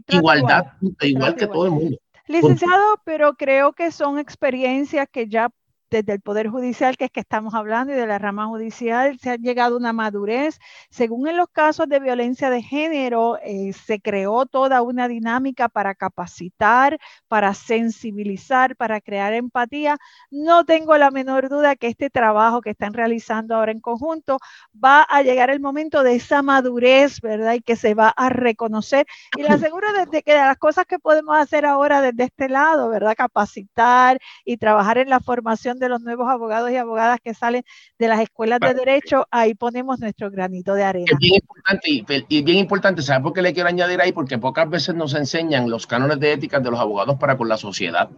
igualdad, 0.07 0.65
igual, 1.01 1.35
que 1.35 1.47
todo 1.47 1.65
el 1.65 1.71
mundo. 1.71 1.97
Licenciado, 2.27 3.01
pero 3.05 3.35
creo 3.35 3.73
que 3.73 3.91
son 3.91 4.19
experiencias 4.19 5.07
que 5.11 5.27
ya 5.27 5.49
desde 5.89 6.13
el 6.13 6.21
Poder 6.21 6.47
Judicial, 6.49 6.97
que 6.97 7.05
es 7.05 7.11
que 7.11 7.19
estamos 7.19 7.53
hablando, 7.53 7.93
y 7.93 7.95
de 7.95 8.07
la 8.07 8.17
rama 8.19 8.47
judicial, 8.47 9.17
se 9.19 9.31
ha 9.31 9.35
llegado 9.35 9.75
a 9.75 9.77
una 9.79 9.93
madurez. 9.93 10.59
Según 10.89 11.27
en 11.27 11.37
los 11.37 11.49
casos 11.49 11.87
de 11.87 11.99
violencia 11.99 12.49
de 12.49 12.61
género, 12.61 13.37
eh, 13.43 13.73
se 13.73 13.99
creó 13.99 14.45
toda 14.45 14.81
una 14.81 15.07
dinámica 15.07 15.69
para 15.69 15.95
capacitar, 15.95 16.97
para 17.27 17.53
sensibilizar, 17.53 18.75
para 18.75 19.01
crear 19.01 19.33
empatía. 19.33 19.97
No 20.31 20.65
tengo 20.65 20.97
la 20.97 21.11
menor 21.11 21.49
duda 21.49 21.75
que 21.75 21.87
este 21.87 22.09
trabajo 22.09 22.61
que 22.61 22.71
están 22.71 22.93
realizando 22.93 23.55
ahora 23.55 23.71
en 23.71 23.79
conjunto 23.79 24.39
va 24.83 25.03
a 25.03 25.21
llegar 25.21 25.49
el 25.49 25.59
momento 25.59 26.03
de 26.03 26.15
esa 26.15 26.41
madurez, 26.41 27.21
¿verdad? 27.21 27.53
Y 27.53 27.61
que 27.61 27.75
se 27.75 27.93
va 27.93 28.09
a 28.09 28.29
reconocer. 28.29 29.05
Y 29.37 29.43
le 29.43 29.49
aseguro 29.49 29.87
desde 29.93 30.23
que 30.23 30.33
de 30.33 30.39
las 30.39 30.57
cosas 30.57 30.85
que 30.85 30.99
podemos 30.99 31.37
hacer 31.37 31.65
ahora 31.65 32.01
desde 32.01 32.25
este 32.25 32.49
lado, 32.49 32.89
¿verdad? 32.89 33.15
Capacitar 33.17 34.19
y 34.45 34.57
trabajar 34.57 34.97
en 34.97 35.09
la 35.09 35.19
formación 35.19 35.76
de 35.79 35.89
los 35.89 36.01
nuevos 36.01 36.29
abogados 36.29 36.71
y 36.71 36.75
abogadas 36.75 37.19
que 37.23 37.33
salen 37.33 37.63
de 37.97 38.07
las 38.07 38.19
escuelas 38.19 38.59
de 38.59 38.73
derecho, 38.73 39.27
ahí 39.31 39.53
ponemos 39.53 39.99
nuestro 39.99 40.29
granito 40.31 40.73
de 40.73 40.83
arena. 40.83 41.05
Es 41.11 41.17
bien 41.17 41.35
importante 41.35 42.25
y, 42.29 42.41
bien 42.41 42.57
importante, 42.57 43.01
¿sabes 43.01 43.23
por 43.23 43.33
qué 43.33 43.41
le 43.41 43.53
quiero 43.53 43.69
añadir 43.69 44.01
ahí? 44.01 44.11
Porque 44.11 44.37
pocas 44.37 44.69
veces 44.69 44.95
nos 44.95 45.13
enseñan 45.13 45.69
los 45.69 45.87
cánones 45.87 46.19
de 46.19 46.33
ética 46.33 46.59
de 46.59 46.71
los 46.71 46.79
abogados 46.79 47.17
para 47.19 47.37
con 47.37 47.47
la 47.47 47.57
sociedad. 47.57 48.09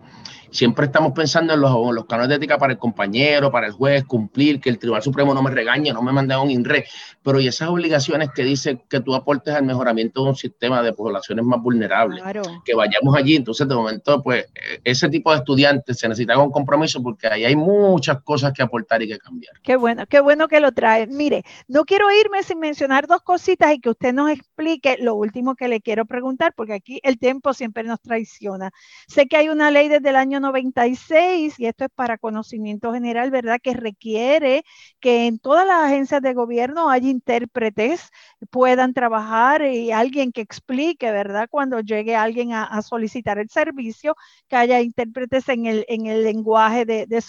Siempre 0.52 0.88
estamos 0.88 1.14
pensando 1.14 1.54
en 1.54 1.62
los, 1.62 1.72
los 1.94 2.06
cánones 2.06 2.30
de 2.30 2.36
ética 2.36 2.58
para 2.58 2.74
el 2.74 2.80
compañero, 2.80 3.52
para 3.52 3.68
el 3.68 3.74
juez, 3.74 4.04
cumplir, 4.06 4.60
que 4.60 4.70
el 4.70 4.80
Tribunal 4.80 5.04
Supremo 5.04 5.34
no 5.34 5.44
me 5.44 5.52
regañe, 5.52 5.94
no 5.94 6.02
me 6.02 6.12
mande 6.12 6.34
a 6.34 6.40
un 6.40 6.50
INRE, 6.50 6.86
pero 7.22 7.40
y 7.40 7.48
esas 7.48 7.70
obligaciones 7.70 8.30
que 8.34 8.44
dice 8.44 8.82
que 8.90 9.00
tú 9.00 9.14
aportes 9.14 9.54
al 9.54 9.64
mejoramiento 9.64 10.24
de 10.24 10.30
un 10.30 10.36
sistema 10.36 10.82
de 10.82 10.94
poblaciones 10.94 11.46
más 11.46 11.62
vulnerables, 11.62 12.24
que 12.66 12.74
vayamos 12.74 13.16
allí, 13.16 13.36
entonces 13.36 13.68
de 13.68 13.76
momento, 13.76 14.24
pues 14.24 14.48
ese 14.84 15.10
tipo 15.10 15.32
de 15.32 15.38
estudiantes 15.38 16.00
se 16.00 16.08
necesita 16.08 16.38
un 16.38 16.52
compromiso 16.52 17.02
porque 17.04 17.28
ahí 17.28 17.46
hay 17.46 17.49
muchas 17.56 18.22
cosas 18.24 18.54
que 18.54 18.62
aportar 18.62 19.02
y 19.02 19.08
que 19.08 19.20
cambiar. 19.20 19.54
Qué 19.62 19.76
bueno, 19.76 20.06
qué 20.08 20.20
bueno 20.20 20.48
que 20.48 20.60
lo 20.60 20.72
trae. 20.72 21.08
Mire, 21.08 21.44
no 21.68 21.86
quiero 21.86 22.08
irme 22.12 22.44
sin 22.44 22.60
mencionar 22.60 23.08
dos 23.08 23.22
cositas 23.22 23.74
y 23.74 23.80
que 23.80 23.90
usted 23.90 24.14
nos 24.14 24.30
explique 24.30 24.98
lo 25.00 25.16
último 25.16 25.56
que 25.56 25.68
le 25.68 25.82
quiero 25.82 26.06
preguntar, 26.06 26.54
porque 26.56 26.74
aquí 26.74 27.00
el 27.04 27.18
tiempo 27.18 27.54
siempre 27.54 27.84
nos 27.84 28.02
traiciona. 28.02 28.72
Sé 29.08 29.28
que 29.28 29.38
hay 29.38 29.50
una 29.50 29.72
ley 29.72 29.88
desde 29.90 30.10
el 30.10 30.16
año 30.16 30.40
96 30.40 31.60
y 31.60 31.66
esto 31.66 31.86
es 31.86 31.92
para 31.94 32.18
conocimiento 32.18 32.94
general, 32.94 33.32
¿verdad? 33.32 33.60
Que 33.62 33.74
requiere 33.74 34.64
que 35.00 35.28
en 35.28 35.40
todas 35.40 35.66
las 35.68 35.84
agencias 35.84 36.22
de 36.22 36.34
gobierno 36.34 36.90
haya 36.90 37.10
intérpretes, 37.10 38.10
puedan 38.50 38.94
trabajar 38.94 39.62
y 39.64 39.92
alguien 39.92 40.32
que 40.32 40.42
explique, 40.42 41.12
¿verdad? 41.12 41.48
Cuando 41.50 41.80
llegue 41.82 42.16
alguien 42.16 42.54
a, 42.54 42.82
solicitar 42.82 43.40
el 43.40 43.50
servicio, 43.50 44.16
que 44.48 44.56
haya 44.56 44.82
intérpretes 44.82 45.50
en 45.50 45.66
el, 45.66 45.86
en 45.88 46.08
el 46.08 46.24
lenguaje 46.24 46.86
de, 46.86 47.06
de 47.06 47.22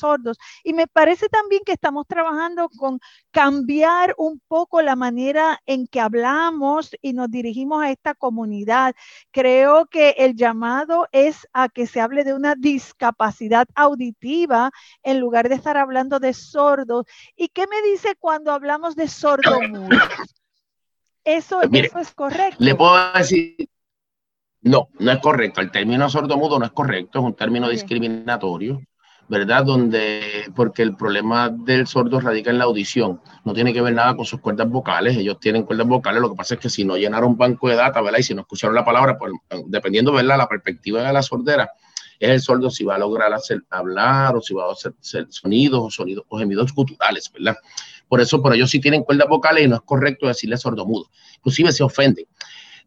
y 0.65 0.73
me 0.73 0.87
parece 0.87 1.29
también 1.29 1.63
que 1.65 1.73
estamos 1.73 2.07
trabajando 2.07 2.69
con 2.69 3.01
cambiar 3.31 4.15
un 4.19 4.41
poco 4.49 4.83
la 4.83 4.97
manera 4.97 5.61
en 5.67 5.87
que 5.87 6.01
hablamos 6.01 6.91
y 7.03 7.13
nos 7.13 7.31
dirigimos 7.31 7.83
a 7.83 7.91
esta 7.91 8.15
comunidad. 8.15 8.95
Creo 9.31 9.87
que 9.87 10.11
el 10.19 10.35
llamado 10.35 11.09
es 11.13 11.47
a 11.53 11.69
que 11.69 11.87
se 11.87 12.01
hable 12.01 12.25
de 12.25 12.35
una 12.35 12.55
discapacidad 12.55 13.67
auditiva 13.75 14.71
en 15.03 15.21
lugar 15.21 15.49
de 15.49 15.55
estar 15.55 15.77
hablando 15.77 16.19
de 16.19 16.35
sordos. 16.35 17.07
¿Y 17.37 17.49
qué 17.49 17.67
me 17.67 17.83
dice 17.91 18.17
cuando 18.19 18.53
hablamos 18.53 18.97
de 18.97 19.09
sordomudos? 19.09 19.91
Eso, 21.25 21.61
pues 21.71 21.87
eso 21.87 21.99
es 21.99 22.13
correcto. 22.13 22.57
Le 22.59 22.75
puedo 22.75 23.13
decir, 23.13 23.69
no, 24.63 24.89
no 24.99 25.13
es 25.13 25.19
correcto. 25.19 25.61
El 25.61 25.71
término 25.71 26.09
sordomudo 26.09 26.59
no 26.59 26.65
es 26.65 26.73
correcto, 26.73 27.19
es 27.19 27.25
un 27.25 27.35
término 27.35 27.69
discriminatorio. 27.69 28.81
¿Verdad? 29.31 29.65
Donde, 29.65 30.51
porque 30.57 30.83
el 30.83 30.97
problema 30.97 31.49
del 31.51 31.87
sordo 31.87 32.19
radica 32.19 32.51
en 32.51 32.59
la 32.59 32.65
audición, 32.65 33.21
no 33.45 33.55
tiene 33.55 33.73
que 33.73 33.81
ver 33.81 33.95
nada 33.95 34.17
con 34.17 34.27
sus 34.27 34.41
cuerdas 34.41 34.69
vocales, 34.69 35.17
ellos 35.17 35.39
tienen 35.39 35.63
cuerdas 35.63 35.87
vocales, 35.87 36.21
lo 36.21 36.31
que 36.31 36.35
pasa 36.35 36.55
es 36.55 36.61
que 36.61 36.69
si 36.69 36.85
no 36.85 36.97
llenaron 36.97 37.37
banco 37.37 37.69
de 37.69 37.77
data, 37.77 38.01
¿verdad? 38.01 38.19
Y 38.19 38.23
si 38.25 38.35
no 38.35 38.41
escucharon 38.41 38.75
la 38.75 38.85
palabra, 38.85 39.17
pues 39.17 39.33
dependiendo, 39.67 40.13
¿verdad? 40.13 40.37
La 40.37 40.49
perspectiva 40.49 41.03
de 41.03 41.13
la 41.13 41.23
sordera, 41.23 41.71
es 42.19 42.29
el 42.29 42.41
sordo 42.41 42.71
si 42.71 42.83
va 42.83 42.97
a 42.97 42.99
lograr 42.99 43.33
hablar 43.71 44.37
o 44.37 44.43
si 44.43 44.53
va 44.53 44.65
a 44.65 44.73
hacer, 44.73 44.95
sonidos 45.29 45.81
o 45.81 45.91
sonidos 45.91 46.25
o 46.29 46.37
gemidos 46.37 46.73
culturales, 46.73 47.31
¿verdad? 47.33 47.57
Por 48.09 48.21
eso, 48.21 48.43
por 48.43 48.53
ellos 48.53 48.69
sí 48.69 48.81
tienen 48.81 49.05
cuerdas 49.05 49.29
vocales 49.29 49.65
y 49.65 49.69
no 49.69 49.77
es 49.77 49.83
correcto 49.83 50.27
decirle 50.27 50.57
sordomudo, 50.57 51.09
inclusive 51.37 51.71
se 51.71 51.85
ofenden. 51.85 52.27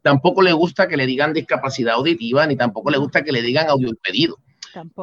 Tampoco 0.01 0.41
le 0.41 0.51
gusta 0.51 0.89
que 0.89 0.97
le 0.97 1.05
digan 1.05 1.31
discapacidad 1.31 1.93
auditiva, 1.93 2.45
ni 2.45 2.57
tampoco 2.57 2.91
le 2.91 2.97
gusta 2.97 3.23
que 3.23 3.31
le 3.31 3.41
digan 3.41 3.69
audio 3.69 3.87
impedido 3.87 4.39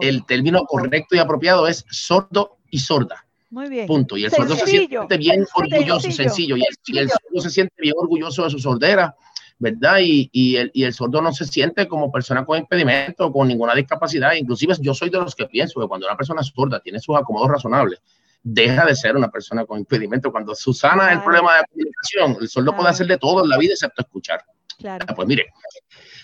el 0.00 0.24
término 0.26 0.64
correcto 0.64 1.16
y 1.16 1.18
apropiado 1.18 1.66
es 1.66 1.84
sordo 1.90 2.58
y 2.70 2.78
sorda. 2.78 3.26
Muy 3.50 3.68
bien. 3.68 3.86
Punto. 3.86 4.16
Y 4.16 4.24
el 4.24 4.30
sordo 4.30 4.54
se 4.54 4.66
siente 4.66 5.16
bien 5.18 5.44
orgulloso, 5.54 6.10
sencillo. 6.10 6.56
Y 6.56 6.62
el, 6.96 7.08
sordo 7.08 7.40
se 7.40 7.50
siente 7.50 7.74
bien 7.78 7.94
orgulloso 7.96 8.44
de 8.44 8.50
su 8.50 8.58
sordera, 8.60 9.16
¿verdad? 9.58 9.98
Y, 10.00 10.56
el, 10.56 10.70
y, 10.72 10.84
el, 10.84 10.94
sordo 10.94 11.20
no 11.20 11.32
se 11.32 11.44
siente 11.44 11.88
como 11.88 12.12
persona 12.12 12.44
con 12.44 12.58
impedimento, 12.58 13.32
con 13.32 13.48
ninguna 13.48 13.74
discapacidad. 13.74 14.34
Inclusive 14.34 14.74
yo 14.80 14.94
soy 14.94 15.10
de 15.10 15.18
los 15.18 15.34
que 15.34 15.46
pienso 15.46 15.80
que 15.80 15.88
cuando 15.88 16.06
una 16.06 16.16
persona 16.16 16.42
sorda 16.44 16.80
tiene 16.80 17.00
sus 17.00 17.16
acomodos 17.16 17.50
razonables, 17.50 18.00
deja 18.42 18.86
de 18.86 18.94
ser 18.94 19.16
una 19.16 19.30
persona 19.30 19.64
con 19.64 19.80
impedimento. 19.80 20.30
Cuando 20.30 20.54
Susana 20.54 21.12
el 21.12 21.20
problema 21.20 21.56
de 21.56 21.64
comunicación, 21.72 22.36
el 22.40 22.48
sordo 22.48 22.76
puede 22.76 22.88
hacer 22.88 23.08
de 23.08 23.18
todo 23.18 23.42
en 23.42 23.50
la 23.50 23.58
vida 23.58 23.72
excepto 23.72 24.02
escuchar. 24.02 24.44
Claro. 24.78 25.06
Pues 25.14 25.26
mire, 25.26 25.46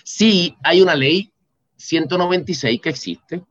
sí 0.05 0.57
hay 0.63 0.81
una 0.81 0.95
ley 0.95 1.33
196 1.77 2.81
que 2.81 2.89
existe, 2.89 3.43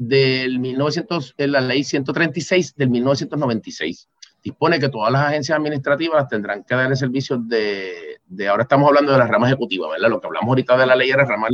del 0.00 0.58
1900, 0.58 1.34
la 1.36 1.60
ley 1.60 1.84
136 1.84 2.74
del 2.74 2.88
1996. 2.88 4.08
Dispone 4.42 4.80
que 4.80 4.88
todas 4.88 5.12
las 5.12 5.26
agencias 5.26 5.58
administrativas 5.58 6.26
tendrán 6.26 6.64
que 6.64 6.74
dar 6.74 6.90
el 6.90 6.96
servicio 6.96 7.36
de, 7.36 8.18
de, 8.26 8.48
ahora 8.48 8.62
estamos 8.62 8.88
hablando 8.88 9.12
de 9.12 9.18
la 9.18 9.26
rama 9.26 9.48
ejecutiva, 9.48 9.90
¿verdad? 9.90 10.08
Lo 10.08 10.18
que 10.18 10.26
hablamos 10.26 10.48
ahorita 10.48 10.78
de 10.78 10.86
la 10.86 10.96
ley 10.96 11.10
era 11.10 11.26
rama, 11.26 11.48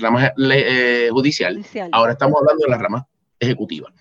rama 0.00 0.32
eh, 0.36 1.08
judicial. 1.12 1.64
Ahora 1.92 2.12
estamos 2.12 2.40
hablando 2.40 2.64
de 2.64 2.70
la 2.70 2.78
rama 2.78 3.06
ejecutiva. 3.38 3.92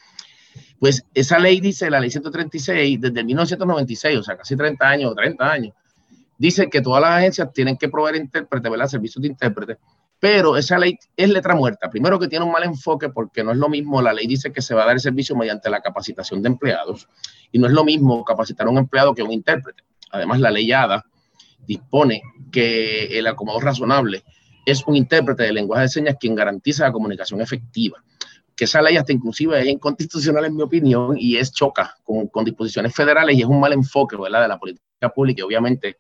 Pues 0.80 1.06
esa 1.14 1.38
ley 1.38 1.60
dice, 1.62 1.92
la 1.92 2.00
ley 2.00 2.10
136, 2.10 3.00
desde 3.00 3.20
el 3.20 3.26
1996, 3.28 4.18
o 4.18 4.24
sea, 4.24 4.36
casi 4.36 4.56
30 4.56 4.84
años, 4.84 5.16
30 5.16 5.52
años, 5.52 5.76
dice 6.40 6.72
que 6.72 6.82
todas 6.82 7.04
las 7.04 7.12
agencias 7.12 7.54
tienen 7.54 7.78
que 7.78 7.88
proveer 7.88 8.16
intérpretes, 8.16 8.72
¿verdad? 8.72 8.88
Servicios 8.88 9.22
de 9.22 9.28
intérprete 9.28 9.78
pero 10.22 10.56
esa 10.56 10.78
ley 10.78 11.00
es 11.18 11.30
letra 11.30 11.56
muerta. 11.56 11.90
Primero 11.90 12.20
que 12.20 12.28
tiene 12.28 12.46
un 12.46 12.52
mal 12.52 12.64
enfoque 12.64 13.10
porque 13.10 13.44
no 13.44 13.54
es 13.54 13.58
lo 13.58 13.68
mismo, 13.68 14.04
la 14.04 14.14
ley 14.14 14.28
dice 14.28 14.54
que 14.54 14.62
se 14.62 14.76
va 14.76 14.84
a 14.84 14.86
dar 14.86 14.94
el 14.94 15.02
servicio 15.02 15.36
mediante 15.36 15.68
la 15.72 15.82
capacitación 15.82 16.44
de 16.44 16.50
empleados 16.50 17.10
y 17.52 17.58
no 17.58 17.66
es 17.66 17.74
lo 17.74 17.84
mismo 17.84 18.24
capacitar 18.24 18.68
a 18.68 18.70
un 18.70 18.78
empleado 18.78 19.16
que 19.16 19.24
a 19.24 19.26
un 19.26 19.32
intérprete. 19.32 19.84
Además, 20.12 20.40
la 20.40 20.52
ley 20.52 20.72
ADA 20.72 21.04
dispone 21.66 22.22
que 22.52 23.18
el 23.18 23.26
acomodo 23.26 23.62
razonable 23.62 24.24
es 24.64 24.86
un 24.86 24.96
intérprete 24.96 25.42
de 25.42 25.54
lenguaje 25.54 25.84
de 25.84 25.90
señas 25.90 26.18
quien 26.20 26.36
garantiza 26.36 26.84
la 26.84 26.92
comunicación 26.92 27.42
efectiva. 27.42 28.04
Que 28.56 28.66
esa 28.66 28.80
ley 28.80 28.98
hasta 28.98 29.14
inclusive 29.14 29.60
es 29.60 29.66
inconstitucional 29.66 30.46
en 30.46 30.56
mi 30.56 30.62
opinión 30.62 31.16
y 31.18 31.38
es 31.38 31.52
choca 31.52 31.96
con, 32.04 32.46
disposiciones 32.46 32.94
federales 32.94 33.36
y 33.36 33.42
es 33.42 33.48
un 33.48 33.60
mal 33.60 33.74
enfoque 33.74 34.18
¿verdad? 34.18 34.44
de 34.44 34.50
la 34.50 34.60
política 34.60 35.10
pública 35.16 35.40
y 35.40 35.44
obviamente 35.46 35.98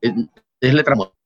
es, 0.00 0.12
es 0.60 0.74
letra 0.74 0.96
muerta 0.96 1.19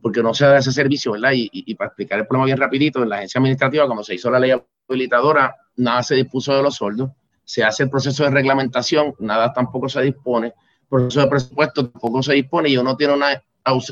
porque 0.00 0.22
no 0.22 0.34
se 0.34 0.46
da 0.46 0.58
ese 0.58 0.72
servicio, 0.72 1.12
¿verdad? 1.12 1.32
Y, 1.34 1.74
para 1.74 1.88
explicar 1.88 2.18
el 2.18 2.26
problema 2.26 2.46
bien 2.46 2.58
rapidito, 2.58 3.02
en 3.02 3.08
la 3.08 3.16
agencia 3.16 3.38
administrativa, 3.38 3.86
cuando 3.86 4.02
se 4.04 4.14
hizo 4.14 4.30
la 4.30 4.38
ley 4.38 4.52
habilitadora, 4.88 5.54
nada 5.76 6.02
se 6.02 6.14
dispuso 6.14 6.54
de 6.54 6.62
los 6.62 6.74
sueldos, 6.74 7.10
se 7.44 7.62
hace 7.62 7.84
el 7.84 7.90
proceso 7.90 8.24
de 8.24 8.30
reglamentación, 8.30 9.14
nada 9.18 9.52
tampoco 9.52 9.88
se 9.88 10.02
dispone, 10.02 10.48
el 10.48 10.88
proceso 10.88 11.20
de 11.20 11.26
presupuesto 11.28 11.88
tampoco 11.90 12.22
se 12.22 12.34
dispone 12.34 12.68
y 12.68 12.76
uno 12.76 12.96
tiene 12.96 13.14
una, 13.14 13.42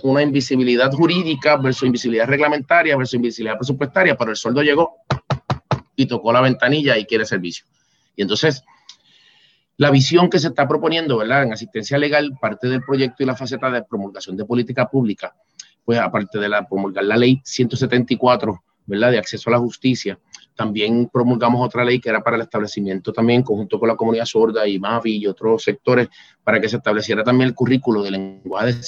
una 0.02 0.22
invisibilidad 0.22 0.90
jurídica 0.92 1.56
versus 1.56 1.84
invisibilidad 1.84 2.26
reglamentaria 2.26 2.96
versus 2.96 3.14
invisibilidad 3.14 3.58
presupuestaria, 3.58 4.16
pero 4.16 4.30
el 4.30 4.36
sueldo 4.36 4.62
llegó 4.62 4.96
y 5.96 6.06
tocó 6.06 6.32
la 6.32 6.40
ventanilla 6.40 6.96
y 6.96 7.04
quiere 7.04 7.26
servicio. 7.26 7.66
Y 8.16 8.22
entonces 8.22 8.64
La 9.78 9.90
visión 9.90 10.28
que 10.30 10.38
se 10.38 10.48
está 10.48 10.68
proponiendo, 10.68 11.16
¿verdad? 11.18 11.42
En 11.42 11.52
asistencia 11.52 11.98
legal, 11.98 12.36
parte 12.40 12.68
del 12.68 12.82
proyecto 12.82 13.22
y 13.22 13.26
la 13.26 13.34
faceta 13.34 13.70
de 13.70 13.82
promulgación 13.82 14.36
de 14.36 14.44
política 14.44 14.88
pública, 14.88 15.34
pues 15.84 15.98
aparte 15.98 16.38
de 16.38 16.48
la 16.48 16.66
promulgar 16.66 17.04
la 17.04 17.16
ley 17.16 17.40
174, 17.44 18.62
¿verdad? 18.86 19.10
De 19.10 19.18
acceso 19.18 19.50
a 19.50 19.52
la 19.52 19.58
justicia, 19.58 20.18
también 20.54 21.08
promulgamos 21.12 21.66
otra 21.66 21.84
ley 21.84 22.00
que 22.00 22.08
era 22.08 22.22
para 22.22 22.36
el 22.36 22.42
establecimiento 22.42 23.12
también, 23.12 23.40
en 23.40 23.44
conjunto 23.44 23.78
con 23.78 23.88
la 23.88 23.96
comunidad 23.96 24.26
sorda 24.26 24.66
y 24.66 24.78
MAVI 24.78 25.16
y 25.16 25.26
otros 25.26 25.62
sectores, 25.62 26.08
para 26.44 26.60
que 26.60 26.68
se 26.68 26.76
estableciera 26.76 27.24
también 27.24 27.48
el 27.48 27.54
currículo 27.54 28.02
de 28.02 28.10
lenguaje 28.12 28.74
de 28.74 28.82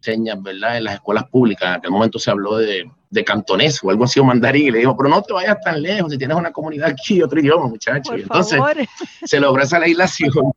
señas, 0.00 0.42
¿verdad? 0.42 0.78
En 0.78 0.84
las 0.84 0.94
escuelas 0.94 1.24
públicas. 1.28 1.68
En 1.68 1.74
aquel 1.74 1.90
momento 1.90 2.18
se 2.18 2.30
habló 2.30 2.56
de, 2.56 2.90
de 3.10 3.24
cantonés 3.24 3.82
o 3.84 3.90
algo 3.90 4.04
así 4.04 4.18
o 4.18 4.24
mandarín 4.24 4.68
y 4.68 4.70
le 4.70 4.78
dijo, 4.78 4.96
pero 4.96 5.08
no 5.08 5.22
te 5.22 5.32
vayas 5.32 5.60
tan 5.60 5.80
lejos, 5.80 6.10
si 6.10 6.18
tienes 6.18 6.36
una 6.36 6.50
comunidad 6.50 6.90
aquí, 6.90 7.22
otro 7.22 7.38
idioma, 7.38 7.66
muchachos. 7.66 8.14
entonces 8.16 8.60
se 9.24 9.40
logró 9.40 9.62
esa 9.62 9.78
legislación. 9.78 10.52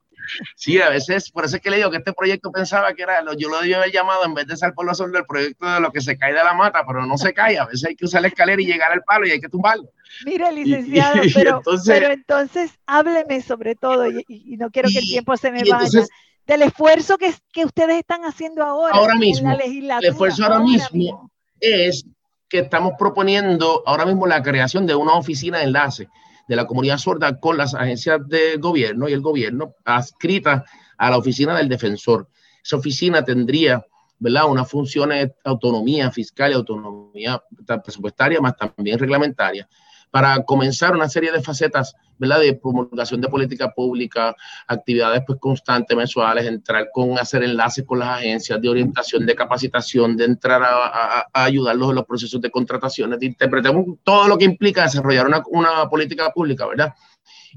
Sí, 0.55 0.79
a 0.81 0.89
veces, 0.89 1.31
por 1.31 1.45
eso 1.45 1.57
es 1.57 1.61
que 1.61 1.69
le 1.69 1.77
digo 1.77 1.91
que 1.91 1.97
este 1.97 2.13
proyecto 2.13 2.51
pensaba 2.51 2.93
que 2.93 3.03
era, 3.03 3.21
yo 3.37 3.49
lo 3.49 3.59
debía 3.59 3.77
haber 3.77 3.91
llamado 3.91 4.25
en 4.25 4.33
vez 4.33 4.47
de 4.47 4.57
ser 4.57 4.73
por 4.73 4.85
lo 4.85 4.93
sobre 4.93 5.19
el 5.19 5.25
proyecto 5.25 5.65
de 5.65 5.79
lo 5.79 5.91
que 5.91 6.01
se 6.01 6.17
cae 6.17 6.33
de 6.33 6.43
la 6.43 6.53
mata, 6.53 6.83
pero 6.85 7.05
no 7.05 7.17
se 7.17 7.33
cae, 7.33 7.57
a 7.57 7.65
veces 7.65 7.85
hay 7.89 7.95
que 7.95 8.05
usar 8.05 8.21
la 8.21 8.27
escalera 8.27 8.61
y 8.61 8.65
llegar 8.65 8.91
al 8.91 9.03
palo 9.03 9.27
y 9.27 9.31
hay 9.31 9.39
que 9.39 9.49
tumbarlo. 9.49 9.89
Mire, 10.25 10.51
licenciado, 10.51 11.21
pero, 11.33 11.57
entonces, 11.57 11.99
pero, 11.99 12.13
entonces, 12.13 12.71
hábleme 12.85 13.41
sobre 13.41 13.75
todo, 13.75 14.07
y, 14.09 14.57
no 14.57 14.71
quiero 14.71 14.89
que 14.89 14.99
el 14.99 15.05
tiempo 15.05 15.35
se 15.37 15.51
me 15.51 15.63
vaya, 15.69 16.05
del 16.45 16.61
esfuerzo 16.61 17.17
que, 17.17 17.33
que, 17.51 17.65
ustedes 17.65 17.97
están 17.97 18.23
haciendo 18.23 18.63
ahora, 18.63 18.95
ahora 18.95 19.15
mismo, 19.15 19.49
en 19.49 19.57
la 19.57 19.63
legislatura. 19.63 20.07
El 20.07 20.13
esfuerzo 20.13 20.43
ahora, 20.43 20.59
mismo, 20.59 21.31
es 21.59 22.05
que 22.47 22.59
estamos 22.59 22.93
proponiendo 22.97 23.83
ahora 23.85 24.05
mismo 24.05 24.27
la 24.27 24.43
creación 24.43 24.85
de 24.85 24.95
una 24.95 25.13
oficina 25.13 25.57
de 25.57 25.65
enlace 25.65 26.07
de 26.47 26.55
la 26.55 26.67
comunidad 26.67 26.97
sorda 26.97 27.39
con 27.39 27.57
las 27.57 27.73
agencias 27.73 28.19
de 28.27 28.57
gobierno 28.57 29.09
y 29.09 29.13
el 29.13 29.21
gobierno 29.21 29.75
adscrita 29.83 30.65
a 30.97 31.09
la 31.09 31.17
oficina 31.17 31.57
del 31.57 31.69
defensor. 31.69 32.29
Esa 32.63 32.77
oficina 32.77 33.23
tendría, 33.23 33.85
¿verdad?, 34.19 34.45
una 34.49 34.65
función 34.65 35.09
de 35.09 35.33
autonomía 35.43 36.11
fiscal 36.11 36.51
y 36.51 36.55
autonomía 36.55 37.41
presupuestaria, 37.83 38.41
más 38.41 38.55
también 38.57 38.99
reglamentaria, 38.99 39.67
para 40.15 40.41
comenzar 40.45 40.95
una 40.95 41.09
serie 41.09 41.29
de 41.29 41.41
facetas, 41.41 41.93
¿verdad? 42.17 42.39
De 42.39 42.53
promulgación 42.53 43.19
de 43.19 43.27
política 43.27 43.73
pública, 43.73 44.33
actividades 44.65 45.23
pues 45.27 45.37
constantes, 45.41 45.97
mensuales, 45.97 46.45
entrar 46.45 46.87
con, 46.93 47.19
hacer 47.19 47.43
enlaces 47.43 47.83
con 47.85 47.99
las 47.99 48.19
agencias 48.19 48.61
de 48.61 48.69
orientación, 48.69 49.25
de 49.25 49.35
capacitación, 49.35 50.15
de 50.15 50.23
entrar 50.23 50.63
a, 50.63 51.27
ayudarlos 51.33 51.89
en 51.89 51.95
los 51.95 52.05
procesos 52.05 52.39
de 52.39 52.49
contrataciones, 52.49 53.19
de 53.19 53.25
intérprete, 53.25 53.69
todo 54.05 54.29
lo 54.29 54.37
que 54.37 54.45
implica 54.45 54.83
desarrollar 54.83 55.27
una, 55.27 55.43
una 55.47 55.89
política 55.89 56.31
pública, 56.31 56.65
¿verdad? 56.65 56.93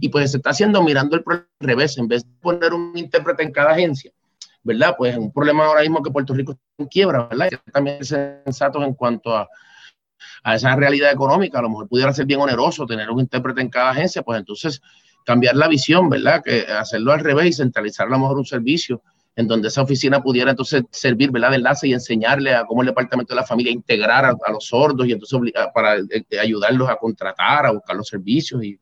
Y 0.01 0.09
pues 0.09 0.33
se 0.33 0.39
está 0.39 0.51
haciendo 0.51 0.83
mirando 0.83 1.15
el 1.15 1.23
revés, 1.61 1.97
en 1.97 2.09
vez 2.09 2.25
de 2.25 2.31
poner 2.41 2.75
un 2.75 2.91
intérprete 2.99 3.45
en 3.45 3.53
cada 3.53 3.71
agencia, 3.71 4.11
¿verdad? 4.65 4.97
Pues 4.99 5.17
un 5.17 5.33
problema 5.33 5.65
ahora 5.65 5.83
mismo 5.83 6.03
que 6.03 6.11
Puerto 6.11 6.35
Rico 6.35 6.51
está 6.51 6.65
en 6.79 6.87
quiebra, 6.87 7.29
¿verdad? 7.29 7.51
Y 7.53 7.71
también 7.71 8.05
sensatos 8.05 8.83
en 8.83 8.95
cuanto 8.95 9.37
a 9.37 9.49
a 10.43 10.55
esa 10.55 10.75
realidad 10.77 11.13
económica, 11.13 11.59
a 11.59 11.63
lo 11.63 11.71
mejor 11.71 11.89
pudiera 11.89 12.13
ser 12.13 12.27
bien 12.27 12.41
oneroso 12.41 12.87
tener 12.87 13.11
un 13.11 13.21
intérprete 13.21 13.61
en 13.61 13.69
cada 13.69 13.91
agencia, 13.91 14.23
pues 14.23 14.39
entonces 14.39 14.81
cambiar 15.25 15.57
la 15.57 15.69
visión, 15.69 16.09
¿verdad? 16.09 16.43
Que 16.43 16.63
hacerlo 16.63 17.13
al 17.13 17.21
revés 17.21 17.47
y 17.47 17.53
centralizar 17.53 18.07
a 18.07 18.11
lo 18.11 18.19
mejor 18.19 18.39
un 18.39 18.47
servicio 18.47 19.03
en 19.37 19.47
donde 19.47 19.69
esa 19.69 19.83
oficina 19.83 20.21
pudiera 20.21 20.51
entonces 20.51 20.83
servir, 20.91 21.31
¿verdad? 21.31 21.51
De 21.51 21.57
enlace 21.57 21.87
y 21.87 21.93
enseñarle 21.93 22.55
a 22.55 22.65
cómo 22.65 22.83
el 22.83 22.89
departamento 22.89 23.35
de 23.35 23.41
la 23.41 23.47
familia 23.47 23.71
integrar 23.71 24.25
a, 24.25 24.53
los 24.53 24.67
sordos 24.67 25.07
y 25.07 25.13
entonces 25.13 25.53
para 25.73 25.97
eh, 25.97 26.25
eh, 26.31 26.39
ayudarlos 26.41 26.89
a 26.89 26.97
contratar, 26.97 27.67
a 27.67 27.71
buscar 27.71 27.95
los 27.95 28.09
servicios 28.09 28.65
y 28.65 28.79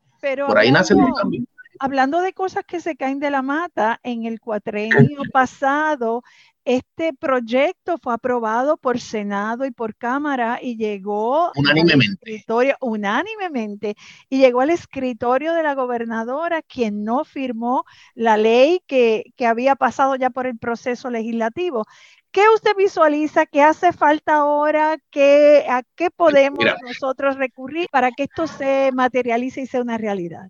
por 0.47 0.57
ahí 0.57 0.71
nace 0.71 0.93
el 0.93 0.99
cambio 1.15 1.43
hablando 1.79 2.21
de 2.21 2.33
cosas 2.33 2.65
que 2.65 2.79
se 2.79 2.95
caen 2.95 3.19
de 3.19 3.31
la 3.31 3.41
mata, 3.41 3.99
en 4.03 4.25
el 4.25 4.39
cuatrenio 4.39 5.21
pasado 5.31 6.23
este 6.67 7.13
proyecto 7.13 7.97
fue 7.97 8.13
aprobado 8.13 8.75
por 8.75 8.99
Senado 8.99 9.65
y 9.65 9.71
por 9.71 9.95
Cámara 9.95 10.59
y 10.61 10.75
llegó 10.75 11.49
unánimemente. 11.55 12.43
unánimemente 12.81 13.95
y 14.29 14.39
llegó 14.39 14.59
al 14.59 14.71
escritorio 14.71 15.53
de 15.53 15.63
la 15.63 15.75
gobernadora, 15.75 16.61
quien 16.61 17.05
no 17.05 17.23
firmó 17.23 17.85
la 18.15 18.35
ley 18.35 18.81
que, 18.85 19.33
había 19.39 19.77
pasado 19.77 20.17
ya 20.17 20.29
por 20.29 20.45
el 20.45 20.57
proceso 20.57 21.09
legislativo. 21.09 21.85
¿Qué 22.31 22.41
usted 22.53 22.75
visualiza? 22.75 23.45
¿Qué 23.45 23.61
hace 23.61 23.93
falta 23.93 24.35
ahora? 24.35 24.97
¿Qué, 25.09 25.65
¿A 25.69 25.83
qué 25.95 26.11
podemos 26.11 26.65
nosotros 26.83 27.37
recurrir 27.37 27.87
para 27.89 28.11
que 28.11 28.23
esto 28.23 28.45
se 28.45 28.91
materialice 28.93 29.61
y 29.61 29.67
sea 29.67 29.81
una 29.81 29.97
realidad? 29.97 30.49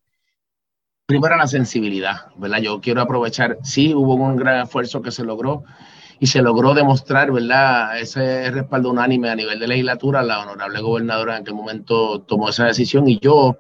Primero 1.06 1.38
la 1.38 1.48
sensibilidad, 1.48 2.34
¿verdad? 2.36 2.58
Yo 2.58 2.82
quiero 2.82 3.02
aprovechar, 3.02 3.60
sí, 3.62 3.94
hubo 3.94 4.16
un 4.16 4.36
gran 4.36 4.64
esfuerzo 4.64 5.02
que 5.02 5.12
se 5.12 5.24
logró, 5.24 5.64
y 6.20 6.28
se 6.28 6.42
logró 6.42 6.74
demostrar, 6.74 7.32
¿verdad?, 7.32 8.00
ese 8.00 8.50
respaldo 8.52 8.90
unánime 8.90 9.30
a 9.30 9.36
nivel 9.36 9.60
de 9.60 9.68
legislatura. 9.68 10.24
La 10.24 10.40
honorable 10.42 10.82
gobernadora 10.82 11.36
en 11.36 11.42
aquel 11.42 11.54
momento 11.54 12.22
tomó 12.22 12.50
esa 12.50 12.66
decisión 12.66 13.08
y 13.08 13.20
yo, 13.20 13.58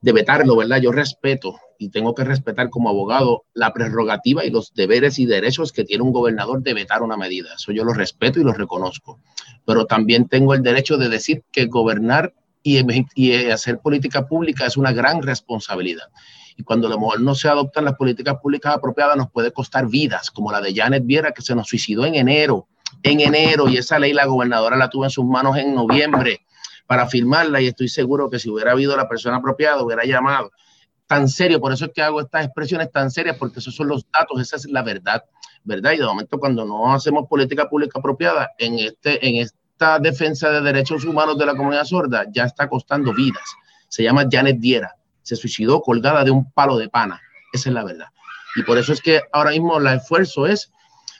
de 0.00 0.12
vetarlo, 0.12 0.56
¿verdad?, 0.56 0.80
yo 0.80 0.92
respeto 0.92 1.58
y 1.78 1.90
tengo 1.90 2.14
que 2.14 2.24
respetar 2.24 2.70
como 2.70 2.88
abogado 2.88 3.44
la 3.52 3.72
prerrogativa 3.72 4.44
y 4.44 4.50
los 4.50 4.72
deberes 4.74 5.18
y 5.18 5.26
derechos 5.26 5.72
que 5.72 5.84
tiene 5.84 6.04
un 6.04 6.12
gobernador 6.12 6.62
de 6.62 6.74
vetar 6.74 7.02
una 7.02 7.16
medida. 7.16 7.50
Eso 7.56 7.72
yo 7.72 7.84
lo 7.84 7.92
respeto 7.92 8.40
y 8.40 8.44
lo 8.44 8.52
reconozco. 8.52 9.20
Pero 9.66 9.86
también 9.86 10.28
tengo 10.28 10.54
el 10.54 10.62
derecho 10.62 10.96
de 10.96 11.08
decir 11.08 11.44
que 11.52 11.66
gobernar 11.66 12.34
y, 12.62 12.80
y 13.14 13.50
hacer 13.50 13.78
política 13.78 14.26
pública 14.26 14.66
es 14.66 14.76
una 14.76 14.92
gran 14.92 15.22
responsabilidad 15.22 16.06
y 16.56 16.62
cuando 16.62 16.86
a 16.86 16.90
lo 16.90 16.98
mejor 16.98 17.20
no 17.20 17.34
se 17.34 17.48
adoptan 17.48 17.84
las 17.84 17.94
políticas 17.94 18.36
públicas 18.40 18.74
apropiadas 18.74 19.16
nos 19.16 19.30
puede 19.30 19.52
costar 19.52 19.86
vidas, 19.86 20.30
como 20.30 20.50
la 20.50 20.60
de 20.60 20.74
Janet 20.74 21.04
Viera 21.04 21.32
que 21.32 21.42
se 21.42 21.54
nos 21.54 21.68
suicidó 21.68 22.06
en 22.06 22.14
enero, 22.14 22.66
en 23.02 23.20
enero, 23.20 23.68
y 23.68 23.76
esa 23.76 23.98
ley 23.98 24.12
la 24.12 24.24
gobernadora 24.24 24.76
la 24.76 24.88
tuvo 24.88 25.04
en 25.04 25.10
sus 25.10 25.24
manos 25.24 25.56
en 25.58 25.74
noviembre 25.74 26.40
para 26.86 27.06
firmarla 27.06 27.60
y 27.60 27.66
estoy 27.66 27.88
seguro 27.88 28.30
que 28.30 28.38
si 28.38 28.48
hubiera 28.48 28.72
habido 28.72 28.96
la 28.96 29.08
persona 29.08 29.36
apropiada 29.36 29.82
hubiera 29.82 30.04
llamado. 30.04 30.50
Tan 31.06 31.28
serio, 31.28 31.60
por 31.60 31.72
eso 31.72 31.84
es 31.84 31.92
que 31.94 32.02
hago 32.02 32.20
estas 32.20 32.46
expresiones 32.46 32.90
tan 32.90 33.10
serias, 33.10 33.36
porque 33.36 33.60
esos 33.60 33.74
son 33.74 33.88
los 33.88 34.06
datos, 34.10 34.40
esa 34.40 34.56
es 34.56 34.66
la 34.66 34.82
verdad, 34.82 35.24
¿verdad? 35.62 35.92
Y 35.92 35.98
de 35.98 36.04
momento 36.04 36.38
cuando 36.38 36.64
no 36.64 36.92
hacemos 36.92 37.28
política 37.28 37.68
pública 37.68 37.98
apropiada 37.98 38.50
en, 38.58 38.78
este, 38.78 39.24
en 39.26 39.36
esta 39.36 39.98
defensa 39.98 40.50
de 40.50 40.62
derechos 40.62 41.04
humanos 41.04 41.38
de 41.38 41.46
la 41.46 41.54
comunidad 41.54 41.84
sorda, 41.84 42.24
ya 42.32 42.44
está 42.44 42.68
costando 42.68 43.12
vidas. 43.12 43.44
Se 43.88 44.02
llama 44.02 44.24
Janet 44.30 44.58
Viera 44.58 44.96
se 45.26 45.34
suicidó 45.34 45.80
colgada 45.80 46.22
de 46.22 46.30
un 46.30 46.52
palo 46.52 46.78
de 46.78 46.88
pana. 46.88 47.20
Esa 47.52 47.70
es 47.70 47.74
la 47.74 47.82
verdad. 47.82 48.06
Y 48.54 48.62
por 48.62 48.78
eso 48.78 48.92
es 48.92 49.00
que 49.00 49.22
ahora 49.32 49.50
mismo 49.50 49.78
el 49.78 49.86
esfuerzo 49.88 50.46
es, 50.46 50.72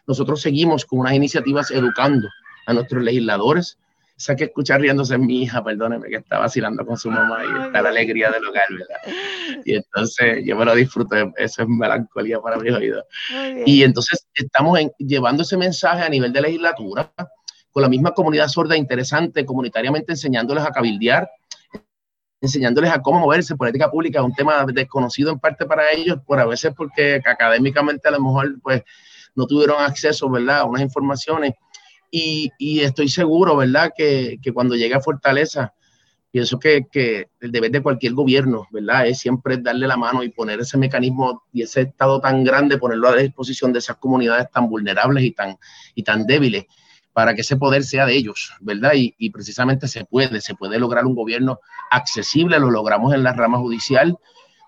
nosotros 0.06 0.40
seguimos 0.40 0.86
con 0.86 1.00
unas 1.00 1.14
iniciativas 1.14 1.72
educando 1.72 2.28
a 2.66 2.72
nuestros 2.72 3.02
legisladores. 3.02 3.78
Esa 4.16 4.36
que 4.36 4.44
escuchar 4.44 4.80
riéndose 4.80 5.18
mi 5.18 5.42
hija, 5.42 5.62
perdóneme, 5.62 6.08
que 6.08 6.16
está 6.16 6.38
vacilando 6.38 6.86
con 6.86 6.96
su 6.96 7.10
mamá 7.10 7.40
y 7.44 7.66
está 7.66 7.82
la 7.82 7.88
alegría 7.88 8.30
del 8.30 8.46
hogar, 8.46 8.68
¿verdad? 8.70 9.16
Y 9.64 9.74
entonces 9.74 10.42
yo 10.46 10.56
me 10.56 10.64
lo 10.64 10.74
disfruto, 10.74 11.16
eso 11.36 11.62
es 11.62 11.68
melancolía 11.68 12.40
para 12.40 12.56
mis 12.58 12.72
oídos. 12.72 13.04
Y 13.66 13.82
entonces 13.82 14.24
estamos 14.34 14.78
llevando 14.98 15.42
ese 15.42 15.56
mensaje 15.56 16.04
a 16.04 16.08
nivel 16.08 16.32
de 16.32 16.42
legislatura 16.42 17.12
con 17.72 17.82
la 17.82 17.90
misma 17.90 18.14
comunidad 18.14 18.48
sorda 18.48 18.74
interesante, 18.74 19.44
comunitariamente 19.44 20.12
enseñándoles 20.12 20.64
a 20.64 20.70
cabildear, 20.70 21.28
enseñándoles 22.40 22.90
a 22.90 23.00
cómo 23.00 23.20
moverse. 23.20 23.56
Política 23.56 23.90
pública 23.90 24.20
es 24.20 24.24
un 24.24 24.34
tema 24.34 24.64
desconocido 24.72 25.32
en 25.32 25.38
parte 25.38 25.66
para 25.66 25.92
ellos, 25.92 26.18
por 26.26 26.38
a 26.38 26.46
veces 26.46 26.72
porque 26.76 27.20
académicamente 27.24 28.08
a 28.08 28.12
lo 28.12 28.20
mejor 28.20 28.60
pues 28.62 28.82
no 29.34 29.46
tuvieron 29.46 29.82
acceso, 29.82 30.30
¿verdad?, 30.30 30.60
a 30.60 30.64
unas 30.64 30.82
informaciones. 30.82 31.54
Y, 32.10 32.50
y 32.58 32.80
estoy 32.80 33.08
seguro, 33.08 33.56
¿verdad?, 33.56 33.92
que, 33.96 34.38
que, 34.42 34.52
cuando 34.52 34.74
llegue 34.74 34.94
a 34.94 35.00
Fortaleza, 35.00 35.74
pienso 36.30 36.58
que, 36.58 36.86
que, 36.90 37.28
el 37.40 37.52
deber 37.52 37.70
de 37.70 37.82
cualquier 37.82 38.14
gobierno, 38.14 38.66
¿verdad?, 38.70 39.06
es 39.06 39.18
siempre 39.18 39.58
darle 39.58 39.86
la 39.86 39.96
mano 39.96 40.22
y 40.22 40.30
poner 40.30 40.60
ese 40.60 40.78
mecanismo 40.78 41.42
y 41.52 41.62
ese 41.62 41.82
estado 41.82 42.20
tan 42.20 42.44
grande, 42.44 42.78
ponerlo 42.78 43.08
a 43.08 43.16
disposición 43.16 43.72
de 43.72 43.80
esas 43.80 43.96
comunidades 43.96 44.50
tan 44.50 44.68
vulnerables 44.70 45.24
y 45.24 45.32
tan, 45.32 45.56
y 45.94 46.02
tan 46.02 46.26
débiles 46.26 46.64
para 47.16 47.34
que 47.34 47.40
ese 47.40 47.56
poder 47.56 47.82
sea 47.82 48.04
de 48.04 48.14
ellos, 48.14 48.52
¿verdad? 48.60 48.92
Y, 48.94 49.30
precisamente 49.30 49.88
se 49.88 50.04
puede, 50.04 50.42
se 50.42 50.54
puede 50.54 50.78
lograr 50.78 51.06
un 51.06 51.14
gobierno 51.14 51.60
accesible, 51.90 52.60
lo 52.60 52.70
logramos 52.70 53.14
en 53.14 53.22
la 53.22 53.32
rama 53.32 53.56
judicial, 53.56 54.18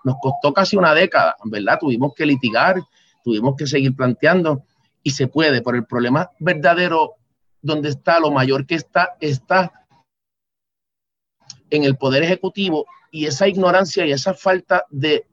nos 0.03 0.15
costó 0.19 0.51
casi 0.51 0.75
una 0.75 0.95
década, 0.95 1.35
¿verdad? 1.43 1.77
Tuvimos 1.79 2.15
que 2.15 2.25
litigar, 2.25 2.81
tuvimos 3.23 3.55
que 3.55 3.67
seguir 3.67 3.95
planteando 3.95 4.63
y 5.03 5.11
se 5.11 5.27
puede, 5.27 5.61
pero 5.61 5.77
el 5.77 5.85
problema 5.85 6.31
verdadero 6.39 7.17
donde 7.61 7.89
está, 7.89 8.19
lo 8.19 8.31
mayor 8.31 8.65
que 8.65 8.73
está, 8.73 9.15
está 9.19 9.71
en 11.69 11.83
el 11.83 11.97
poder 11.97 12.23
ejecutivo 12.23 12.87
y 13.11 13.27
esa 13.27 13.47
ignorancia 13.47 14.07
y 14.07 14.11
esa 14.11 14.33
falta 14.33 14.85
de... 14.89 15.27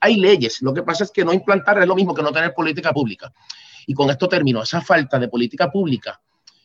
Hay 0.00 0.16
leyes, 0.16 0.60
lo 0.62 0.74
que 0.74 0.82
pasa 0.82 1.04
es 1.04 1.12
que 1.12 1.24
no 1.24 1.32
implantar 1.32 1.78
es 1.78 1.86
lo 1.86 1.94
mismo 1.94 2.12
que 2.12 2.24
no 2.24 2.32
tener 2.32 2.52
política 2.54 2.92
pública. 2.92 3.32
Y 3.86 3.94
con 3.94 4.10
esto 4.10 4.28
termino, 4.28 4.60
esa 4.64 4.80
falta 4.80 5.16
de 5.16 5.28
política 5.28 5.70
pública 5.70 6.20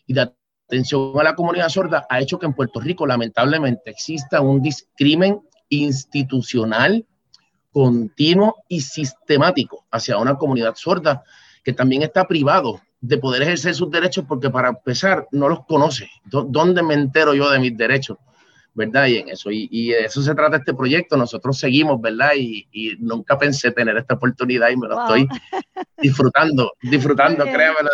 y 0.08 0.14
de 0.14 0.32
atención 0.68 1.14
a 1.20 1.24
la 1.24 1.36
comunidad 1.36 1.70
sorda 1.70 2.06
ha 2.10 2.20
hecho 2.20 2.40
que 2.40 2.46
en 2.46 2.54
Puerto 2.54 2.80
Rico 2.80 3.06
lamentablemente 3.06 3.92
exista 3.92 4.42
un 4.42 4.62
discrimen 4.62 5.42
institucional 5.70 7.06
continuo 7.72 8.56
y 8.68 8.82
sistemático 8.82 9.86
hacia 9.92 10.18
una 10.18 10.38
comunidad 10.38 10.76
sorda 10.76 11.24
que 11.64 11.74
también 11.74 12.04
está 12.04 12.26
privado 12.26 12.80
de 13.02 13.18
poder 13.18 13.42
ejercer 13.42 13.76
sus 13.76 13.92
derechos 13.92 14.26
porque 14.28 14.50
para 14.50 14.70
empezar 14.70 15.28
no 15.32 15.50
los 15.50 15.66
conoce. 15.66 16.10
¿Dónde 16.26 16.82
me 16.82 16.94
entero 16.94 17.34
yo 17.34 17.50
de 17.50 17.60
mis 17.60 17.76
derechos? 17.76 18.18
¿Verdad? 18.76 19.08
Y 19.08 19.18
en 19.18 19.30
eso, 19.30 19.50
y, 19.52 19.88
de 19.88 20.02
eso 20.02 20.22
se 20.22 20.36
trata 20.36 20.58
este 20.58 20.74
proyecto. 20.74 21.16
Nosotros 21.18 21.58
seguimos, 21.58 22.00
¿verdad? 22.00 22.32
Y, 22.38 22.68
nunca 23.00 23.38
pensé 23.40 23.72
tener 23.72 23.98
esta 23.98 24.16
oportunidad 24.16 24.70
y 24.70 24.78
me 24.78 24.88
lo 24.88 25.02
estoy 25.02 25.28
disfrutando, 25.98 26.74
disfrutando, 26.82 27.46
créanmelo. 27.46 27.90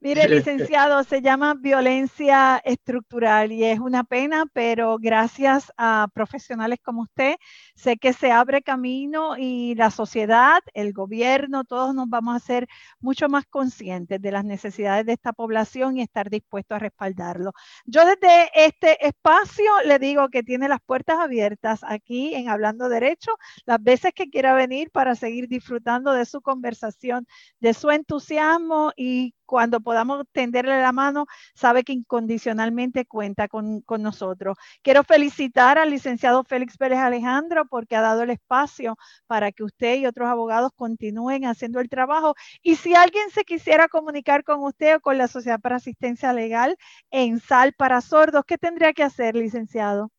Mire, 0.00 0.28
licenciado, 0.28 1.02
se 1.04 1.20
llama 1.20 1.54
violencia 1.54 2.62
estructural 2.64 3.52
y 3.52 3.64
es 3.64 3.80
una 3.80 4.04
pena, 4.04 4.44
pero 4.52 4.96
gracias 4.98 5.72
a 5.76 6.08
profesionales 6.14 6.78
como 6.82 7.02
usted, 7.02 7.34
sé 7.74 7.96
que 7.96 8.12
se 8.12 8.30
abre 8.30 8.62
camino 8.62 9.36
y 9.36 9.74
la 9.74 9.90
sociedad, 9.90 10.60
el 10.72 10.92
gobierno, 10.92 11.64
todos 11.64 11.94
nos 11.94 12.08
vamos 12.08 12.36
a 12.36 12.46
ser 12.46 12.68
mucho 13.00 13.28
más 13.28 13.44
conscientes 13.46 14.22
de 14.22 14.30
las 14.30 14.44
necesidades 14.44 15.04
de 15.06 15.14
esta 15.14 15.32
población 15.32 15.98
y 15.98 16.02
estar 16.02 16.30
dispuestos 16.30 16.76
a 16.76 16.78
respaldarlo. 16.78 17.52
Yo 17.86 18.04
desde 18.06 18.50
este 18.54 19.04
espacio 19.04 19.64
le 19.84 19.98
digo 19.98 20.28
que 20.28 20.42
tiene 20.42 20.68
las 20.68 20.80
puertas 20.80 21.18
abiertas 21.18 21.80
aquí 21.82 22.34
en 22.34 22.48
Hablando 22.48 22.88
Derecho, 22.88 23.32
las 23.66 23.82
veces 23.82 24.12
que 24.14 24.30
quiera 24.30 24.54
venir 24.54 24.90
para 24.90 25.14
seguir 25.14 25.48
disfrutando 25.48 26.12
de 26.12 26.26
su 26.26 26.40
conversación, 26.40 27.26
de 27.60 27.74
su 27.74 27.90
entusiasmo 27.90 28.92
y 28.96 29.34
cuando 29.50 29.80
podamos 29.80 30.26
tenderle 30.30 30.80
la 30.80 30.92
mano, 30.92 31.26
sabe 31.56 31.82
que 31.82 31.92
incondicionalmente 31.92 33.04
cuenta 33.04 33.48
con, 33.48 33.80
con, 33.80 34.00
nosotros. 34.00 34.56
Quiero 34.80 35.02
felicitar 35.02 35.76
al 35.76 35.90
licenciado 35.90 36.44
Félix 36.44 36.76
Pérez 36.76 37.00
Alejandro 37.00 37.64
porque 37.68 37.96
ha 37.96 38.00
dado 38.00 38.22
el 38.22 38.30
espacio 38.30 38.96
para 39.26 39.50
que 39.50 39.64
usted 39.64 39.96
y 39.96 40.06
otros 40.06 40.28
abogados 40.28 40.70
continúen 40.76 41.46
haciendo 41.46 41.80
el 41.80 41.88
trabajo. 41.88 42.36
Y 42.62 42.76
si 42.76 42.94
alguien 42.94 43.28
se 43.30 43.42
quisiera 43.42 43.88
comunicar 43.88 44.44
con 44.44 44.62
usted 44.62 44.94
o 44.94 45.00
con 45.00 45.18
la 45.18 45.26
Sociedad 45.26 45.58
para 45.58 45.76
Asistencia 45.76 46.32
Legal 46.32 46.76
en 47.10 47.40
SAL 47.40 47.72
para 47.72 48.00
Sordos, 48.02 48.44
¿qué 48.46 48.56
tendría 48.56 48.92
que 48.92 49.02
hacer, 49.02 49.34
licenciado? 49.34 50.12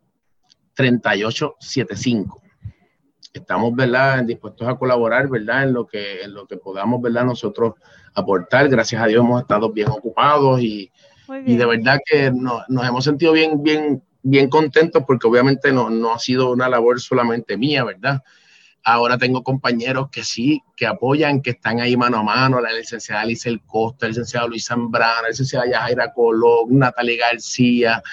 3875. 0.73 2.41
Estamos, 3.39 3.75
¿verdad?, 3.75 4.23
dispuestos 4.23 4.67
a 4.67 4.75
colaborar, 4.75 5.27
¿verdad?, 5.27 5.63
en 5.63 5.73
lo 5.73 5.85
que, 5.85 6.21
en 6.21 6.33
lo 6.33 6.45
que 6.45 6.57
podamos, 6.57 7.01
¿verdad?, 7.01 7.25
nosotros 7.25 7.73
aportar. 8.13 8.69
Gracias 8.69 9.01
a 9.01 9.07
Dios 9.07 9.23
hemos 9.23 9.41
estado 9.41 9.71
bien 9.71 9.89
ocupados 9.89 10.61
y, 10.61 10.91
y 11.45 11.55
de 11.55 11.65
verdad 11.65 11.99
que 12.05 12.31
nos, 12.31 12.63
nos 12.69 12.87
hemos 12.87 13.03
sentido 13.03 13.33
bien, 13.33 13.61
bien, 13.61 14.01
bien 14.23 14.49
contentos 14.49 15.03
porque 15.05 15.27
obviamente 15.27 15.71
no, 15.71 15.89
no 15.89 16.13
ha 16.13 16.19
sido 16.19 16.51
una 16.51 16.69
labor 16.69 16.99
solamente 16.99 17.57
mía, 17.57 17.83
¿verdad? 17.83 18.21
Ahora 18.87 19.17
tengo 19.17 19.43
compañeros 19.43 20.09
que 20.11 20.23
sí, 20.23 20.61
que 20.75 20.85
apoyan, 20.85 21.41
que 21.41 21.49
están 21.49 21.79
ahí 21.79 21.97
mano 21.97 22.19
a 22.19 22.23
mano, 22.23 22.61
la 22.61 22.71
licenciada 22.71 23.21
Alice 23.21 23.49
El 23.49 23.59
Costa, 23.61 24.05
el 24.05 24.11
licenciado 24.11 24.47
Luis 24.47 24.67
Zambrana, 24.67 25.23
la 25.23 25.29
licenciada 25.29 25.65
Yajaira 25.65 26.13
Colón, 26.13 26.67
Natalia 26.69 27.31
García. 27.31 28.03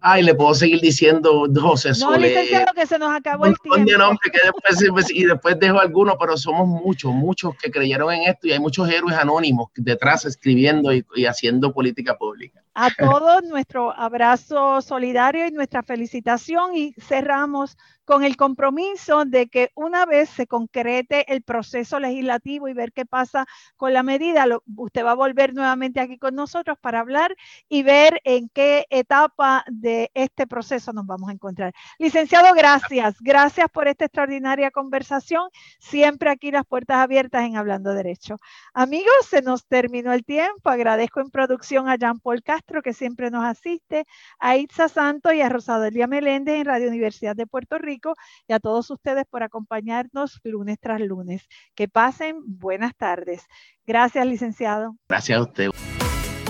Ay, 0.00 0.22
le 0.22 0.34
puedo 0.34 0.54
seguir 0.54 0.80
diciendo 0.80 1.46
José 1.54 1.90
no, 1.90 1.94
Soler. 1.94 2.22
licenciado, 2.22 2.72
que 2.74 2.86
se 2.86 2.98
nos 2.98 3.14
acabó 3.14 3.44
el 3.44 3.54
tiempo. 3.60 3.98
Nombre, 3.98 4.30
que 4.32 4.38
después, 4.80 5.10
y 5.10 5.24
después 5.24 5.58
dejo 5.58 5.78
algunos, 5.78 6.16
pero 6.18 6.38
somos 6.38 6.66
muchos, 6.66 7.12
muchos 7.12 7.54
que 7.62 7.70
creyeron 7.70 8.10
en 8.14 8.22
esto 8.22 8.48
y 8.48 8.52
hay 8.52 8.60
muchos 8.60 8.88
héroes 8.88 9.18
anónimos 9.18 9.68
detrás 9.76 10.24
escribiendo 10.24 10.90
y, 10.94 11.04
y 11.14 11.26
haciendo 11.26 11.70
política 11.74 12.16
pública. 12.16 12.64
A 12.74 12.90
todos 12.90 13.44
nuestro 13.44 13.92
abrazo 13.92 14.80
solidario 14.80 15.46
y 15.46 15.52
nuestra 15.52 15.82
felicitación 15.82 16.74
y 16.74 16.92
cerramos 16.94 17.76
con 18.04 18.24
el 18.24 18.36
compromiso 18.36 19.24
de 19.24 19.48
que 19.48 19.70
una 19.74 20.06
vez 20.06 20.28
se 20.30 20.46
concrete 20.46 21.32
el 21.32 21.42
proceso 21.42 21.98
legislativo 22.00 22.68
y 22.68 22.74
ver 22.74 22.92
qué 22.92 23.06
pasa 23.06 23.46
con 23.76 23.92
la 23.92 24.02
medida, 24.02 24.46
usted 24.76 25.04
va 25.04 25.12
a 25.12 25.14
volver 25.14 25.54
nuevamente 25.54 26.00
aquí 26.00 26.18
con 26.18 26.34
nosotros 26.34 26.78
para 26.80 27.00
hablar 27.00 27.34
y 27.68 27.82
ver 27.82 28.20
en 28.24 28.48
qué 28.48 28.86
etapa 28.90 29.64
de 29.70 30.10
este 30.14 30.46
proceso 30.46 30.92
nos 30.92 31.06
vamos 31.06 31.28
a 31.30 31.32
encontrar. 31.32 31.72
Licenciado, 31.98 32.54
gracias. 32.54 33.16
Gracias 33.20 33.68
por 33.70 33.88
esta 33.88 34.04
extraordinaria 34.04 34.70
conversación. 34.70 35.48
Siempre 35.78 36.30
aquí 36.30 36.50
las 36.50 36.66
puertas 36.66 36.98
abiertas 36.98 37.44
en 37.44 37.56
Hablando 37.56 37.94
Derecho. 37.94 38.36
Amigos, 38.72 39.26
se 39.28 39.42
nos 39.42 39.66
terminó 39.66 40.12
el 40.12 40.24
tiempo. 40.24 40.70
Agradezco 40.70 41.20
en 41.20 41.30
producción 41.30 41.88
a 41.88 41.96
Jean 41.96 42.20
Paul 42.20 42.42
Castro, 42.42 42.82
que 42.82 42.92
siempre 42.92 43.30
nos 43.30 43.44
asiste, 43.44 44.04
a 44.38 44.56
Itza 44.56 44.88
Santos 44.88 45.34
y 45.34 45.40
a 45.40 45.48
Rosadelia 45.48 46.06
Meléndez 46.06 46.56
en 46.56 46.66
Radio 46.66 46.88
Universidad 46.88 47.36
de 47.36 47.46
Puerto 47.46 47.78
Rico 47.94 48.14
y 48.48 48.52
a 48.52 48.58
todos 48.58 48.90
ustedes 48.90 49.24
por 49.30 49.42
acompañarnos 49.42 50.40
lunes 50.44 50.78
tras 50.80 51.00
lunes. 51.00 51.46
Que 51.74 51.88
pasen 51.88 52.40
buenas 52.46 52.92
tardes. 52.96 53.46
Gracias, 53.86 54.26
licenciado. 54.26 54.96
Gracias 55.08 55.38
a 55.38 55.42
usted. 55.42 55.70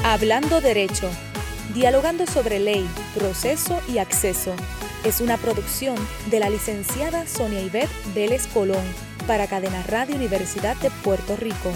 Hablando 0.05 0.61
Derecho, 0.61 1.09
dialogando 1.75 2.27
sobre 2.27 2.59
ley, 2.59 2.87
proceso 3.15 3.81
y 3.89 3.99
acceso. 3.99 4.55
Es 5.05 5.21
una 5.21 5.37
producción 5.37 5.97
de 6.31 6.41
la 6.41 6.49
licenciada 6.49 7.27
Sonia 7.27 7.61
Ivette 7.61 8.15
Vélez 8.15 8.47
Colón 8.49 8.85
para 9.27 9.47
Cadena 9.47 9.83
Radio 9.83 10.17
Universidad 10.17 10.77
de 10.77 10.91
Puerto 11.03 11.37
Rico. 11.37 11.71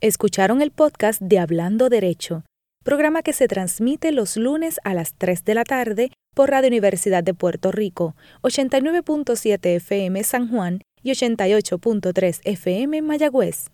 Escucharon 0.00 0.62
el 0.62 0.70
podcast 0.70 1.20
de 1.20 1.38
Hablando 1.38 1.88
Derecho, 1.88 2.44
programa 2.84 3.22
que 3.22 3.32
se 3.32 3.48
transmite 3.48 4.12
los 4.12 4.36
lunes 4.36 4.78
a 4.84 4.94
las 4.94 5.14
3 5.14 5.44
de 5.44 5.54
la 5.54 5.64
tarde 5.64 6.10
por 6.36 6.50
Radio 6.50 6.68
Universidad 6.68 7.24
de 7.24 7.32
Puerto 7.32 7.72
Rico, 7.72 8.14
89.7 8.42 9.76
FM 9.76 10.22
San 10.22 10.50
Juan 10.50 10.82
y 11.02 11.12
88.3 11.12 12.40
FM 12.44 13.00
Mayagüez. 13.00 13.70